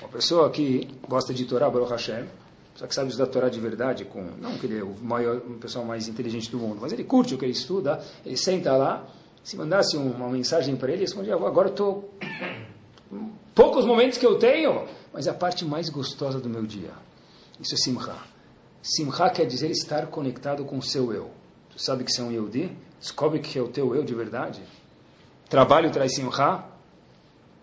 Uma 0.00 0.08
pessoa 0.08 0.50
que 0.50 0.88
gosta 1.08 1.32
de 1.32 1.44
Torá, 1.44 1.70
Baruch 1.70 1.90
Hashem, 1.92 2.24
só 2.74 2.86
que 2.86 2.94
sabe 2.94 3.08
estudar 3.08 3.28
Torá 3.28 3.48
de 3.48 3.60
verdade, 3.60 4.04
com, 4.04 4.22
não 4.40 4.58
que 4.58 4.66
ele 4.66 4.80
é 4.80 4.82
o 4.82 4.94
maior, 5.00 5.36
o 5.36 5.58
pessoal 5.58 5.84
mais 5.84 6.08
inteligente 6.08 6.50
do 6.50 6.58
mundo, 6.58 6.78
mas 6.80 6.92
ele 6.92 7.04
curte 7.04 7.34
o 7.34 7.38
que 7.38 7.44
ele 7.44 7.52
estuda, 7.52 8.02
ele 8.26 8.36
senta 8.36 8.76
lá, 8.76 9.06
se 9.44 9.56
mandasse 9.56 9.96
uma 9.96 10.28
mensagem 10.28 10.74
para 10.74 10.88
ele, 10.88 10.98
ele 10.98 11.04
respondia, 11.04 11.34
agora 11.34 11.68
estou... 11.68 12.10
Poucos 13.54 13.84
momentos 13.86 14.18
que 14.18 14.26
eu 14.26 14.36
tenho, 14.38 14.88
mas 15.12 15.28
é 15.28 15.30
a 15.30 15.34
parte 15.34 15.64
mais 15.64 15.88
gostosa 15.88 16.40
do 16.40 16.48
meu 16.48 16.66
dia. 16.66 16.90
Isso 17.60 17.74
é 17.74 17.76
Simcha. 17.76 18.16
Simcha 18.82 19.30
quer 19.30 19.46
dizer 19.46 19.70
estar 19.70 20.08
conectado 20.08 20.64
com 20.64 20.78
o 20.78 20.82
seu 20.82 21.12
eu. 21.12 21.30
Tu 21.70 21.80
sabe 21.80 22.02
que 22.02 22.10
você 22.10 22.20
é 22.20 22.24
um 22.24 22.32
Yehudi? 22.32 22.76
Descobre 22.98 23.38
que 23.38 23.56
é 23.56 23.62
o 23.62 23.68
teu 23.68 23.94
eu 23.94 24.02
de 24.02 24.14
verdade. 24.14 24.60
Trabalho 25.48 25.92
traz 25.92 26.16
Simcha? 26.16 26.64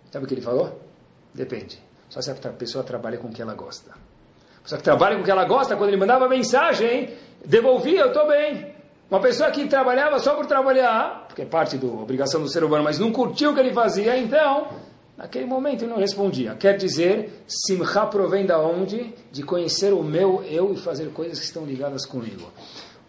Sabe 0.09 0.23
o 0.23 0.27
que 0.27 0.33
ele 0.33 0.41
falou? 0.41 0.79
Depende. 1.33 1.77
Só 2.09 2.21
se 2.21 2.31
a 2.31 2.35
pessoa 2.35 2.85
trabalha 2.85 3.17
com 3.17 3.27
o 3.27 3.33
que 3.33 3.41
ela 3.41 3.53
gosta. 3.53 3.91
Pessoa 4.63 4.77
que 4.77 4.83
trabalha 4.83 5.15
com 5.15 5.21
o 5.21 5.25
que 5.25 5.31
ela 5.31 5.45
gosta, 5.45 5.75
quando 5.75 5.89
ele 5.89 5.97
mandava 5.97 6.29
mensagem, 6.29 7.09
devolvia, 7.45 8.01
eu 8.01 8.07
estou 8.07 8.27
bem. 8.27 8.67
Uma 9.09 9.19
pessoa 9.19 9.51
que 9.51 9.67
trabalhava 9.67 10.19
só 10.19 10.35
por 10.35 10.45
trabalhar, 10.45 11.25
porque 11.27 11.41
é 11.41 11.45
parte 11.45 11.77
da 11.77 11.87
obrigação 11.87 12.41
do 12.41 12.47
ser 12.47 12.63
humano, 12.63 12.83
mas 12.83 12.97
não 12.97 13.11
curtiu 13.11 13.51
o 13.51 13.53
que 13.53 13.59
ele 13.59 13.73
fazia, 13.73 14.17
então, 14.17 14.69
naquele 15.17 15.45
momento 15.45 15.83
ele 15.83 15.91
não 15.91 15.99
respondia. 15.99 16.55
Quer 16.55 16.77
dizer, 16.77 17.43
Simcha 17.45 18.05
provém 18.05 18.45
da 18.45 18.59
onde? 18.59 19.13
De 19.31 19.43
conhecer 19.43 19.91
o 19.91 20.01
meu 20.01 20.43
eu 20.49 20.71
e 20.73 20.77
fazer 20.77 21.11
coisas 21.11 21.39
que 21.39 21.45
estão 21.45 21.65
ligadas 21.65 22.05
comigo. 22.05 22.49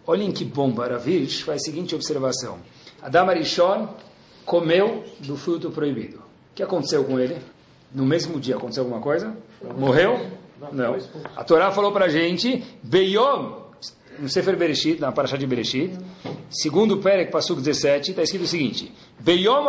Olhem 0.05 0.31
que 0.31 0.43
bom, 0.43 0.69
Baravish 0.71 1.41
faz 1.41 1.61
a 1.61 1.65
seguinte 1.65 1.95
observação. 1.95 2.57
Adam 3.01 3.29
Arishon 3.29 3.87
comeu 4.45 5.05
do 5.19 5.37
fruto 5.37 5.71
proibido. 5.71 6.17
O 6.17 6.55
que 6.55 6.63
aconteceu 6.63 7.05
com 7.05 7.17
ele? 7.17 7.37
No 7.93 8.05
mesmo 8.05 8.39
dia 8.39 8.57
aconteceu 8.57 8.83
alguma 8.83 9.01
coisa? 9.01 9.33
Morreu? 9.77 10.19
Não. 10.71 10.97
A 11.35 11.43
Torá 11.43 11.71
falou 11.71 11.91
para 11.91 12.05
a 12.05 12.09
gente, 12.09 12.63
Beyom, 12.81 13.63
no 14.19 14.29
Sefer 14.29 14.55
Bereshit, 14.55 14.99
na 14.99 15.11
Parashat 15.11 15.39
de 15.39 15.47
Bereshit, 15.47 15.97
segundo 16.49 16.97
Perek, 16.97 17.31
Pasuk 17.31 17.61
17, 17.61 18.11
está 18.11 18.23
escrito 18.23 18.43
o 18.43 18.47
seguinte, 18.47 18.93
Beyom 19.19 19.65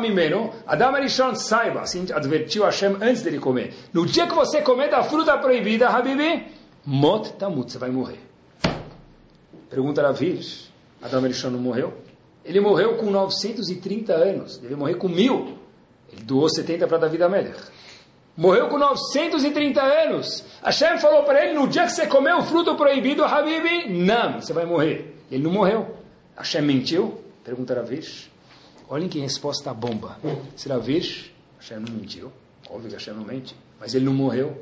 mimeno, 0.00 0.52
Adam 0.66 0.94
Arishon 0.94 1.34
saiba, 1.34 1.80
assim 1.80 2.06
advertiu 2.12 2.64
Hashem 2.64 2.96
antes 3.00 3.22
dele 3.22 3.38
comer, 3.38 3.74
no 3.92 4.06
dia 4.06 4.26
que 4.26 4.34
você 4.34 4.62
comer 4.62 4.88
da 4.88 5.02
fruta 5.02 5.36
proibida, 5.38 5.88
Habibi, 5.88 6.46
mot 6.84 7.32
tamut, 7.34 7.70
você 7.70 7.78
vai 7.78 7.90
morrer. 7.90 8.20
Pergunta 9.68 10.00
Ravir, 10.02 10.40
Adam 11.02 11.24
Arishon 11.24 11.50
não 11.50 11.58
morreu? 11.58 11.92
Ele 12.44 12.60
morreu 12.60 12.96
com 12.96 13.10
930 13.10 14.14
anos, 14.14 14.58
deve 14.58 14.74
morrer 14.74 14.94
com 14.94 15.08
mil. 15.08 15.58
Ele 16.10 16.22
doou 16.22 16.48
70 16.48 16.86
para 16.86 16.96
David 16.96 17.22
Amelech. 17.22 17.60
Morreu 18.38 18.68
com 18.68 18.78
930 18.78 19.82
anos. 19.82 20.44
Hashem 20.62 20.96
falou 21.00 21.24
para 21.24 21.44
ele, 21.44 21.58
no 21.58 21.66
dia 21.66 21.82
que 21.86 21.90
você 21.90 22.06
comer 22.06 22.32
o 22.34 22.42
fruto 22.44 22.76
proibido, 22.76 23.24
Habibi, 23.24 23.88
não, 23.88 24.40
você 24.40 24.52
vai 24.52 24.64
morrer. 24.64 25.12
Ele 25.28 25.42
não 25.42 25.50
morreu. 25.50 25.96
Hashem 26.36 26.62
mentiu? 26.62 27.20
Pergunta 27.42 27.74
Ravish. 27.74 28.30
Olhem 28.88 29.08
que 29.08 29.18
resposta 29.18 29.74
bomba. 29.74 30.20
Se 30.54 30.68
Ravish, 30.68 31.34
Hashem 31.58 31.80
não 31.80 31.92
mentiu. 31.92 32.30
Óbvio 32.70 32.90
que 32.90 32.94
Hashem 32.94 33.12
não 33.12 33.24
mente. 33.24 33.56
Mas 33.80 33.96
ele 33.96 34.04
não 34.04 34.14
morreu. 34.14 34.56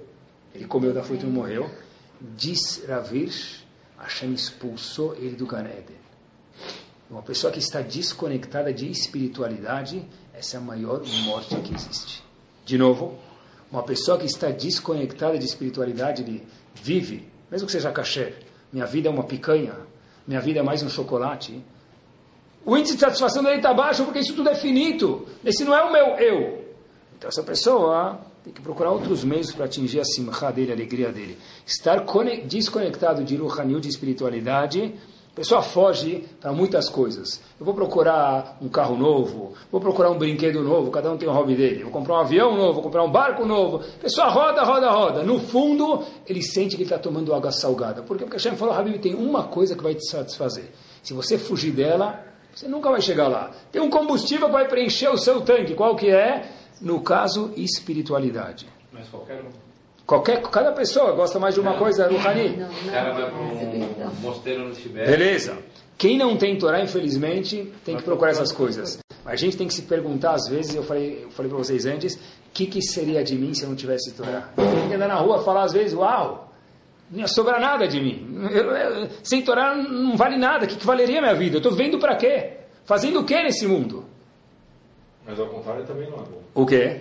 Ele 0.55 0.65
comeu 0.65 0.95
da 0.95 1.03
fruta 1.03 1.25
e 1.25 1.27
não 1.27 1.35
morreu. 1.35 1.71
Diz 2.19 2.83
Ravish, 2.89 3.63
Hashem 3.99 4.33
expulsou 4.33 5.15
ele 5.17 5.37
do 5.37 5.45
Gan 5.45 5.67
Eden. 5.67 5.99
Uma 7.11 7.21
pessoa 7.21 7.53
que 7.53 7.59
está 7.59 7.83
desconectada 7.83 8.73
de 8.73 8.91
espiritualidade, 8.91 10.03
essa 10.33 10.57
é 10.57 10.59
a 10.61 10.63
maior 10.63 11.03
morte 11.27 11.55
que 11.57 11.75
existe. 11.75 12.25
De 12.65 12.79
novo, 12.79 13.19
uma 13.77 13.83
pessoa 13.83 14.17
que 14.17 14.25
está 14.25 14.51
desconectada 14.51 15.39
de 15.39 15.45
espiritualidade, 15.45 16.23
ele 16.23 16.43
vive, 16.83 17.29
mesmo 17.51 17.67
que 17.67 17.73
seja 17.73 17.93
caché, 17.93 18.33
minha 18.73 18.87
vida 18.87 19.09
é 19.09 19.11
uma 19.11 19.25
picanha, 19.25 19.75
minha 20.27 20.41
vida 20.41 20.61
é 20.61 20.63
mais 20.63 20.83
um 20.83 20.89
chocolate. 20.89 21.63
O 22.65 22.75
índice 22.75 22.95
de 22.95 23.01
satisfação 23.01 23.43
dele 23.43 23.57
está 23.57 23.75
baixo 23.75 24.03
porque 24.05 24.21
isso 24.21 24.35
tudo 24.35 24.49
é 24.49 24.55
finito. 24.55 25.27
Esse 25.45 25.63
não 25.63 25.77
é 25.77 25.85
o 25.85 25.93
meu 25.93 26.07
eu. 26.17 26.65
Então 27.19 27.29
essa 27.29 27.43
pessoa 27.43 28.19
tem 28.43 28.51
que 28.51 28.63
procurar 28.63 28.93
outros 28.93 29.23
meios 29.23 29.53
para 29.53 29.67
atingir 29.67 30.01
a 30.01 30.05
simcha 30.05 30.51
dele, 30.51 30.73
a 30.73 30.75
alegria 30.75 31.13
dele. 31.13 31.37
Estar 31.67 32.03
desconectado 32.47 33.25
de 33.25 33.37
Ruhanil, 33.37 33.79
de 33.79 33.89
espiritualidade, 33.89 34.95
a 35.37 35.41
pessoa 35.41 35.61
foge 35.61 36.25
para 36.41 36.51
muitas 36.51 36.89
coisas. 36.89 37.43
Eu 37.61 37.67
vou 37.67 37.75
procurar 37.75 38.57
um 38.59 38.71
carro 38.71 38.97
novo, 38.97 39.53
vou 39.71 39.79
procurar 39.79 40.11
um 40.11 40.17
brinquedo 40.17 40.63
novo, 40.63 40.91
cada 40.91 41.13
um 41.13 41.19
tem 41.19 41.29
um 41.29 41.33
hobby 41.33 41.55
dele. 41.55 41.83
Vou 41.83 41.93
comprar 41.93 42.15
um 42.15 42.21
avião 42.21 42.57
novo, 42.57 42.73
vou 42.73 42.83
comprar 42.83 43.05
um 43.05 43.11
barco 43.11 43.45
novo. 43.45 43.77
A 43.77 44.01
pessoa 44.01 44.29
roda, 44.29 44.63
roda, 44.63 44.91
roda. 44.91 45.23
No 45.23 45.39
fundo, 45.39 46.03
ele 46.27 46.41
sente 46.41 46.75
que 46.75 46.77
ele 46.77 46.85
está 46.85 46.99
tomando 46.99 47.35
água 47.35 47.53
salgada. 47.53 48.03
Por 48.03 48.17
quê? 48.17 48.25
Porque 48.25 48.39
Hashem 48.39 48.57
falou, 48.57 48.73
Habib, 48.73 48.99
tem 48.99 49.15
uma 49.15 49.45
coisa 49.45 49.77
que 49.77 49.83
vai 49.83 49.95
te 49.95 50.09
satisfazer. 50.09 50.71
Se 51.03 51.13
você 51.13 51.37
fugir 51.37 51.73
dela, 51.73 52.25
você 52.55 52.67
nunca 52.67 52.91
vai 52.91 53.03
chegar 53.03 53.29
lá. 53.29 53.51
Tem 53.71 53.83
um 53.83 53.91
combustível 53.91 54.47
que 54.47 54.55
vai 54.55 54.67
preencher 54.67 55.11
o 55.11 55.19
seu 55.19 55.43
tanque. 55.43 55.75
Qual 55.75 55.95
que 55.97 56.09
é? 56.09 56.51
No 56.81 57.03
caso, 57.03 57.53
espiritualidade. 57.59 58.67
Mas 58.91 59.07
qualquer 59.11 59.43
um. 59.43 59.66
Qualquer, 60.07 60.41
cada 60.43 60.71
pessoa 60.73 61.13
gosta 61.13 61.39
mais 61.41 61.55
de 61.55 61.61
uma 61.61 61.77
coisa, 61.77 62.07
Ruhani. 62.07 62.63
O 62.87 62.91
cara 62.91 63.13
vai 63.13 63.31
para 63.31 63.39
um 63.41 64.15
mosteiro 64.21 64.65
no 64.69 64.73
Tibete. 64.73 65.11
Beleza. 65.11 65.59
Quem 65.99 66.17
não 66.17 66.37
tem 66.37 66.57
Torá, 66.57 66.81
infelizmente, 66.81 67.73
tem 67.85 67.97
que 67.97 68.03
procurar 68.03 68.31
essas 68.31 68.53
coisas. 68.53 68.99
A 69.25 69.35
gente 69.35 69.57
tem 69.57 69.67
que 69.67 69.75
se 69.75 69.83
perguntar, 69.83 70.35
às 70.35 70.47
vezes, 70.49 70.75
eu 70.75 70.85
falei, 70.85 71.25
eu 71.25 71.31
falei 71.31 71.51
para 71.51 71.59
vocês 71.59 71.85
antes, 71.87 72.15
o 72.15 72.19
que, 72.53 72.67
que 72.67 72.81
seria 72.81 73.25
de 73.25 73.35
mim 73.35 73.53
se 73.53 73.65
eu 73.65 73.69
não 73.69 73.75
tivesse 73.75 74.13
Torá? 74.13 74.51
Eu 74.57 74.65
tenho 74.65 74.89
que 74.89 74.95
andar 74.95 75.09
na 75.09 75.17
rua 75.17 75.41
e 75.41 75.45
falar, 75.45 75.65
às 75.65 75.73
vezes, 75.73 75.95
uau, 75.95 76.53
não 77.11 77.21
ia 77.21 77.27
sobrar 77.27 77.61
nada 77.61 77.89
de 77.89 78.01
mim. 78.01 78.47
Eu, 78.53 78.71
eu, 78.71 79.09
sem 79.25 79.43
Torá 79.43 79.75
não 79.75 80.17
vale 80.17 80.37
nada. 80.37 80.67
O 80.67 80.69
que, 80.69 80.77
que 80.77 80.87
valeria 80.87 81.19
a 81.19 81.23
minha 81.23 81.35
vida? 81.35 81.57
Eu 81.57 81.59
estou 81.59 81.73
vendo 81.73 81.99
para 81.99 82.15
quê? 82.15 82.59
Fazendo 82.85 83.21
o 83.21 83.25
que 83.25 83.35
nesse 83.43 83.67
mundo? 83.67 84.05
Mas 85.27 85.41
ao 85.41 85.47
contrário 85.49 85.85
também 85.85 86.09
não 86.09 86.19
é 86.19 86.23
bom. 86.23 86.43
O 86.55 86.65
quê? 86.65 87.01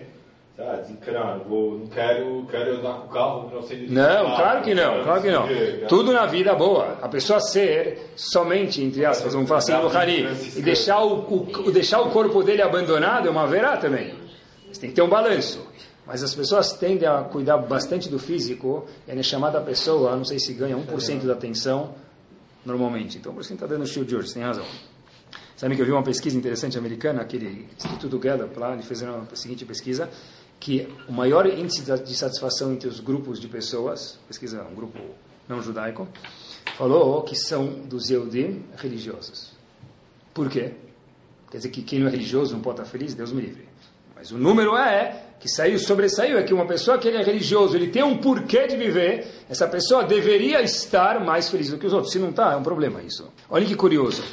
Ah, 0.58 0.78
desencanar, 0.78 1.40
vou, 1.40 1.80
não 1.80 1.88
quero, 1.88 2.46
quero 2.50 2.78
andar 2.78 2.94
com 2.94 3.08
o 3.08 3.10
carro, 3.10 3.52
não 3.54 3.62
sei 3.62 3.88
Não, 3.90 4.36
claro 4.38 4.64
que 4.64 4.74
não, 4.74 5.04
claro 5.04 5.22
que 5.22 5.30
não. 5.30 5.46
Tudo 5.90 6.14
na 6.14 6.26
vida 6.26 6.52
é 6.52 6.56
boa. 6.56 6.98
A 7.02 7.10
pessoa 7.10 7.42
ser 7.42 8.12
somente, 8.16 8.82
entre 8.82 9.06
aspas, 9.06 9.34
vamos 9.34 9.50
falar 9.50 9.60
assim, 9.60 9.74
no 9.74 9.90
Hari, 9.90 10.26
e 10.56 10.62
deixar 10.62 11.04
o, 11.04 11.26
o, 11.30 11.72
deixar 11.72 12.00
o 12.00 12.10
corpo 12.10 12.42
dele 12.42 12.62
abandonado 12.62 13.28
é 13.28 13.32
uma 13.32 13.46
verá 13.46 13.76
também. 13.76 14.14
Você 14.72 14.80
tem 14.80 14.90
que 14.92 14.96
ter 14.96 15.02
um 15.02 15.10
balanço. 15.10 15.60
Mas 16.08 16.24
as 16.24 16.34
pessoas 16.34 16.72
tendem 16.72 17.08
a 17.08 17.24
cuidar 17.24 17.58
bastante 17.58 18.08
do 18.08 18.18
físico, 18.18 18.86
e 19.06 19.12
a 19.12 19.24
chamada 19.24 19.60
pessoa, 19.60 20.16
não 20.16 20.24
sei 20.24 20.40
se 20.40 20.54
ganha 20.54 20.78
1% 20.78 21.26
da 21.26 21.34
atenção 21.34 21.96
normalmente. 22.64 23.18
Então, 23.18 23.34
por 23.34 23.42
isso 23.42 23.50
que 23.50 23.56
está 23.56 23.68
dando 23.68 23.84
o 23.84 23.88
shield 23.88 24.08
de 24.08 24.16
hoje, 24.16 24.30
você 24.30 24.36
tem 24.36 24.44
razão. 24.44 24.66
Sabe 25.58 25.76
que 25.76 25.82
eu 25.82 25.86
vi 25.86 25.92
uma 25.92 26.04
pesquisa 26.04 26.38
interessante 26.38 26.78
americana, 26.78 27.22
aquele 27.22 27.68
Instituto 27.76 28.20
Gallup 28.20 28.58
lá, 28.60 28.74
ele 28.74 28.84
fez 28.84 29.02
a 29.04 29.24
seguinte 29.34 29.66
pesquisa, 29.66 30.10
que 30.60 30.88
o 31.08 31.12
maior 31.12 31.46
índice 31.46 31.82
de 31.82 32.16
satisfação 32.16 32.74
entre 32.74 32.88
os 32.88 33.00
grupos 33.00 33.40
de 33.40 33.48
pessoas, 33.48 34.20
pesquisa 34.28 34.64
um 34.64 34.76
grupo 34.76 35.00
não 35.48 35.62
judaico, 35.62 36.08
falou 36.78 37.22
que 37.22 37.36
são 37.36 37.68
dos 37.68 38.10
Yehudim 38.10 38.64
religiosos. 38.78 39.52
Por 40.34 40.50
quê? 40.50 40.74
Quer 41.52 41.58
dizer 41.58 41.70
que 41.70 41.82
quem 41.82 42.00
não 42.00 42.08
é 42.08 42.12
religioso 42.12 42.54
não 42.54 42.62
pode 42.62 42.82
estar 42.82 42.92
feliz? 42.92 43.14
Deus 43.14 43.32
me 43.32 43.42
livre. 43.42 43.66
Mas 44.16 44.32
o 44.32 44.38
número 44.38 44.76
é 44.76 45.24
que 45.40 45.48
saiu, 45.48 45.78
sobressaiu, 45.78 46.38
é 46.38 46.44
que 46.44 46.54
uma 46.54 46.66
pessoa 46.66 46.98
que 46.98 47.08
ele 47.08 47.18
é 47.18 47.24
religioso, 47.24 47.76
ele 47.76 47.90
tem 47.90 48.04
um 48.04 48.18
porquê 48.18 48.68
de 48.68 48.76
viver, 48.76 49.28
essa 49.50 49.68
pessoa 49.68 50.04
deveria 50.04 50.62
estar 50.62 51.24
mais 51.24 51.50
feliz 51.50 51.70
do 51.70 51.78
que 51.78 51.86
os 51.86 51.94
outros. 51.94 52.12
Se 52.12 52.20
não 52.20 52.30
está, 52.30 52.54
é 52.54 52.56
um 52.56 52.64
problema 52.64 53.02
isso. 53.04 53.32
Olha 53.50 53.66
que 53.66 53.76
curioso. 53.76 54.24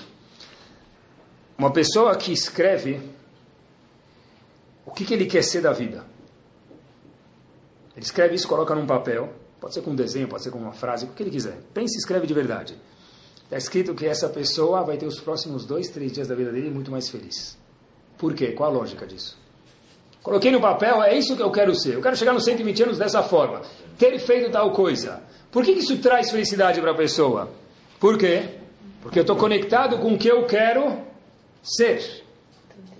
Uma 1.59 1.73
pessoa 1.73 2.17
que 2.17 2.33
escreve 2.33 3.01
o 4.87 4.91
que, 4.91 5.05
que 5.05 5.15
ele 5.15 5.27
quer 5.27 5.43
ser 5.43 5.61
da 5.61 5.73
vida. 5.73 6.05
Ele 7.97 8.05
escreve 8.05 8.35
isso, 8.35 8.49
coloca 8.49 8.75
num 8.75 8.87
papel, 8.87 9.33
pode 9.61 9.75
ser 9.75 9.83
com 9.83 9.91
um 9.91 9.95
desenho, 9.95 10.29
pode 10.29 10.43
ser 10.43 10.51
com 10.51 10.59
uma 10.59 10.73
frase, 10.73 11.05
o 11.05 11.09
que 11.09 11.23
ele 11.23 11.31
quiser. 11.31 11.59
Pense 11.75 11.97
e 11.97 11.99
escreve 11.99 12.27
de 12.27 12.35
verdade. 12.35 12.77
Está 13.45 13.57
escrito 13.57 13.95
que 13.95 14.07
essa 14.07 14.29
pessoa 14.29 14.83
vai 14.83 14.97
ter 14.97 15.07
os 15.07 15.21
próximos 15.21 15.67
dois, 15.67 15.89
três 15.89 16.11
dias 16.11 16.27
da 16.27 16.35
vida 16.35 16.51
dele 16.51 16.71
muito 16.71 16.91
mais 16.91 17.09
feliz. 17.09 17.59
Por 18.17 18.35
quê? 18.35 18.53
Qual 18.53 18.71
a 18.71 18.73
lógica 18.73 19.07
disso? 19.07 19.37
Coloquei 20.23 20.51
no 20.51 20.61
papel, 20.61 21.03
é 21.03 21.19
isso 21.19 21.37
que 21.37 21.43
eu 21.43 21.51
quero 21.51 21.75
ser. 21.75 21.95
Eu 21.95 22.01
quero 22.01 22.17
chegar 22.17 22.33
nos 22.33 22.45
120 22.45 22.83
anos 22.85 22.99
dessa 22.99 23.23
forma. 23.23 23.63
Ter 23.99 24.19
feito 24.21 24.51
tal 24.51 24.73
coisa. 24.73 25.23
Por 25.51 25.65
que 25.65 25.73
isso 25.73 25.99
traz 25.99 26.31
felicidade 26.31 26.81
para 26.81 26.93
a 26.93 26.95
pessoa? 26.95 27.51
Por 28.01 28.17
quê? 28.17 28.49
Porque 29.03 29.19
eu 29.19 29.23
estou 29.23 29.37
conectado 29.37 29.99
com 29.99 30.15
o 30.15 30.19
que 30.19 30.29
eu 30.29 30.47
quero 30.47 30.99
ser. 31.63 32.25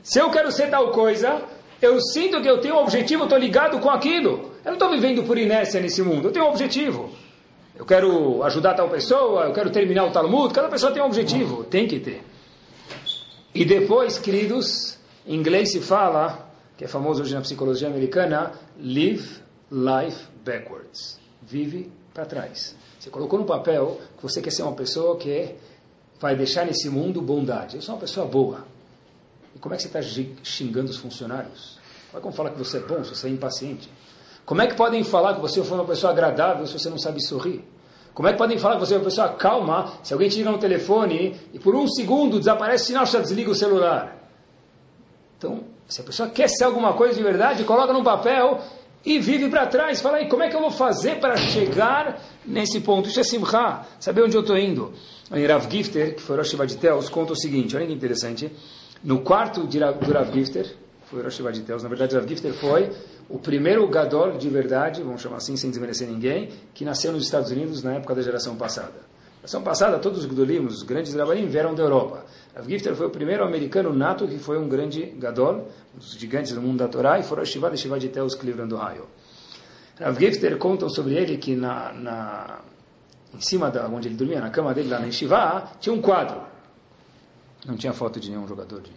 Se 0.03 0.19
eu 0.19 0.31
quero 0.31 0.53
ser 0.53 0.69
tal 0.69 0.91
coisa, 0.91 1.43
eu 1.81 2.01
sinto 2.01 2.43
que 2.43 2.49
eu 2.49 2.61
tenho 2.61 2.75
um 2.75 2.83
objetivo, 2.83 3.25
estou 3.25 3.39
ligado 3.39 3.79
com 3.81 3.89
aquilo. 3.89 4.52
Eu 4.65 4.71
não 4.71 4.75
estou 4.75 4.91
vivendo 4.91 5.25
por 5.25 5.37
inércia 5.37 5.81
nesse 5.81 6.03
mundo, 6.03 6.29
eu 6.29 6.33
tenho 6.33 6.45
um 6.45 6.49
objetivo. 6.49 7.11
Eu 7.75 7.85
quero 7.85 8.43
ajudar 8.45 8.75
tal 8.75 8.89
pessoa, 8.89 9.45
eu 9.45 9.53
quero 9.53 9.71
terminar 9.71 10.05
o 10.05 10.11
Talmud, 10.13 10.53
cada 10.55 10.69
pessoa 10.69 10.93
tem 10.93 11.03
um 11.03 11.07
objetivo, 11.07 11.65
tem 11.65 11.89
que 11.89 11.99
ter. 11.99 12.23
E 13.55 13.65
depois, 13.65 14.19
queridos, 14.19 14.99
em 15.27 15.35
inglês 15.35 15.73
se 15.73 15.81
fala, 15.81 16.49
que 16.77 16.85
é 16.85 16.89
famoso 16.89 17.23
hoje 17.23 17.35
na 17.35 17.41
psicologia 17.41 17.89
americana, 17.89 18.53
live 18.79 19.43
life 19.73 20.27
backwards. 20.45 21.19
Vive 21.41 21.91
para 22.13 22.27
trás. 22.27 22.77
Você 22.99 23.09
colocou 23.11 23.39
no 23.39 23.47
papel 23.47 23.99
que 24.17 24.23
você 24.23 24.43
quer 24.43 24.51
ser 24.51 24.63
uma 24.63 24.75
pessoa 24.75 25.17
que 25.17 25.55
vai 26.21 26.37
deixar 26.37 26.67
nesse 26.67 26.89
mundo 26.91 27.23
bondade. 27.23 27.77
Eu 27.77 27.83
sou 27.83 27.95
uma 27.95 28.01
pessoa 28.01 28.27
boa. 28.27 28.67
E 29.57 29.59
como 29.59 29.75
é 29.75 29.79
que 29.79 29.83
você 29.83 29.89
está 29.89 30.03
xingando 30.45 30.91
os 30.91 30.99
funcionários? 30.99 31.79
Como 32.11 32.27
é 32.27 32.31
que 32.31 32.37
falar 32.37 32.51
que 32.51 32.59
você 32.59 32.77
é 32.77 32.81
bom 32.81 33.03
se 33.03 33.11
você 33.11 33.27
é 33.27 33.31
impaciente? 33.31 33.91
Como 34.45 34.61
é 34.61 34.67
que 34.67 34.75
podem 34.75 35.05
falar 35.05 35.35
que 35.35 35.41
você 35.41 35.63
foi 35.63 35.79
uma 35.79 35.85
pessoa 35.85 36.13
agradável 36.13 36.67
se 36.67 36.79
você 36.79 36.91
não 36.91 36.99
sabe 36.99 37.23
sorrir? 37.25 37.65
Como 38.15 38.29
é 38.29 38.33
que 38.33 38.39
podem 38.39 38.59
falar 38.59 38.75
que 38.75 38.81
você 38.81 38.95
é 38.95 38.99
uma 38.99 39.05
pessoa 39.05 39.29
calma 39.31 39.93
se 40.03 40.13
alguém 40.13 40.29
te 40.29 40.37
liga 40.39 40.51
no 40.51 40.59
telefone 40.59 41.41
e 41.53 41.59
por 41.59 41.75
um 41.75 41.87
segundo 41.89 42.39
desaparece 42.39 42.85
o 42.85 42.87
sinal, 42.89 43.07
já 43.07 43.21
desliga 43.21 43.51
o 43.51 43.55
celular? 43.55 44.17
Então, 45.39 45.65
se 45.89 46.01
a 46.01 46.05
pessoa 46.05 46.29
quer 46.29 46.49
ser 46.49 46.65
alguma 46.65 46.93
coisa 46.93 47.15
de 47.15 47.23
verdade, 47.23 47.65
coloca 47.65 47.93
no 47.93 48.03
papel 48.05 48.61
e 49.05 49.19
vive 49.19 49.49
para 49.49 49.67
trás. 49.67 50.01
Fala 50.01 50.19
aí, 50.19 50.29
como 50.29 50.43
é 50.43 50.49
que 50.49 50.57
eu 50.57 50.61
vou 50.61 50.71
fazer 50.71 51.21
para 51.21 51.37
chegar 51.37 52.21
nesse 52.45 52.81
ponto? 52.81 53.09
Isso 53.09 53.21
é 53.21 53.25
simcha. 53.25 53.87
Saber 53.99 54.23
onde 54.23 54.37
eu 54.37 54.43
estou 54.43 54.57
indo? 54.59 54.93
O 55.31 55.49
Rav 55.49 55.71
Gifter, 55.71 56.15
que 56.15 56.23
foi 56.23 56.37
Rosh 56.37 56.55
Teus, 56.75 57.09
conta 57.09 57.33
o 57.33 57.37
seguinte, 57.37 57.75
olha 57.75 57.87
que 57.87 57.93
interessante. 57.93 58.53
No 59.03 59.21
quarto 59.21 59.67
de, 59.67 59.79
do 59.79 60.13
Rav 60.13 60.33
Gifter, 60.33 60.77
foi 61.07 61.23
Rosh 61.23 61.41
Teus, 61.67 61.83
na 61.83 61.89
verdade 61.89 62.15
Rav 62.15 62.29
Gifter 62.29 62.53
foi 62.53 62.91
o 63.33 63.39
primeiro 63.39 63.89
Gadol 63.89 64.33
de 64.33 64.49
verdade, 64.51 65.03
vamos 65.03 65.23
chamar 65.23 65.39
assim, 65.39 65.57
sem 65.57 65.71
desmerecer 65.71 66.07
ninguém, 66.07 66.51
que 66.75 66.85
nasceu 66.85 67.11
nos 67.11 67.25
Estados 67.25 67.51
Unidos 67.51 67.83
na 67.83 67.95
época 67.95 68.15
da 68.15 68.21
geração 68.21 68.57
passada. 68.57 68.93
Na 68.93 69.37
geração 69.49 69.63
passada, 69.63 69.99
todos 69.99 70.19
os 70.19 70.27
Gadolim, 70.27 70.67
os 70.67 70.83
grandes 70.83 71.15
Rabanim, 71.15 71.47
vieram 71.47 71.75
da 71.75 71.83
Europa. 71.83 72.27
Rav 72.55 72.69
Gifter 72.69 72.95
foi 72.95 73.07
o 73.07 73.11
primeiro 73.11 73.43
americano 73.43 73.91
nato 73.91 74.29
que 74.29 74.39
foi 74.39 74.59
um 74.59 74.69
grande 74.69 75.07
Gadol, 75.19 75.67
um 75.95 75.99
dos 75.99 76.13
gigantes 76.13 76.53
do 76.53 76.61
mundo 76.61 76.77
da 76.77 76.89
Torá, 76.89 77.19
e 77.19 77.23
foram 77.23 77.41
a 77.41 77.47
Shiva 77.47 77.71
de 77.71 77.79
Shiva 77.79 77.99
de 77.99 78.11
Teus, 78.11 78.35
Cleveland, 78.35 78.75
Ohio. 78.75 79.07
Rav 79.99 80.21
Gifter 80.21 80.59
contam 80.59 80.91
sobre 80.91 81.15
ele 81.15 81.39
que 81.39 81.57
na, 81.57 81.91
na, 81.95 82.61
em 83.35 83.41
cima 83.41 83.71
da 83.71 83.89
onde 83.89 84.09
ele 84.09 84.15
dormia, 84.15 84.43
na 84.43 84.51
cama 84.51 84.75
dele 84.75 84.91
lá 84.91 84.99
na 84.99 85.11
Shiva, 85.11 85.71
tinha 85.81 85.95
um 85.95 86.03
quadro. 86.03 86.43
Não 87.65 87.79
tinha 87.79 87.95
foto 87.95 88.21
de 88.21 88.29
nenhum 88.29 88.47
jogador 88.47 88.83
de 88.83 88.93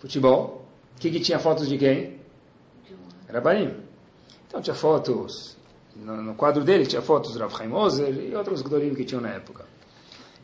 futebol. 0.00 0.66
O 0.96 1.00
que, 1.00 1.12
que 1.12 1.20
tinha 1.20 1.38
fotos 1.38 1.68
de 1.68 1.78
quem? 1.78 2.17
Rabanim. 3.32 3.74
Então 4.46 4.60
tinha 4.60 4.74
fotos, 4.74 5.56
no, 5.94 6.16
no, 6.22 6.34
quadro 6.34 6.64
dele 6.64 6.86
tinha 6.86 7.02
fotos 7.02 7.32
do 7.32 7.38
Rav 7.38 7.54
Chaim 7.54 7.72
Ozer 7.72 8.14
e 8.14 8.34
outros 8.34 8.62
Gdorim 8.62 8.94
que 8.94 9.04
tinham 9.04 9.20
na 9.20 9.30
época. 9.30 9.64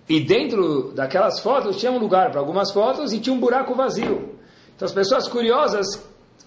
E 0.09 0.21
dentro 0.21 0.93
daquelas 0.93 1.41
fotos 1.41 1.77
tinha 1.77 1.91
um 1.91 1.99
lugar 1.99 2.31
para 2.31 2.41
algumas 2.41 2.71
fotos 2.71 3.13
e 3.13 3.21
tinha 3.21 3.35
um 3.35 3.41
buraco 3.41 3.75
vazio. 3.75 4.39
Então 4.77 4.87
as 4.87 4.93
pessoas 4.93 5.27
curiosas 5.27 5.87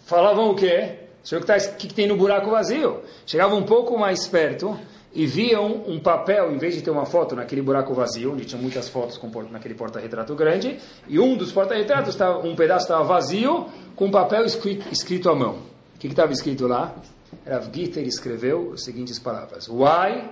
falavam 0.06 0.52
o 0.52 0.56
quê? 0.56 1.00
O 1.26 1.40
que, 1.40 1.46
tá, 1.46 1.60
que, 1.60 1.88
que 1.88 1.94
tem 1.94 2.08
no 2.08 2.16
buraco 2.16 2.52
vazio? 2.52 3.02
Chegavam 3.26 3.58
um 3.58 3.64
pouco 3.64 3.98
mais 3.98 4.28
perto 4.28 4.80
e 5.14 5.26
viam 5.26 5.84
um 5.88 6.00
papel, 6.00 6.54
em 6.54 6.58
vez 6.58 6.76
de 6.76 6.82
ter 6.82 6.92
uma 6.92 7.06
foto 7.06 7.36
naquele 7.36 7.62
buraco 7.62 7.94
vazio, 7.94 8.34
onde 8.34 8.46
tinha 8.46 8.62
muitas 8.62 8.88
fotos 8.88 9.20
naquele 9.52 9.74
porta-retrato 9.74 10.36
grande, 10.36 10.78
e 11.08 11.20
um 11.20 11.36
dos 11.36 11.52
porta-retratos, 11.52 12.16
um 12.44 12.56
pedaço 12.56 12.86
estava 12.86 13.04
vazio, 13.04 13.66
com 13.96 14.12
papel 14.12 14.46
escrito, 14.46 14.88
escrito 14.92 15.30
à 15.30 15.36
mão. 15.36 15.77
O 15.98 16.00
que 16.00 16.06
estava 16.06 16.32
escrito 16.32 16.68
lá? 16.68 16.96
Rav 17.44 17.74
Gitter 17.74 18.06
escreveu 18.08 18.74
as 18.74 18.84
seguintes 18.84 19.18
palavras: 19.18 19.68
Why 19.68 20.30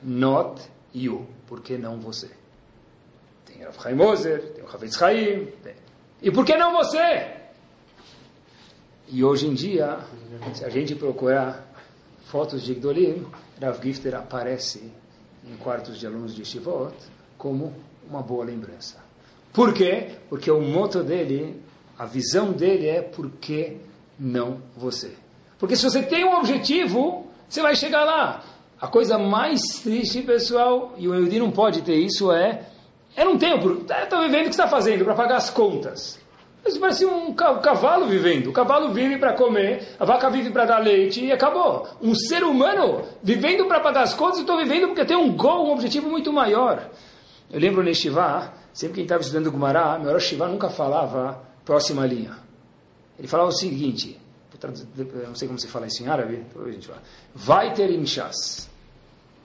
not 0.00 0.62
you? 0.94 1.26
Por 1.48 1.60
que 1.60 1.76
não 1.76 1.98
você? 1.98 2.30
Tem 3.44 3.64
Rav 3.64 3.76
Chaim 3.82 3.96
Moser, 3.96 4.52
tem 4.52 4.62
o 4.62 4.68
Havetz 4.68 4.96
Chaim. 4.96 5.46
Tem. 5.60 5.74
E 6.22 6.30
por 6.30 6.46
que 6.46 6.56
não 6.56 6.72
você? 6.72 7.32
E 9.08 9.24
hoje 9.24 9.48
em 9.48 9.54
dia, 9.54 9.98
se 10.54 10.64
a 10.64 10.68
gente 10.68 10.94
procurar 10.94 11.66
fotos 12.26 12.62
de 12.62 12.74
Gdolim, 12.76 13.26
Rav 13.60 13.82
Gifter 13.82 14.14
aparece 14.14 14.92
em 15.44 15.56
quartos 15.56 15.98
de 15.98 16.06
alunos 16.06 16.32
de 16.32 16.44
Shivot 16.44 16.94
como 17.36 17.74
uma 18.08 18.22
boa 18.22 18.44
lembrança. 18.44 18.98
Por 19.52 19.74
quê? 19.74 20.14
Porque 20.28 20.48
o 20.48 20.60
moto 20.60 21.02
dele, 21.02 21.60
a 21.98 22.06
visão 22.06 22.52
dele 22.52 22.86
é 22.86 23.02
por 23.02 23.28
que 23.32 23.87
não 24.18 24.58
você. 24.76 25.12
Porque 25.58 25.76
se 25.76 25.84
você 25.84 26.02
tem 26.02 26.24
um 26.24 26.36
objetivo, 26.36 27.26
você 27.48 27.62
vai 27.62 27.74
chegar 27.74 28.04
lá. 28.04 28.42
A 28.80 28.86
coisa 28.86 29.18
mais 29.18 29.60
triste, 29.82 30.22
pessoal, 30.22 30.94
e 30.96 31.08
o 31.08 31.14
Eudi 31.14 31.38
não 31.38 31.50
pode 31.50 31.82
ter 31.82 31.96
isso, 31.96 32.30
é 32.30 32.66
eu 33.16 33.24
não 33.24 33.36
tenho, 33.36 33.56
estou 33.56 34.20
vivendo 34.20 34.42
o 34.42 34.44
que 34.44 34.50
está 34.50 34.68
fazendo 34.68 35.04
para 35.04 35.14
pagar 35.14 35.36
as 35.36 35.50
contas. 35.50 36.20
Isso 36.64 36.78
parece 36.78 37.04
um 37.04 37.32
cavalo 37.32 38.06
vivendo. 38.06 38.48
O 38.48 38.52
cavalo 38.52 38.92
vive 38.92 39.18
para 39.18 39.32
comer, 39.32 39.96
a 39.98 40.04
vaca 40.04 40.30
vive 40.30 40.50
para 40.50 40.66
dar 40.66 40.78
leite 40.78 41.24
e 41.24 41.32
acabou. 41.32 41.88
Um 42.00 42.14
ser 42.14 42.44
humano 42.44 43.02
vivendo 43.22 43.64
para 43.66 43.80
pagar 43.80 44.02
as 44.02 44.14
contas, 44.14 44.38
estou 44.38 44.56
vivendo 44.56 44.88
porque 44.88 45.04
tem 45.04 45.16
um 45.16 45.34
gol, 45.34 45.66
um 45.66 45.72
objetivo 45.72 46.08
muito 46.08 46.32
maior. 46.32 46.90
Eu 47.50 47.58
lembro 47.58 47.82
no 47.82 47.92
Shivá, 47.94 48.52
sempre 48.72 48.96
que 48.96 49.02
estava 49.02 49.22
estudando 49.22 49.50
Gumará, 49.50 49.98
meu 49.98 50.20
Shivá 50.20 50.46
nunca 50.46 50.68
falava 50.68 51.42
próxima 51.64 52.06
linha. 52.06 52.47
Ele 53.18 53.28
falava 53.28 53.48
o 53.48 53.52
seguinte, 53.52 54.18
não 55.26 55.34
sei 55.34 55.48
como 55.48 55.58
se 55.58 55.66
fala 55.66 55.86
isso 55.86 56.02
em 56.02 56.08
árabe, 56.08 56.44
a 56.54 56.70
gente 56.70 56.86
fala, 56.86 57.02
vai 57.34 57.74
ter 57.74 57.90
inchas. 57.90 58.68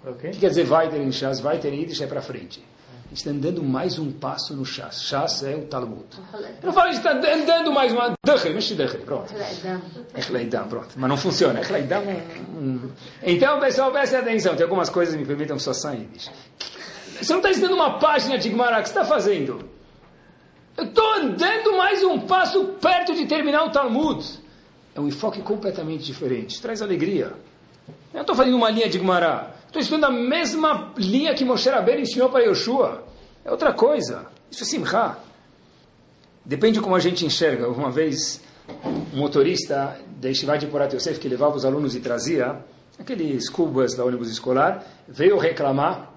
Okay. 0.06 0.30
O 0.30 0.34
que 0.34 0.40
quer 0.40 0.50
dizer 0.50 0.66
vai 0.66 0.90
ter 0.90 1.02
inchas? 1.02 1.40
Vai 1.40 1.60
ter 1.60 1.74
Yiddish 1.74 2.02
é 2.02 2.08
para 2.08 2.22
frente. 2.22 2.64
A 3.06 3.10
gente 3.10 3.18
está 3.18 3.30
andando 3.30 3.64
mais 3.64 4.00
um 4.00 4.12
passo 4.12 4.56
no 4.56 4.66
Shas. 4.66 5.04
Shas 5.04 5.44
é 5.44 5.56
o 5.56 5.66
Talmud. 5.66 6.04
Eu 6.34 6.68
não 6.68 6.74
falo, 6.74 6.90
a 6.90 6.92
gente 6.92 7.06
está 7.06 7.12
andando 7.12 7.72
mais 7.72 7.94
uma... 7.94 8.14
Dachri, 8.26 8.52
mexe 8.52 8.74
Dachri, 8.74 9.02
pronto. 9.02 9.32
Echleidam, 10.18 10.68
pronto. 10.68 10.90
Mas 10.96 11.10
não 11.10 11.18
funciona. 11.18 11.62
Echleidam... 11.62 12.02
Hum. 12.56 12.90
Então, 13.22 13.60
pessoal, 13.60 13.92
prestem 13.92 14.20
atenção. 14.20 14.56
Tem 14.56 14.64
algumas 14.64 14.90
coisas 14.90 15.14
que 15.14 15.22
me 15.22 15.28
permitam 15.28 15.60
só 15.60 15.74
sair. 15.74 16.10
Você 17.22 17.32
não 17.32 17.40
está 17.40 17.52
ensinando 17.52 17.76
uma 17.76 18.00
página 18.00 18.36
de 18.38 18.50
Gemara. 18.50 18.80
O 18.80 18.82
que 18.82 18.90
você 18.90 19.00
está 19.00 19.06
fazendo? 19.06 19.70
Eu 20.76 20.86
estou 20.86 21.14
andando 21.14 21.78
mais 21.78 22.04
um 22.04 22.20
passo 22.22 22.66
perto 22.82 23.14
de 23.14 23.28
terminar 23.28 23.64
o 23.64 23.70
Talmud. 23.70 24.24
É 24.96 25.00
um 25.00 25.08
enfoque 25.08 25.42
completamente 25.42 26.04
diferente. 26.04 26.60
Traz 26.60 26.82
alegria. 26.82 27.34
Eu 28.12 28.22
estou 28.22 28.36
fazendo 28.36 28.58
uma 28.58 28.72
linha 28.72 28.90
de 28.90 28.98
Gemara. 28.98 29.54
Estou 29.68 29.80
estudando 29.80 30.06
a 30.06 30.12
mesma 30.12 30.92
linha 30.98 31.34
que 31.36 31.46
Moshe 31.46 31.70
Rabbeinu 31.70 32.02
ensinou 32.02 32.30
para 32.30 32.44
Yoshua. 32.44 33.04
É 33.46 33.52
outra 33.52 33.72
coisa. 33.72 34.26
Isso 34.50 34.64
é 34.64 34.66
simcha. 34.66 35.18
Depende 36.44 36.74
de 36.74 36.82
como 36.82 36.96
a 36.96 37.00
gente 37.00 37.24
enxerga. 37.24 37.70
Uma 37.70 37.92
vez, 37.92 38.42
um 39.14 39.18
motorista 39.18 40.00
da 40.20 40.30
Yeshiva 40.30 40.58
de 40.58 40.66
Porat 40.66 40.94
Yosef, 40.94 41.20
que 41.20 41.30
levava 41.30 41.56
os 41.56 41.66
alunos 41.66 41.96
e 41.96 42.00
trazia, 42.00 42.64
aquele 42.98 43.40
school 43.42 43.68
bus 43.68 43.94
da 43.94 44.04
ônibus 44.04 44.30
escolar, 44.30 44.84
veio 45.08 45.38
reclamar, 45.38 46.12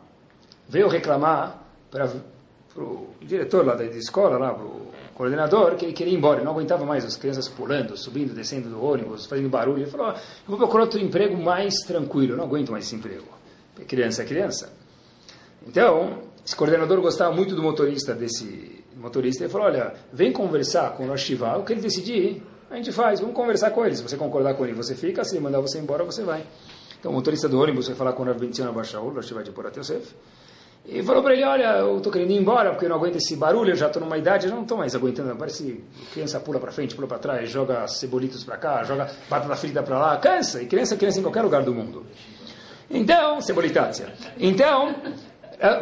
veio 0.68 0.88
reclamar 0.88 1.62
para 1.90 2.10
o 2.84 3.08
diretor 3.20 3.64
lá 3.64 3.74
da 3.74 3.84
escola, 3.84 4.38
lá, 4.38 4.52
para 4.52 4.64
o 4.64 4.90
coordenador, 5.14 5.76
que 5.76 5.84
ele 5.84 5.92
queria 5.92 6.12
ir 6.12 6.16
embora, 6.16 6.38
ele 6.38 6.44
não 6.44 6.52
aguentava 6.52 6.84
mais 6.84 7.04
as 7.04 7.16
crianças 7.16 7.48
pulando, 7.48 7.96
subindo, 7.96 8.34
descendo 8.34 8.68
do 8.68 8.84
ônibus, 8.84 9.26
fazendo 9.26 9.48
barulho. 9.48 9.78
Ele 9.78 9.90
falou, 9.90 10.08
eu 10.08 10.16
vou 10.46 10.58
procurar 10.58 10.84
outro 10.84 11.00
emprego 11.00 11.36
mais 11.36 11.74
tranquilo, 11.86 12.32
eu 12.32 12.36
não 12.36 12.44
aguento 12.44 12.70
mais 12.70 12.84
esse 12.84 12.94
emprego. 12.94 13.26
Criança 13.86 14.22
é 14.22 14.24
criança. 14.24 14.72
Então, 15.66 16.22
esse 16.44 16.54
coordenador 16.54 17.00
gostava 17.00 17.34
muito 17.34 17.54
do 17.54 17.62
motorista 17.62 18.14
desse 18.14 18.84
motorista. 18.96 19.44
Ele 19.44 19.52
falou, 19.52 19.66
olha, 19.66 19.94
vem 20.12 20.32
conversar 20.32 20.92
com 20.96 21.04
o 21.04 21.08
Rosh 21.08 21.30
o 21.30 21.64
que 21.64 21.72
ele 21.72 21.80
decidir, 21.80 22.42
a 22.70 22.76
gente 22.76 22.92
faz, 22.92 23.20
vamos 23.20 23.34
conversar 23.34 23.70
com 23.70 23.84
ele. 23.84 23.94
Se 23.94 24.02
você 24.02 24.16
concordar 24.16 24.54
com 24.54 24.64
ele, 24.64 24.74
você 24.74 24.94
fica, 24.94 25.22
se 25.24 25.36
ele 25.36 25.44
mandar 25.44 25.60
você 25.60 25.78
embora, 25.78 26.04
você 26.04 26.22
vai. 26.22 26.44
Então, 26.98 27.12
o 27.12 27.14
motorista 27.14 27.48
do 27.48 27.60
ônibus 27.60 27.86
foi 27.86 27.94
falar 27.94 28.12
com 28.12 28.22
o 28.22 28.26
Rav 28.26 28.38
Bentzion 28.38 28.68
Abashaul, 28.68 29.12
Rosh 29.12 29.32
de 29.44 29.50
Porat 29.52 29.76
Yosef, 29.76 30.14
e 30.88 31.02
falou 31.02 31.20
para 31.20 31.34
ele, 31.34 31.42
olha, 31.42 31.78
eu 31.78 31.96
estou 31.96 32.12
querendo 32.12 32.30
ir 32.30 32.36
embora 32.36 32.70
porque 32.70 32.84
eu 32.84 32.88
não 32.88 32.96
aguento 32.96 33.16
esse 33.16 33.34
barulho, 33.34 33.72
eu 33.72 33.76
já 33.76 33.88
estou 33.88 34.00
numa 34.00 34.16
idade, 34.16 34.46
eu 34.46 34.52
não 34.52 34.62
estou 34.62 34.78
mais 34.78 34.94
aguentando, 34.94 35.34
parece 35.34 35.84
criança 36.12 36.38
pula 36.38 36.60
para 36.60 36.70
frente, 36.70 36.94
pula 36.94 37.08
para 37.08 37.18
trás, 37.18 37.50
joga 37.50 37.88
cebolitos 37.88 38.44
para 38.44 38.56
cá, 38.56 38.84
joga 38.84 39.10
batata 39.28 39.56
frita 39.56 39.82
para 39.82 39.98
lá, 39.98 40.16
cansa, 40.18 40.62
e 40.62 40.66
criança 40.66 40.96
criança 40.96 41.18
em 41.18 41.22
qualquer 41.22 41.42
lugar 41.42 41.62
do 41.64 41.74
mundo. 41.74 42.06
Então, 42.88 43.40
cebolitácia. 43.40 44.12
Então, 44.38 44.94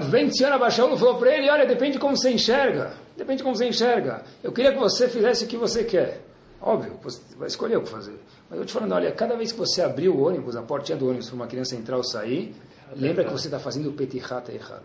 Venciana 0.09 0.57
Baixaulu 0.57 0.97
falou 0.97 1.17
para 1.17 1.37
ele, 1.37 1.51
olha, 1.51 1.67
depende 1.67 1.93
de 1.93 1.99
como 1.99 2.17
você 2.17 2.31
enxerga, 2.31 2.95
depende 3.15 3.39
de 3.39 3.43
como 3.43 3.55
você 3.55 3.69
enxerga. 3.69 4.23
Eu 4.43 4.53
queria 4.53 4.73
que 4.73 4.79
você 4.79 5.07
fizesse 5.07 5.45
o 5.45 5.47
que 5.47 5.59
você 5.59 5.85
quer. 5.85 6.23
Óbvio, 6.63 6.99
você 7.03 7.21
vai 7.37 7.49
escolher 7.49 7.77
o 7.77 7.83
que 7.83 7.91
fazer. 7.91 8.19
Mas 8.49 8.59
eu 8.59 8.65
te 8.65 8.73
falando, 8.73 8.93
olha, 8.93 9.13
cada 9.13 9.37
vez 9.37 9.53
que 9.53 9.59
você 9.59 9.83
abrir 9.83 10.09
o 10.09 10.27
ônibus, 10.27 10.57
a 10.57 10.63
portinha 10.63 10.97
do 10.97 11.07
ônibus 11.07 11.29
para 11.29 11.37
uma 11.37 11.47
criança 11.47 11.77
entrar 11.77 11.99
ou 11.99 12.05
sair, 12.05 12.55
lembra 12.97 13.25
que 13.25 13.33
você 13.33 13.47
está 13.49 13.59
fazendo 13.59 13.91
o 13.91 13.93
petihat 13.93 14.51
errado. 14.51 14.85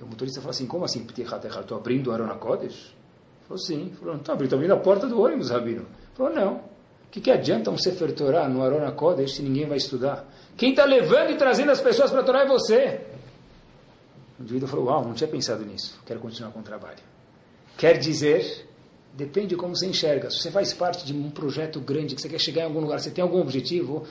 O 0.00 0.06
motorista 0.06 0.40
falou 0.40 0.50
assim, 0.50 0.66
como 0.66 0.84
assim 0.84 1.04
petihat 1.04 1.44
errado? 1.44 1.62
Estou 1.62 1.78
abrindo 1.78 2.10
o 2.10 2.12
Arona 2.12 2.34
Kodesh? 2.34 2.94
Falou, 3.46 3.58
sim. 3.58 3.92
Falou, 3.98 4.16
estou 4.16 4.32
abrindo, 4.32 4.46
estou 4.46 4.56
abrindo 4.58 4.72
a 4.72 4.76
porta 4.76 5.06
do 5.06 5.20
ônibus, 5.20 5.50
Rabino. 5.50 5.86
Falou, 6.14 6.32
não. 6.32 6.54
O 6.56 7.10
que, 7.10 7.20
que 7.20 7.30
adianta 7.30 7.70
um 7.70 7.76
Sefer 7.76 8.12
Torah 8.14 8.48
no 8.48 8.62
Arona 8.62 8.90
Kodesh 8.92 9.34
se 9.34 9.42
ninguém 9.42 9.66
vai 9.66 9.76
estudar? 9.76 10.26
Quem 10.56 10.70
está 10.70 10.84
levando 10.84 11.30
e 11.30 11.36
trazendo 11.36 11.70
as 11.70 11.80
pessoas 11.80 12.10
para 12.10 12.38
a 12.38 12.42
é 12.42 12.46
você. 12.46 13.00
O 14.38 14.42
indivíduo 14.42 14.68
falou, 14.68 14.86
uau, 14.86 15.04
não 15.04 15.14
tinha 15.14 15.28
pensado 15.28 15.64
nisso. 15.64 16.00
Quero 16.04 16.20
continuar 16.20 16.50
com 16.50 16.60
o 16.60 16.62
trabalho. 16.62 16.98
Quer 17.76 17.98
dizer, 17.98 18.66
depende 19.14 19.48
de 19.48 19.56
como 19.56 19.76
você 19.76 19.86
enxerga. 19.86 20.30
Se 20.30 20.38
você 20.38 20.50
faz 20.50 20.72
parte 20.72 21.04
de 21.04 21.12
um 21.12 21.30
projeto 21.30 21.80
grande, 21.80 22.14
que 22.14 22.20
você 22.22 22.28
quer 22.28 22.38
chegar 22.38 22.62
em 22.62 22.64
algum 22.64 22.80
lugar, 22.80 22.98
você 22.98 23.10
tem 23.10 23.22
algum 23.22 23.40
objetivo, 23.40 24.06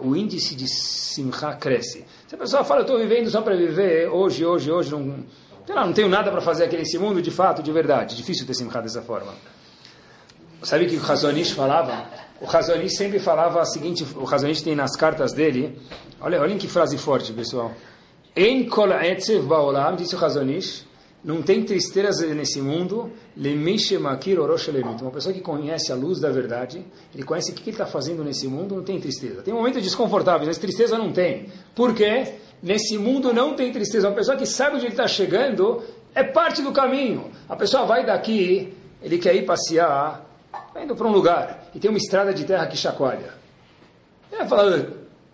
o 0.00 0.16
índice 0.16 0.54
de 0.54 0.68
simcha 0.68 1.54
cresce. 1.54 2.04
Se 2.26 2.34
a 2.34 2.38
pessoa 2.38 2.64
fala, 2.64 2.80
eu 2.80 2.82
estou 2.82 2.98
vivendo 2.98 3.30
só 3.30 3.40
para 3.40 3.56
viver, 3.56 4.08
hoje, 4.08 4.44
hoje, 4.44 4.70
hoje, 4.70 4.90
não, 4.90 5.24
lá, 5.68 5.86
não 5.86 5.92
tenho 5.92 6.08
nada 6.08 6.30
para 6.30 6.40
fazer 6.40 6.64
aqui 6.64 6.76
nesse 6.76 6.98
mundo, 6.98 7.22
de 7.22 7.30
fato, 7.30 7.62
de 7.62 7.72
verdade. 7.72 8.16
Difícil 8.16 8.46
ter 8.46 8.54
simcha 8.54 8.80
dessa 8.80 9.02
forma. 9.02 9.32
Sabe 10.62 10.86
que 10.86 10.96
o 10.96 11.00
Razonish 11.00 11.52
falava? 11.52 12.06
O 12.40 12.46
Razonish 12.46 12.96
sempre 12.96 13.18
falava 13.18 13.60
a 13.60 13.64
seguinte, 13.64 14.06
o 14.16 14.24
Razonish 14.24 14.62
tem 14.62 14.74
nas 14.74 14.96
cartas 14.96 15.32
dele, 15.32 15.78
olha, 16.20 16.40
olhem 16.40 16.58
que 16.58 16.68
frase 16.68 16.98
forte, 16.98 17.32
pessoal. 17.32 17.72
En 18.34 18.68
kol 18.68 18.92
etzev 18.92 19.46
baolam, 19.46 19.96
disse 19.96 20.14
o 20.14 20.18
Razonish, 20.18 20.85
não 21.26 21.42
tem 21.42 21.64
tristezas 21.64 22.30
nesse 22.34 22.62
mundo, 22.62 23.10
uma 25.02 25.10
pessoa 25.10 25.34
que 25.34 25.40
conhece 25.40 25.90
a 25.90 25.94
luz 25.94 26.20
da 26.20 26.30
verdade, 26.30 26.82
ele 27.12 27.24
conhece 27.24 27.50
o 27.50 27.54
que 27.54 27.62
ele 27.62 27.72
está 27.72 27.84
fazendo 27.84 28.22
nesse 28.22 28.46
mundo, 28.46 28.76
não 28.76 28.84
tem 28.84 29.00
tristeza. 29.00 29.42
Tem 29.42 29.52
momentos 29.52 29.82
desconfortáveis, 29.82 30.46
mas 30.46 30.56
tristeza 30.56 30.96
não 30.96 31.12
tem. 31.12 31.48
Por 31.74 31.92
quê? 31.94 32.34
Nesse 32.62 32.96
mundo 32.96 33.32
não 33.32 33.54
tem 33.54 33.72
tristeza. 33.72 34.08
Uma 34.08 34.14
pessoa 34.14 34.36
que 34.36 34.46
sabe 34.46 34.76
onde 34.76 34.86
ele 34.86 34.92
está 34.92 35.08
chegando, 35.08 35.82
é 36.14 36.22
parte 36.22 36.62
do 36.62 36.72
caminho. 36.72 37.30
A 37.48 37.56
pessoa 37.56 37.84
vai 37.84 38.06
daqui, 38.06 38.72
ele 39.02 39.18
quer 39.18 39.34
ir 39.34 39.44
passear, 39.44 40.24
Está 40.68 40.82
indo 40.82 40.96
para 40.96 41.06
um 41.06 41.12
lugar 41.12 41.70
e 41.74 41.78
tem 41.78 41.90
uma 41.90 41.98
estrada 41.98 42.32
de 42.32 42.44
terra 42.44 42.66
que 42.66 42.76
chacoalha. 42.76 43.34
Ele 44.30 44.38
vai 44.40 44.48
falar, 44.48 44.86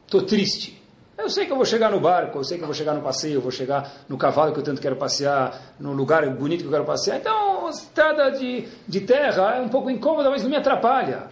estou 0.05 0.23
triste. 0.23 0.82
Eu 1.17 1.29
sei 1.29 1.47
que 1.47 1.53
eu 1.53 1.57
vou 1.57 1.65
chegar 1.65 1.91
no 1.91 2.01
barco, 2.01 2.39
eu 2.39 2.45
sei 2.45 2.57
que 2.57 2.65
eu 2.65 2.67
vou 2.67 2.75
chegar 2.75 2.95
no 2.95 3.03
passeio, 3.03 3.35
eu 3.35 3.41
vou 3.41 3.51
chegar 3.51 4.05
no 4.09 4.17
cavalo 4.17 4.53
que 4.53 4.59
eu 4.59 4.65
tanto 4.65 4.81
quero 4.81 4.97
passear, 4.97 5.75
no 5.79 5.93
lugar 5.93 6.29
bonito 6.31 6.61
que 6.61 6.67
eu 6.67 6.71
quero 6.71 6.85
passear. 6.85 7.19
Então, 7.19 7.53
estrada 7.73 8.31
de, 8.31 8.69
de 8.87 9.01
terra 9.01 9.57
é 9.57 9.61
um 9.61 9.69
pouco 9.69 9.91
incômoda, 9.91 10.31
mas 10.31 10.43
não 10.43 10.51
me 10.51 10.57
atrapalha. 10.57 11.29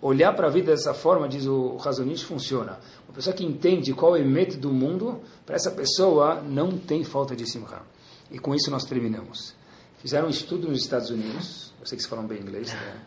Olhar 0.00 0.32
para 0.32 0.46
a 0.46 0.50
vida 0.50 0.70
dessa 0.70 0.94
forma, 0.94 1.28
diz 1.28 1.46
o 1.46 1.76
Razonich, 1.76 2.24
funciona. 2.24 2.78
Uma 3.08 3.14
pessoa 3.14 3.34
que 3.34 3.44
entende 3.44 3.92
qual 3.92 4.16
é 4.16 4.20
o 4.20 4.24
mete 4.24 4.56
do 4.56 4.72
mundo, 4.72 5.20
para 5.44 5.56
essa 5.56 5.72
pessoa 5.72 6.40
não 6.40 6.78
tem 6.78 7.02
falta 7.02 7.34
de 7.34 7.50
simra. 7.50 7.82
E 8.30 8.38
com 8.38 8.54
isso 8.54 8.70
nós 8.70 8.84
terminamos. 8.84 9.54
Fizeram 9.98 10.28
um 10.28 10.30
estudo 10.30 10.68
nos 10.68 10.82
Estados 10.82 11.10
Unidos, 11.10 11.72
eu 11.80 11.86
sei 11.86 11.96
que 11.96 12.02
vocês 12.02 12.06
falam 12.06 12.26
bem 12.26 12.38
inglês, 12.38 12.72
né? 12.72 13.00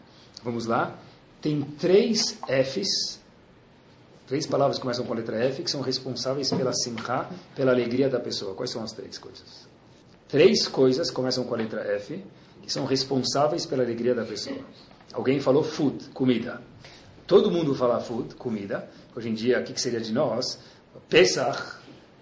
Vamos 0.43 0.65
lá. 0.65 0.97
Tem 1.41 1.61
três 1.61 2.38
Fs, 2.45 3.20
três 4.32 4.47
palavras 4.47 4.77
que 4.77 4.84
começam 4.84 5.03
com 5.03 5.11
a 5.11 5.17
letra 5.17 5.43
F, 5.43 5.61
que 5.61 5.69
são 5.69 5.82
responsáveis 5.82 6.49
pela 6.51 6.71
simcha, 6.71 7.27
pela 7.53 7.73
alegria 7.73 8.07
da 8.07 8.17
pessoa. 8.17 8.55
Quais 8.55 8.71
são 8.71 8.82
as 8.82 8.93
três 8.93 9.17
coisas? 9.17 9.67
Três 10.29 10.69
coisas 10.69 11.11
começam 11.11 11.43
com 11.43 11.53
a 11.53 11.57
letra 11.57 11.82
F, 11.82 12.23
que 12.61 12.71
são 12.71 12.86
responsáveis 12.86 13.65
pela 13.65 13.84
alegria 13.84 14.15
da 14.15 14.23
pessoa. 14.23 14.55
Alguém 15.11 15.41
falou 15.41 15.63
food, 15.63 16.11
comida. 16.13 16.61
Todo 17.27 17.51
mundo 17.51 17.75
fala 17.75 17.99
food, 17.99 18.36
comida. 18.36 18.89
Hoje 19.13 19.27
em 19.27 19.34
dia, 19.34 19.59
o 19.59 19.63
que 19.65 19.77
seria 19.82 19.99
de 19.99 20.13
nós? 20.13 20.59
Pesach, 21.09 21.80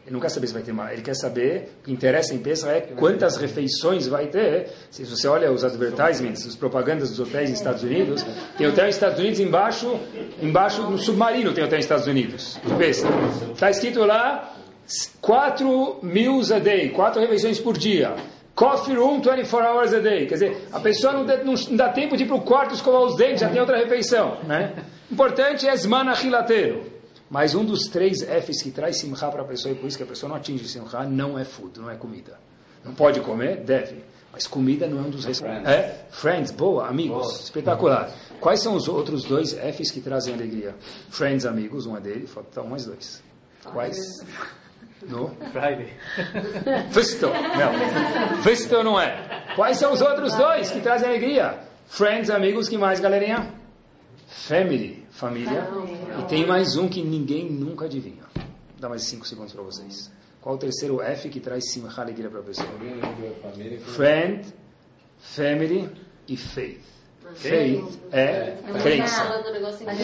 ele 0.10 0.16
não 0.16 0.20
quer 0.20 0.30
saber 0.30 0.47
se 0.47 0.53
vai 0.53 0.64
ter 0.64 0.74
mais, 0.74 0.93
ele 0.93 1.03
quer 1.03 1.14
saber, 1.14 1.70
o 1.82 1.84
que 1.84 1.91
interessa 1.91 2.34
em 2.34 2.39
Pesach 2.39 2.76
é 2.76 2.82
quantas 2.95 3.38
refeições 3.38 4.07
vai 4.07 4.26
ter. 4.26 4.72
Se 4.89 5.03
você 5.03 5.28
olha 5.28 5.51
os 5.51 5.64
advertisements, 5.64 6.47
as 6.47 6.55
propagandas 6.55 7.12
dos 7.12 7.20
hotéis 7.20 7.51
nos 7.51 7.60
Estados 7.60 7.84
Unidos, 7.84 8.26
tem 8.57 8.66
hotel 8.66 8.88
nos 8.88 8.95
Estados 8.95 9.20
Unidos 9.20 9.39
embaixo, 9.39 9.99
embaixo 10.41 10.82
no 10.82 10.97
submarino 10.97 11.53
tem 11.53 11.64
hotel 11.64 11.78
nos 11.78 11.86
Estados 11.86 12.07
Unidos. 12.07 12.60
Está 13.53 13.70
escrito 13.70 14.03
lá, 14.03 14.55
4 15.22 15.99
meals 16.01 16.51
a 16.51 16.57
day, 16.57 16.89
quatro 16.89 17.22
refeições 17.22 17.60
por 17.60 17.78
dia. 17.78 18.16
Coffee 18.55 18.95
room 18.95 19.22
24 19.22 19.68
hours 19.68 19.93
a 19.93 19.99
day. 19.99 20.26
Quer 20.26 20.34
dizer, 20.34 20.68
a 20.74 20.80
pessoa 20.80 21.14
não, 21.14 21.26
dá, 21.26 21.38
não 21.38 21.53
dá 21.78 21.89
tempo 21.89 22.18
de 22.18 22.24
ir 22.24 22.28
para 22.28 22.36
o 22.36 22.41
quarto 22.41 22.74
escovar 22.74 23.03
os 23.03 23.16
dentes, 23.16 23.41
já 23.41 23.49
tem 23.49 23.62
outra 23.62 23.78
refeição. 23.78 24.39
Né? 24.43 24.74
Importante 25.10 25.68
é 25.68 25.76
zman 25.78 26.10
achilateiro. 26.10 26.99
Mas 27.30 27.53
um 27.53 27.63
dos 27.63 27.84
três 27.84 28.21
Fs 28.23 28.61
que 28.61 28.71
traz 28.71 28.97
simcha 28.97 29.27
para 29.30 29.43
a 29.43 29.45
pessoa, 29.45 29.73
e 29.73 29.77
por 29.77 29.88
isso 29.88 29.97
que 29.97 30.03
a 30.03 30.07
pessoa 30.07 30.30
não 30.30 30.36
atinge 30.36 30.67
simcha, 30.67 31.03
não 31.03 31.38
é 31.38 31.45
food, 31.45 31.80
não 31.80 31.89
é 31.89 31.95
comida. 31.95 32.39
Não 32.84 32.93
pode 32.93 33.19
comer? 33.19 33.57
Deve. 33.57 34.03
Mas 34.32 34.47
comida 34.47 34.88
não 34.88 34.99
é 34.99 35.01
um 35.01 35.09
dos 35.09 35.25
responsáveis. 35.25 35.67
É? 35.67 36.05
Friends, 36.09 36.51
boa, 36.51 36.88
amigos, 36.88 37.27
boa. 37.27 37.34
espetacular. 37.34 38.11
Quais 38.39 38.61
são 38.61 38.75
os 38.75 38.88
outros 38.88 39.23
dois 39.23 39.53
Fs 39.53 39.91
que 39.91 40.01
trazem 40.01 40.34
alegria? 40.34 40.75
Friends, 41.09 41.45
amigos, 41.45 41.86
um 41.86 41.97
é 41.97 41.99
dele, 41.99 42.25
faltam 42.25 42.67
mais 42.67 42.86
dois. 42.86 43.21
Quais? 43.63 43.97
No? 45.07 45.30
Friday. 45.51 45.93
Visto, 46.91 47.27
não. 47.27 48.41
Visto 48.41 48.84
não 48.84 48.99
é. 48.99 49.45
Quais 49.55 49.77
são 49.77 49.93
os 49.93 50.01
outros 50.01 50.34
dois 50.36 50.71
que 50.71 50.80
trazem 50.80 51.09
alegria? 51.09 51.59
Friends, 51.88 52.30
amigos, 52.30 52.69
que 52.69 52.77
mais, 52.77 52.99
galerinha? 52.99 53.51
Family, 54.27 54.99
família. 55.20 55.67
E 56.20 56.24
tem 56.24 56.45
mais 56.45 56.78
um 56.78 56.88
que 56.88 57.03
ninguém 57.03 57.51
nunca 57.51 57.86
adivinha. 57.86 58.24
Dá 58.80 58.88
mais 58.88 59.03
cinco 59.03 59.28
segundos 59.28 59.53
para 59.53 59.61
vocês. 59.61 60.09
Qual 60.41 60.55
o 60.55 60.57
terceiro 60.57 61.01
F 61.01 61.28
que 61.30 61.41
traz 61.41 61.70
simcha 61.72 62.01
alegria 62.01 62.30
para 62.30 62.39
a 62.39 62.43
pessoa? 62.43 62.67
Friend, 63.95 64.53
family 65.20 65.89
e 66.28 66.38
faith. 66.38 66.82
Faith 67.36 67.99
é 68.11 68.57
crença. 68.82 69.43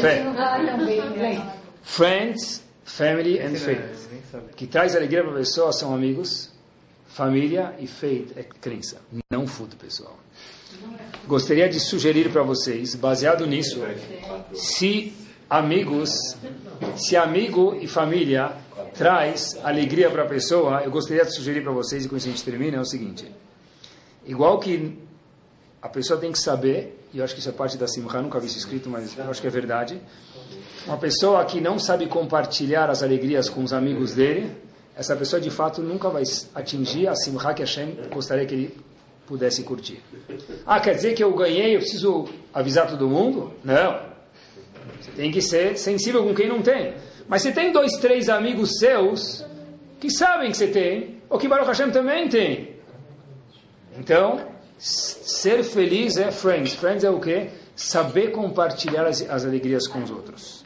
Fé. 0.01 0.25
Friends, 1.81 2.63
family 2.83 3.39
and 3.39 3.55
faith. 3.55 4.09
Que 4.55 4.67
traz 4.67 4.95
alegria 4.95 5.23
para 5.23 5.31
a 5.31 5.35
pessoa 5.37 5.71
são 5.71 5.95
amigos, 5.95 6.51
família 7.15 7.73
e 7.79 7.87
faith 7.87 8.33
é 8.35 8.43
crença, 8.43 8.97
não 9.31 9.47
food, 9.47 9.73
pessoal. 9.77 10.19
Gostaria 11.25 11.69
de 11.69 11.79
sugerir 11.79 12.29
para 12.29 12.43
vocês, 12.43 12.93
baseado 12.93 13.47
nisso, 13.47 13.81
se 14.53 15.13
amigos, 15.49 16.35
se 16.97 17.15
amigo 17.15 17.73
e 17.79 17.87
família 17.87 18.51
traz 18.95 19.57
alegria 19.63 20.11
para 20.11 20.23
a 20.23 20.25
pessoa, 20.25 20.81
eu 20.83 20.91
gostaria 20.91 21.23
de 21.23 21.33
sugerir 21.33 21.63
para 21.63 21.71
vocês, 21.71 22.03
e 22.03 22.09
com 22.09 22.17
isso 22.17 22.27
a 22.27 22.31
gente 22.31 22.43
termina, 22.43 22.75
é 22.75 22.81
o 22.81 22.85
seguinte. 22.85 23.31
Igual 24.25 24.59
que 24.59 24.99
a 25.81 25.87
pessoa 25.87 26.19
tem 26.19 26.33
que 26.33 26.39
saber, 26.39 26.99
e 27.13 27.19
eu 27.19 27.23
acho 27.23 27.33
que 27.33 27.39
isso 27.39 27.47
é 27.47 27.53
parte 27.53 27.77
da 27.77 27.87
Simcha, 27.87 28.21
nunca 28.21 28.41
vi 28.41 28.47
isso 28.47 28.57
escrito, 28.57 28.89
mas 28.89 29.17
eu 29.17 29.29
acho 29.29 29.39
que 29.39 29.47
é 29.47 29.51
verdade. 29.51 30.01
Uma 30.85 30.97
pessoa 30.97 31.45
que 31.45 31.61
não 31.61 31.79
sabe 31.79 32.07
compartilhar 32.07 32.89
as 32.89 33.01
alegrias 33.01 33.47
com 33.49 33.63
os 33.63 33.71
amigos 33.71 34.13
dele, 34.13 34.64
essa 34.95 35.15
pessoa 35.15 35.41
de 35.41 35.49
fato 35.49 35.81
nunca 35.81 36.09
vai 36.09 36.23
atingir 36.53 37.07
a 37.07 37.15
Simcha 37.15 37.53
que 37.53 37.61
Hashem 37.61 37.97
gostaria 38.11 38.45
que 38.45 38.53
ele 38.53 38.77
pudesse 39.27 39.63
curtir. 39.63 40.01
Ah, 40.65 40.79
quer 40.79 40.95
dizer 40.95 41.13
que 41.13 41.23
eu 41.23 41.33
ganhei, 41.33 41.75
eu 41.75 41.79
preciso 41.79 42.27
avisar 42.53 42.87
todo 42.87 43.07
mundo? 43.07 43.53
Não. 43.63 43.99
Você 45.01 45.11
tem 45.11 45.31
que 45.31 45.41
ser 45.41 45.77
sensível 45.77 46.23
com 46.23 46.33
quem 46.33 46.47
não 46.47 46.61
tem. 46.61 46.93
Mas 47.27 47.41
você 47.41 47.51
tem 47.51 47.71
dois, 47.71 47.93
três 47.93 48.29
amigos 48.29 48.77
seus 48.77 49.45
que 49.99 50.09
sabem 50.09 50.51
que 50.51 50.57
você 50.57 50.67
tem, 50.67 51.21
ou 51.29 51.39
que 51.39 51.47
Baruch 51.47 51.67
Hashem 51.67 51.91
também 51.91 52.29
tem. 52.29 52.75
Então, 53.97 54.47
ser 54.77 55.63
feliz 55.63 56.17
é 56.17 56.31
friends. 56.31 56.73
Friends 56.73 57.03
é 57.03 57.09
o 57.09 57.19
quê? 57.19 57.49
Saber 57.75 58.31
compartilhar 58.31 59.05
as, 59.05 59.21
as 59.21 59.45
alegrias 59.45 59.87
com 59.87 60.03
os 60.03 60.11
outros. 60.11 60.64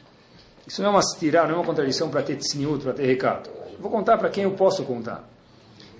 Isso 0.70 0.80
não 0.82 0.90
é 0.90 0.92
uma 0.92 1.00
tirar, 1.00 1.48
não 1.48 1.56
é 1.56 1.58
uma 1.58 1.64
contradição 1.64 2.08
para 2.08 2.22
ter 2.22 2.36
tzniut, 2.36 2.84
para 2.84 2.92
ter 2.92 3.04
recado. 3.04 3.50
Vou 3.80 3.90
contar 3.90 4.16
para 4.18 4.30
quem 4.30 4.44
eu 4.44 4.52
posso 4.52 4.84
contar. 4.84 5.28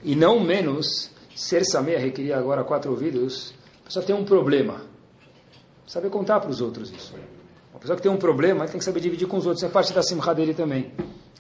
E 0.04 0.14
não 0.14 0.38
menos, 0.38 1.10
ser 1.34 1.64
Sameh 1.64 1.96
requeria 1.96 2.38
agora 2.38 2.62
quatro 2.62 2.92
ouvidos, 2.92 3.52
a 3.82 3.86
pessoa 3.86 4.04
tem 4.04 4.14
um 4.14 4.24
problema. 4.24 4.82
Saber 5.88 6.08
contar 6.08 6.38
para 6.38 6.50
os 6.50 6.60
outros 6.60 6.88
isso. 6.92 7.12
Uma 7.72 7.80
pessoa 7.80 7.96
que 7.96 8.02
tem 8.02 8.12
um 8.12 8.16
problema, 8.16 8.64
tem 8.68 8.78
que 8.78 8.84
saber 8.84 9.00
dividir 9.00 9.26
com 9.26 9.38
os 9.38 9.44
outros. 9.44 9.64
É 9.64 9.68
parte 9.68 9.92
da 9.92 10.04
simcha 10.04 10.32
dele 10.32 10.54
também. 10.54 10.92